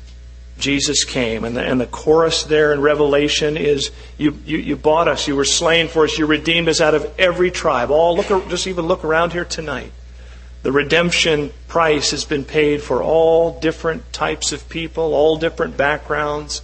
Jesus 0.58 1.04
came. 1.04 1.44
And 1.44 1.56
the, 1.56 1.62
and 1.62 1.80
the 1.80 1.86
chorus 1.86 2.42
there 2.42 2.72
in 2.72 2.80
Revelation 2.80 3.56
is 3.56 3.92
you, 4.18 4.36
you, 4.44 4.58
you 4.58 4.74
bought 4.74 5.06
us, 5.06 5.28
you 5.28 5.36
were 5.36 5.44
slain 5.44 5.86
for 5.86 6.02
us, 6.02 6.18
you 6.18 6.26
redeemed 6.26 6.68
us 6.68 6.80
out 6.80 6.94
of 6.96 7.08
every 7.16 7.52
tribe. 7.52 7.92
All 7.92 8.16
look 8.16 8.48
just 8.48 8.66
even 8.66 8.86
look 8.86 9.04
around 9.04 9.32
here 9.32 9.44
tonight. 9.44 9.92
The 10.64 10.72
redemption 10.72 11.52
price 11.68 12.10
has 12.10 12.24
been 12.24 12.44
paid 12.44 12.82
for 12.82 13.00
all 13.00 13.60
different 13.60 14.12
types 14.12 14.50
of 14.50 14.68
people, 14.68 15.14
all 15.14 15.36
different 15.36 15.76
backgrounds. 15.76 16.62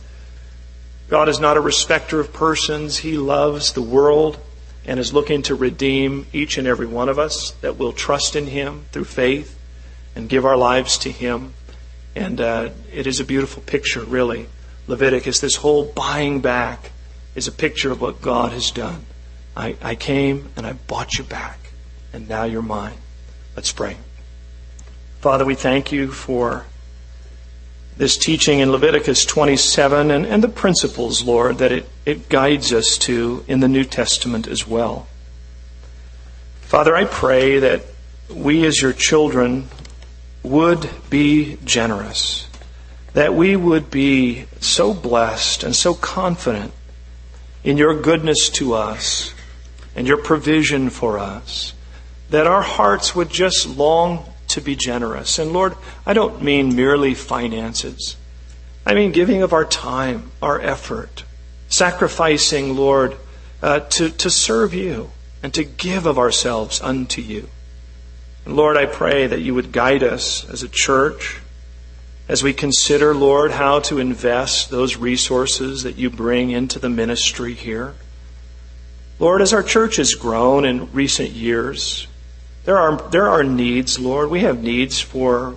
God 1.13 1.29
is 1.29 1.39
not 1.39 1.59
a 1.59 1.61
respecter 1.61 2.21
of 2.21 2.33
persons. 2.33 2.97
He 2.97 3.19
loves 3.19 3.75
the 3.75 3.83
world 3.83 4.39
and 4.87 4.99
is 4.99 5.13
looking 5.13 5.43
to 5.43 5.55
redeem 5.55 6.27
each 6.33 6.57
and 6.57 6.67
every 6.67 6.87
one 6.87 7.11
of 7.11 7.19
us 7.19 7.51
that 7.61 7.77
will 7.77 7.93
trust 7.93 8.35
in 8.35 8.47
Him 8.47 8.87
through 8.93 9.05
faith 9.05 9.59
and 10.17 10.27
give 10.27 10.47
our 10.47 10.57
lives 10.57 10.97
to 11.01 11.13
Him. 11.13 11.53
And 12.17 12.41
uh, 12.41 12.71
it 12.91 13.07
is 13.07 13.21
a 13.21 13.25
beautiful 13.25 13.63
picture, 13.63 14.01
really. 14.01 14.49
Leviticus, 14.87 15.39
this 15.39 15.57
whole 15.57 15.85
buying 15.85 16.41
back 16.41 16.93
is 17.35 17.47
a 17.47 17.53
picture 17.53 17.93
of 17.93 18.01
what 18.01 18.23
God 18.23 18.53
has 18.53 18.71
done. 18.71 19.05
I, 19.55 19.77
I 19.83 19.97
came 19.97 20.49
and 20.57 20.67
I 20.67 20.73
bought 20.73 21.19
you 21.19 21.25
back, 21.25 21.59
and 22.15 22.27
now 22.27 22.45
you're 22.45 22.63
mine. 22.63 22.97
Let's 23.55 23.71
pray. 23.71 23.99
Father, 25.21 25.45
we 25.45 25.57
thank 25.57 25.93
you 25.93 26.11
for 26.11 26.65
this 27.97 28.17
teaching 28.17 28.61
in 28.61 28.73
Leviticus 28.73 29.25
27 29.25 30.11
and, 30.11 30.27
and 30.27 30.43
the 30.43 30.49
principles, 30.49 31.23
Lord, 31.23 31.59
that 31.59 31.73
it, 31.73 31.89
it 32.07 32.29
guides 32.29 32.73
us 32.73 32.97
to 32.99 33.45
in 33.47 33.61
the 33.61 33.69
New 33.69 33.85
Testament 33.85 34.47
as 34.47 34.67
well. 34.67 35.07
Father, 36.63 36.97
I 36.97 37.05
pray 37.05 37.59
that 37.59 37.83
we 38.31 38.65
as 38.65 38.81
your 38.81 38.93
children 38.93 39.69
would 40.43 40.89
be 41.11 41.59
generous, 41.65 42.49
that 43.13 43.35
we 43.35 43.57
would 43.57 43.91
be 43.91 44.47
so 44.61 44.95
blessed 44.95 45.63
and 45.63 45.77
so 45.77 45.95
confident 45.95 46.73
in 47.63 47.77
your 47.77 48.01
goodness 48.01 48.49
to 48.49 48.75
us 48.75 49.35
and 49.95 50.09
your 50.09 50.17
provision 50.17 50.89
for 50.89 51.19
us, 51.19 51.75
that 52.31 52.47
our 52.47 52.63
hearts 52.63 53.15
would 53.15 53.29
just 53.29 53.69
long 53.69 54.32
to 54.53 54.61
be 54.61 54.77
generous. 54.77 55.39
And 55.39 55.53
Lord, 55.53 55.77
I 56.07 56.15
don't 56.15 56.43
mean 56.43 56.77
merely 56.77 57.15
finances. 57.15 58.17
I 58.87 58.95
mean 58.95 59.13
giving 59.13 59.43
of 59.43 59.53
our 59.53 59.65
time, 59.65 60.31
our 60.41 60.61
effort, 60.61 61.25
sacrificing, 61.69 62.77
Lord, 62.77 63.17
uh, 63.63 63.81
to, 63.81 64.11
to 64.11 64.31
serve 64.31 64.75
you 64.75 65.11
and 65.43 65.53
to 65.55 65.65
give 65.65 66.07
of 66.07 66.19
ourselves 66.19 66.81
unto 66.81 67.21
you. 67.21 67.49
And 68.45 68.57
Lord, 68.57 68.77
I 68.77 68.87
pray 68.87 69.27
that 69.27 69.41
you 69.41 69.55
would 69.55 69.73
guide 69.73 70.03
us 70.03 70.49
as 70.49 70.63
a 70.63 70.69
church 70.69 71.41
as 72.29 72.43
we 72.43 72.53
consider, 72.53 73.15
Lord, 73.15 73.53
how 73.53 73.81
to 73.81 73.99
invest 73.99 74.71
those 74.71 74.97
resources 74.97 75.83
that 75.83 75.97
you 75.97 76.09
bring 76.09 76.51
into 76.51 76.79
the 76.79 76.89
ministry 76.89 77.55
here. 77.55 77.95
Lord, 79.19 79.43
as 79.43 79.53
our 79.53 79.63
church 79.63 79.97
has 79.97 80.15
grown 80.15 80.65
in 80.65 80.93
recent 80.93 81.31
years, 81.31 82.07
there 82.65 82.79
are, 82.79 82.97
there 83.11 83.29
are 83.29 83.43
needs, 83.43 83.99
Lord. 83.99 84.31
We 84.31 84.41
have 84.41 84.63
needs 84.63 85.01
for 85.01 85.57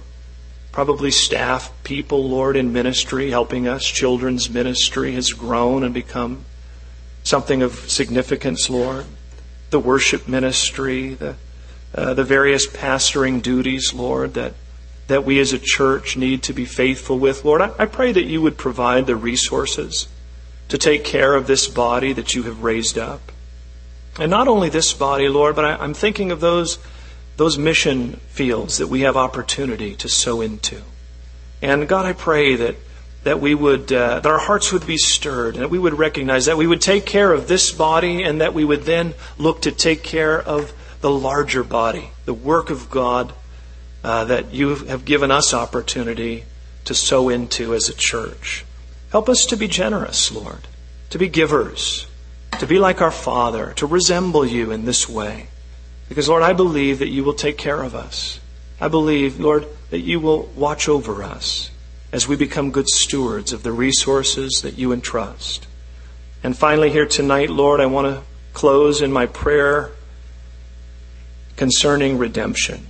probably 0.71 1.11
staff 1.11 1.71
people, 1.83 2.27
Lord, 2.27 2.55
in 2.55 2.73
ministry, 2.73 3.29
helping 3.29 3.67
us. 3.67 3.85
Children's 3.85 4.49
ministry 4.49 5.13
has 5.13 5.31
grown 5.31 5.83
and 5.83 5.93
become 5.93 6.45
something 7.23 7.61
of 7.61 7.89
significance, 7.89 8.69
Lord. 8.69 9.05
The 9.69 9.79
worship 9.79 10.27
ministry, 10.27 11.13
the, 11.13 11.35
uh, 11.93 12.13
the 12.13 12.23
various 12.23 12.67
pastoring 12.67 13.41
duties, 13.41 13.93
Lord, 13.93 14.33
that, 14.33 14.53
that 15.07 15.23
we 15.23 15.39
as 15.39 15.53
a 15.53 15.59
church 15.59 16.17
need 16.17 16.43
to 16.43 16.53
be 16.53 16.65
faithful 16.65 17.19
with. 17.19 17.45
Lord, 17.45 17.61
I, 17.61 17.71
I 17.79 17.85
pray 17.85 18.11
that 18.11 18.25
you 18.25 18.41
would 18.41 18.57
provide 18.57 19.05
the 19.05 19.15
resources 19.15 20.07
to 20.69 20.77
take 20.77 21.03
care 21.03 21.35
of 21.35 21.45
this 21.47 21.67
body 21.67 22.13
that 22.13 22.33
you 22.33 22.43
have 22.43 22.63
raised 22.63 22.97
up. 22.97 23.31
And 24.19 24.31
not 24.31 24.47
only 24.47 24.69
this 24.69 24.93
body, 24.93 25.27
Lord, 25.27 25.55
but 25.55 25.65
I, 25.65 25.75
I'm 25.75 25.93
thinking 25.93 26.31
of 26.31 26.39
those 26.39 26.79
those 27.37 27.57
mission 27.57 28.13
fields 28.27 28.77
that 28.77 28.87
we 28.87 29.01
have 29.01 29.17
opportunity 29.17 29.95
to 29.95 30.09
sow 30.09 30.41
into. 30.41 30.81
And 31.61 31.87
God, 31.87 32.05
I 32.05 32.13
pray 32.13 32.55
that 32.55 32.75
that 33.23 33.41
we 33.41 33.55
would 33.55 33.91
uh, 33.91 34.19
that 34.19 34.29
our 34.29 34.39
hearts 34.39 34.71
would 34.71 34.85
be 34.85 34.97
stirred 34.97 35.55
and 35.55 35.63
that 35.63 35.69
we 35.69 35.79
would 35.79 35.97
recognize 35.97 36.45
that 36.45 36.57
we 36.57 36.67
would 36.67 36.81
take 36.81 37.05
care 37.05 37.33
of 37.33 37.47
this 37.47 37.71
body 37.71 38.21
and 38.21 38.39
that 38.39 38.53
we 38.53 38.63
would 38.63 38.83
then 38.83 39.15
look 39.37 39.61
to 39.63 39.71
take 39.71 40.03
care 40.03 40.39
of 40.39 40.71
the 41.01 41.09
larger 41.09 41.63
body, 41.63 42.11
the 42.25 42.33
work 42.33 42.69
of 42.69 42.89
God 42.89 43.33
uh, 44.03 44.25
that 44.25 44.53
you 44.53 44.75
have 44.75 45.05
given 45.05 45.31
us 45.31 45.53
opportunity 45.53 46.43
to 46.85 46.93
sow 46.93 47.29
into 47.29 47.73
as 47.73 47.89
a 47.89 47.93
church. 47.93 48.63
Help 49.09 49.27
us 49.27 49.47
to 49.47 49.57
be 49.57 49.67
generous, 49.67 50.31
Lord, 50.31 50.67
to 51.09 51.17
be 51.17 51.27
givers, 51.27 52.05
to 52.59 52.67
be 52.67 52.77
like 52.77 53.01
our 53.01 53.11
Father, 53.11 53.73
to 53.77 53.87
resemble 53.87 54.45
you 54.45 54.71
in 54.71 54.85
this 54.85 55.09
way. 55.09 55.47
Because, 56.09 56.29
Lord, 56.29 56.43
I 56.43 56.53
believe 56.53 56.99
that 56.99 57.09
you 57.09 57.23
will 57.23 57.33
take 57.33 57.57
care 57.57 57.81
of 57.81 57.95
us. 57.95 58.39
I 58.79 58.87
believe, 58.87 59.39
Lord, 59.39 59.65
that 59.89 60.01
you 60.01 60.19
will 60.19 60.43
watch 60.55 60.87
over 60.87 61.23
us 61.23 61.71
as 62.11 62.27
we 62.27 62.35
become 62.35 62.71
good 62.71 62.87
stewards 62.87 63.53
of 63.53 63.63
the 63.63 63.71
resources 63.71 64.61
that 64.61 64.77
you 64.77 64.91
entrust. 64.91 65.67
And 66.43 66.55
finally, 66.55 66.91
here 66.91 67.05
tonight, 67.05 67.49
Lord, 67.49 67.79
I 67.79 67.87
want 67.87 68.07
to 68.07 68.23
close 68.53 69.01
in 69.01 69.11
my 69.11 69.25
prayer 69.25 69.91
concerning 71.55 72.17
redemption. 72.17 72.87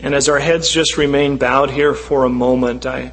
And 0.00 0.14
as 0.14 0.28
our 0.28 0.38
heads 0.38 0.70
just 0.70 0.96
remain 0.96 1.36
bowed 1.36 1.70
here 1.70 1.94
for 1.94 2.24
a 2.24 2.30
moment, 2.30 2.86
I, 2.86 3.12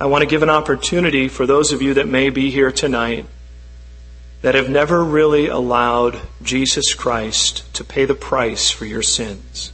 I 0.00 0.06
want 0.06 0.22
to 0.22 0.26
give 0.26 0.42
an 0.42 0.50
opportunity 0.50 1.28
for 1.28 1.46
those 1.46 1.72
of 1.72 1.80
you 1.80 1.94
that 1.94 2.08
may 2.08 2.30
be 2.30 2.50
here 2.50 2.72
tonight 2.72 3.26
that 4.42 4.54
have 4.54 4.70
never 4.70 5.04
really 5.04 5.48
allowed 5.48 6.18
Jesus 6.42 6.94
Christ 6.94 7.72
to 7.74 7.84
pay 7.84 8.04
the 8.04 8.14
price 8.14 8.70
for 8.70 8.86
your 8.86 9.02
sins. 9.02 9.72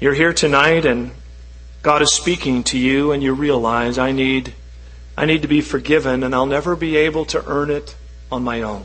You're 0.00 0.14
here 0.14 0.34
tonight 0.34 0.84
and 0.84 1.12
God 1.82 2.02
is 2.02 2.12
speaking 2.12 2.62
to 2.64 2.78
you 2.78 3.12
and 3.12 3.22
you 3.22 3.32
realize 3.32 3.98
I 3.98 4.12
need 4.12 4.54
I 5.16 5.26
need 5.26 5.42
to 5.42 5.48
be 5.48 5.60
forgiven 5.60 6.22
and 6.24 6.34
I'll 6.34 6.46
never 6.46 6.74
be 6.74 6.96
able 6.96 7.24
to 7.26 7.44
earn 7.46 7.70
it 7.70 7.94
on 8.32 8.42
my 8.42 8.62
own. 8.62 8.84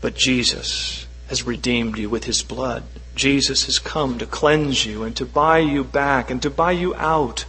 But 0.00 0.14
Jesus 0.14 1.06
has 1.28 1.46
redeemed 1.46 1.98
you 1.98 2.10
with 2.10 2.24
his 2.24 2.42
blood. 2.42 2.84
Jesus 3.14 3.64
has 3.64 3.78
come 3.78 4.18
to 4.18 4.26
cleanse 4.26 4.84
you 4.84 5.02
and 5.02 5.16
to 5.16 5.24
buy 5.24 5.58
you 5.58 5.82
back 5.82 6.30
and 6.30 6.40
to 6.42 6.50
buy 6.50 6.72
you 6.72 6.94
out 6.96 7.46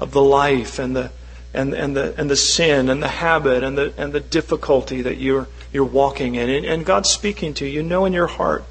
of 0.00 0.12
the 0.12 0.22
life 0.22 0.78
and 0.78 0.96
the 0.96 1.12
and, 1.54 1.74
and, 1.74 1.96
the, 1.96 2.14
and 2.18 2.30
the 2.30 2.36
sin 2.36 2.88
and 2.88 3.02
the 3.02 3.08
habit 3.08 3.62
and 3.62 3.76
the, 3.76 3.92
and 3.96 4.12
the 4.12 4.20
difficulty 4.20 5.02
that 5.02 5.18
you're, 5.18 5.48
you're 5.72 5.84
walking 5.84 6.34
in. 6.34 6.48
And, 6.48 6.64
and 6.64 6.86
God's 6.86 7.10
speaking 7.10 7.54
to 7.54 7.66
you. 7.66 7.72
You 7.72 7.82
know 7.82 8.04
in 8.04 8.12
your 8.12 8.26
heart 8.26 8.64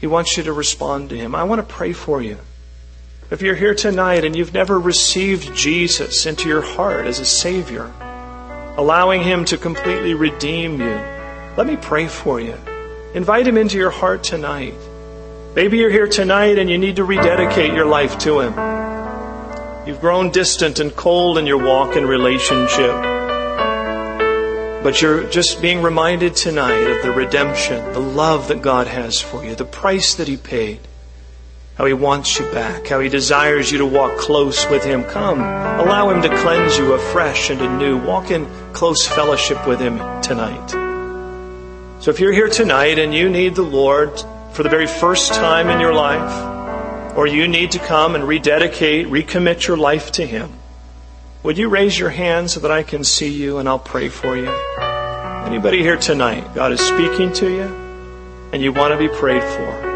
He 0.00 0.06
wants 0.06 0.36
you 0.36 0.42
to 0.44 0.52
respond 0.52 1.10
to 1.10 1.16
Him. 1.16 1.34
I 1.34 1.44
want 1.44 1.60
to 1.60 1.74
pray 1.74 1.92
for 1.92 2.20
you. 2.20 2.38
If 3.30 3.40
you're 3.40 3.54
here 3.54 3.74
tonight 3.74 4.24
and 4.24 4.36
you've 4.36 4.52
never 4.52 4.78
received 4.78 5.54
Jesus 5.56 6.26
into 6.26 6.48
your 6.48 6.60
heart 6.60 7.06
as 7.06 7.18
a 7.18 7.24
Savior, 7.24 7.90
allowing 8.76 9.22
Him 9.22 9.44
to 9.46 9.56
completely 9.56 10.14
redeem 10.14 10.80
you, 10.80 11.00
let 11.56 11.66
me 11.66 11.76
pray 11.76 12.08
for 12.08 12.40
you. 12.40 12.58
Invite 13.14 13.46
Him 13.46 13.56
into 13.56 13.78
your 13.78 13.90
heart 13.90 14.24
tonight. 14.24 14.74
Maybe 15.54 15.78
you're 15.78 15.90
here 15.90 16.08
tonight 16.08 16.58
and 16.58 16.68
you 16.68 16.78
need 16.78 16.96
to 16.96 17.04
rededicate 17.04 17.72
your 17.72 17.86
life 17.86 18.18
to 18.20 18.40
Him. 18.40 18.81
You've 19.84 20.00
grown 20.00 20.30
distant 20.30 20.78
and 20.78 20.94
cold 20.94 21.38
in 21.38 21.46
your 21.46 21.58
walk 21.58 21.96
and 21.96 22.08
relationship. 22.08 22.92
But 24.84 25.02
you're 25.02 25.24
just 25.28 25.60
being 25.60 25.82
reminded 25.82 26.36
tonight 26.36 26.88
of 26.88 27.02
the 27.02 27.10
redemption, 27.10 27.92
the 27.92 27.98
love 27.98 28.46
that 28.46 28.62
God 28.62 28.86
has 28.86 29.20
for 29.20 29.44
you, 29.44 29.56
the 29.56 29.64
price 29.64 30.14
that 30.14 30.28
He 30.28 30.36
paid, 30.36 30.78
how 31.74 31.86
He 31.86 31.94
wants 31.94 32.38
you 32.38 32.48
back, 32.52 32.86
how 32.86 33.00
He 33.00 33.08
desires 33.08 33.72
you 33.72 33.78
to 33.78 33.86
walk 33.86 34.18
close 34.18 34.68
with 34.70 34.84
Him. 34.84 35.02
Come, 35.02 35.40
allow 35.40 36.10
Him 36.10 36.22
to 36.22 36.28
cleanse 36.28 36.78
you 36.78 36.92
afresh 36.92 37.50
and 37.50 37.60
anew. 37.60 37.98
Walk 37.98 38.30
in 38.30 38.46
close 38.72 39.04
fellowship 39.08 39.66
with 39.66 39.80
Him 39.80 39.98
tonight. 40.22 40.70
So 42.00 42.12
if 42.12 42.20
you're 42.20 42.32
here 42.32 42.48
tonight 42.48 43.00
and 43.00 43.12
you 43.12 43.28
need 43.28 43.56
the 43.56 43.62
Lord 43.62 44.12
for 44.52 44.62
the 44.62 44.68
very 44.68 44.86
first 44.86 45.34
time 45.34 45.70
in 45.70 45.80
your 45.80 45.92
life, 45.92 46.61
or 47.14 47.26
you 47.26 47.46
need 47.46 47.72
to 47.72 47.78
come 47.78 48.14
and 48.14 48.26
rededicate, 48.26 49.06
recommit 49.06 49.66
your 49.66 49.76
life 49.76 50.12
to 50.12 50.26
Him, 50.26 50.52
would 51.42 51.58
you 51.58 51.68
raise 51.68 51.98
your 51.98 52.10
hand 52.10 52.50
so 52.50 52.60
that 52.60 52.70
I 52.70 52.82
can 52.82 53.04
see 53.04 53.28
you 53.28 53.58
and 53.58 53.68
I'll 53.68 53.78
pray 53.78 54.08
for 54.08 54.36
you? 54.36 54.48
Anybody 55.46 55.82
here 55.82 55.96
tonight, 55.96 56.54
God 56.54 56.72
is 56.72 56.80
speaking 56.80 57.32
to 57.34 57.50
you 57.50 57.64
and 58.52 58.62
you 58.62 58.72
want 58.72 58.92
to 58.92 58.98
be 58.98 59.08
prayed 59.08 59.42
for? 59.42 59.92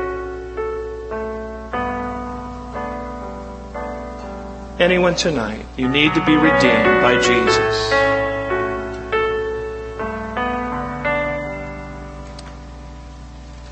Anyone 4.78 5.14
tonight, 5.14 5.64
you 5.78 5.88
need 5.88 6.12
to 6.14 6.24
be 6.26 6.34
redeemed 6.34 7.00
by 7.00 7.14
Jesus. 7.22 7.92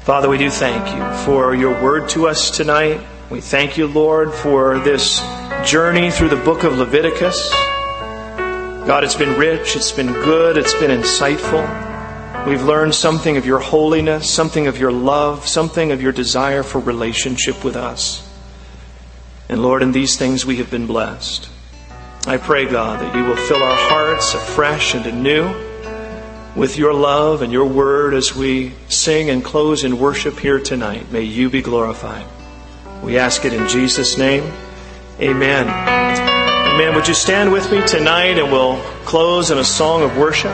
Father, 0.04 0.28
we 0.28 0.38
do 0.38 0.48
thank 0.48 0.96
you 0.96 1.24
for 1.24 1.54
your 1.54 1.72
word 1.82 2.08
to 2.10 2.28
us 2.28 2.50
tonight. 2.50 3.00
We 3.30 3.40
thank 3.40 3.78
you, 3.78 3.86
Lord, 3.86 4.34
for 4.34 4.78
this 4.80 5.20
journey 5.64 6.10
through 6.10 6.28
the 6.28 6.44
book 6.44 6.62
of 6.62 6.76
Leviticus. 6.76 7.50
God, 8.86 9.02
it's 9.02 9.14
been 9.14 9.38
rich, 9.38 9.76
it's 9.76 9.92
been 9.92 10.12
good, 10.12 10.58
it's 10.58 10.74
been 10.74 10.90
insightful. 10.90 11.64
We've 12.46 12.62
learned 12.62 12.94
something 12.94 13.38
of 13.38 13.46
your 13.46 13.60
holiness, 13.60 14.30
something 14.30 14.66
of 14.66 14.78
your 14.78 14.92
love, 14.92 15.48
something 15.48 15.90
of 15.90 16.02
your 16.02 16.12
desire 16.12 16.62
for 16.62 16.80
relationship 16.80 17.64
with 17.64 17.76
us. 17.76 18.28
And 19.48 19.62
Lord, 19.62 19.82
in 19.82 19.92
these 19.92 20.18
things 20.18 20.44
we 20.44 20.56
have 20.56 20.70
been 20.70 20.86
blessed. 20.86 21.48
I 22.26 22.36
pray, 22.36 22.66
God, 22.66 23.00
that 23.00 23.16
you 23.16 23.24
will 23.24 23.36
fill 23.36 23.62
our 23.62 23.76
hearts 23.88 24.34
afresh 24.34 24.94
and 24.94 25.06
anew 25.06 25.48
with 26.54 26.76
your 26.76 26.92
love 26.92 27.40
and 27.40 27.50
your 27.50 27.66
word 27.66 28.12
as 28.12 28.36
we 28.36 28.74
sing 28.88 29.30
and 29.30 29.42
close 29.42 29.82
in 29.82 29.98
worship 29.98 30.38
here 30.38 30.60
tonight. 30.60 31.10
May 31.10 31.22
you 31.22 31.48
be 31.48 31.62
glorified. 31.62 32.26
We 33.04 33.18
ask 33.18 33.44
it 33.44 33.52
in 33.52 33.68
Jesus' 33.68 34.16
name. 34.18 34.50
Amen. 35.20 35.68
Amen. 35.68 36.94
Would 36.94 37.06
you 37.06 37.14
stand 37.14 37.52
with 37.52 37.70
me 37.70 37.86
tonight 37.86 38.38
and 38.38 38.50
we'll 38.50 38.80
close 39.04 39.50
in 39.50 39.58
a 39.58 39.64
song 39.64 40.02
of 40.02 40.16
worship? 40.16 40.52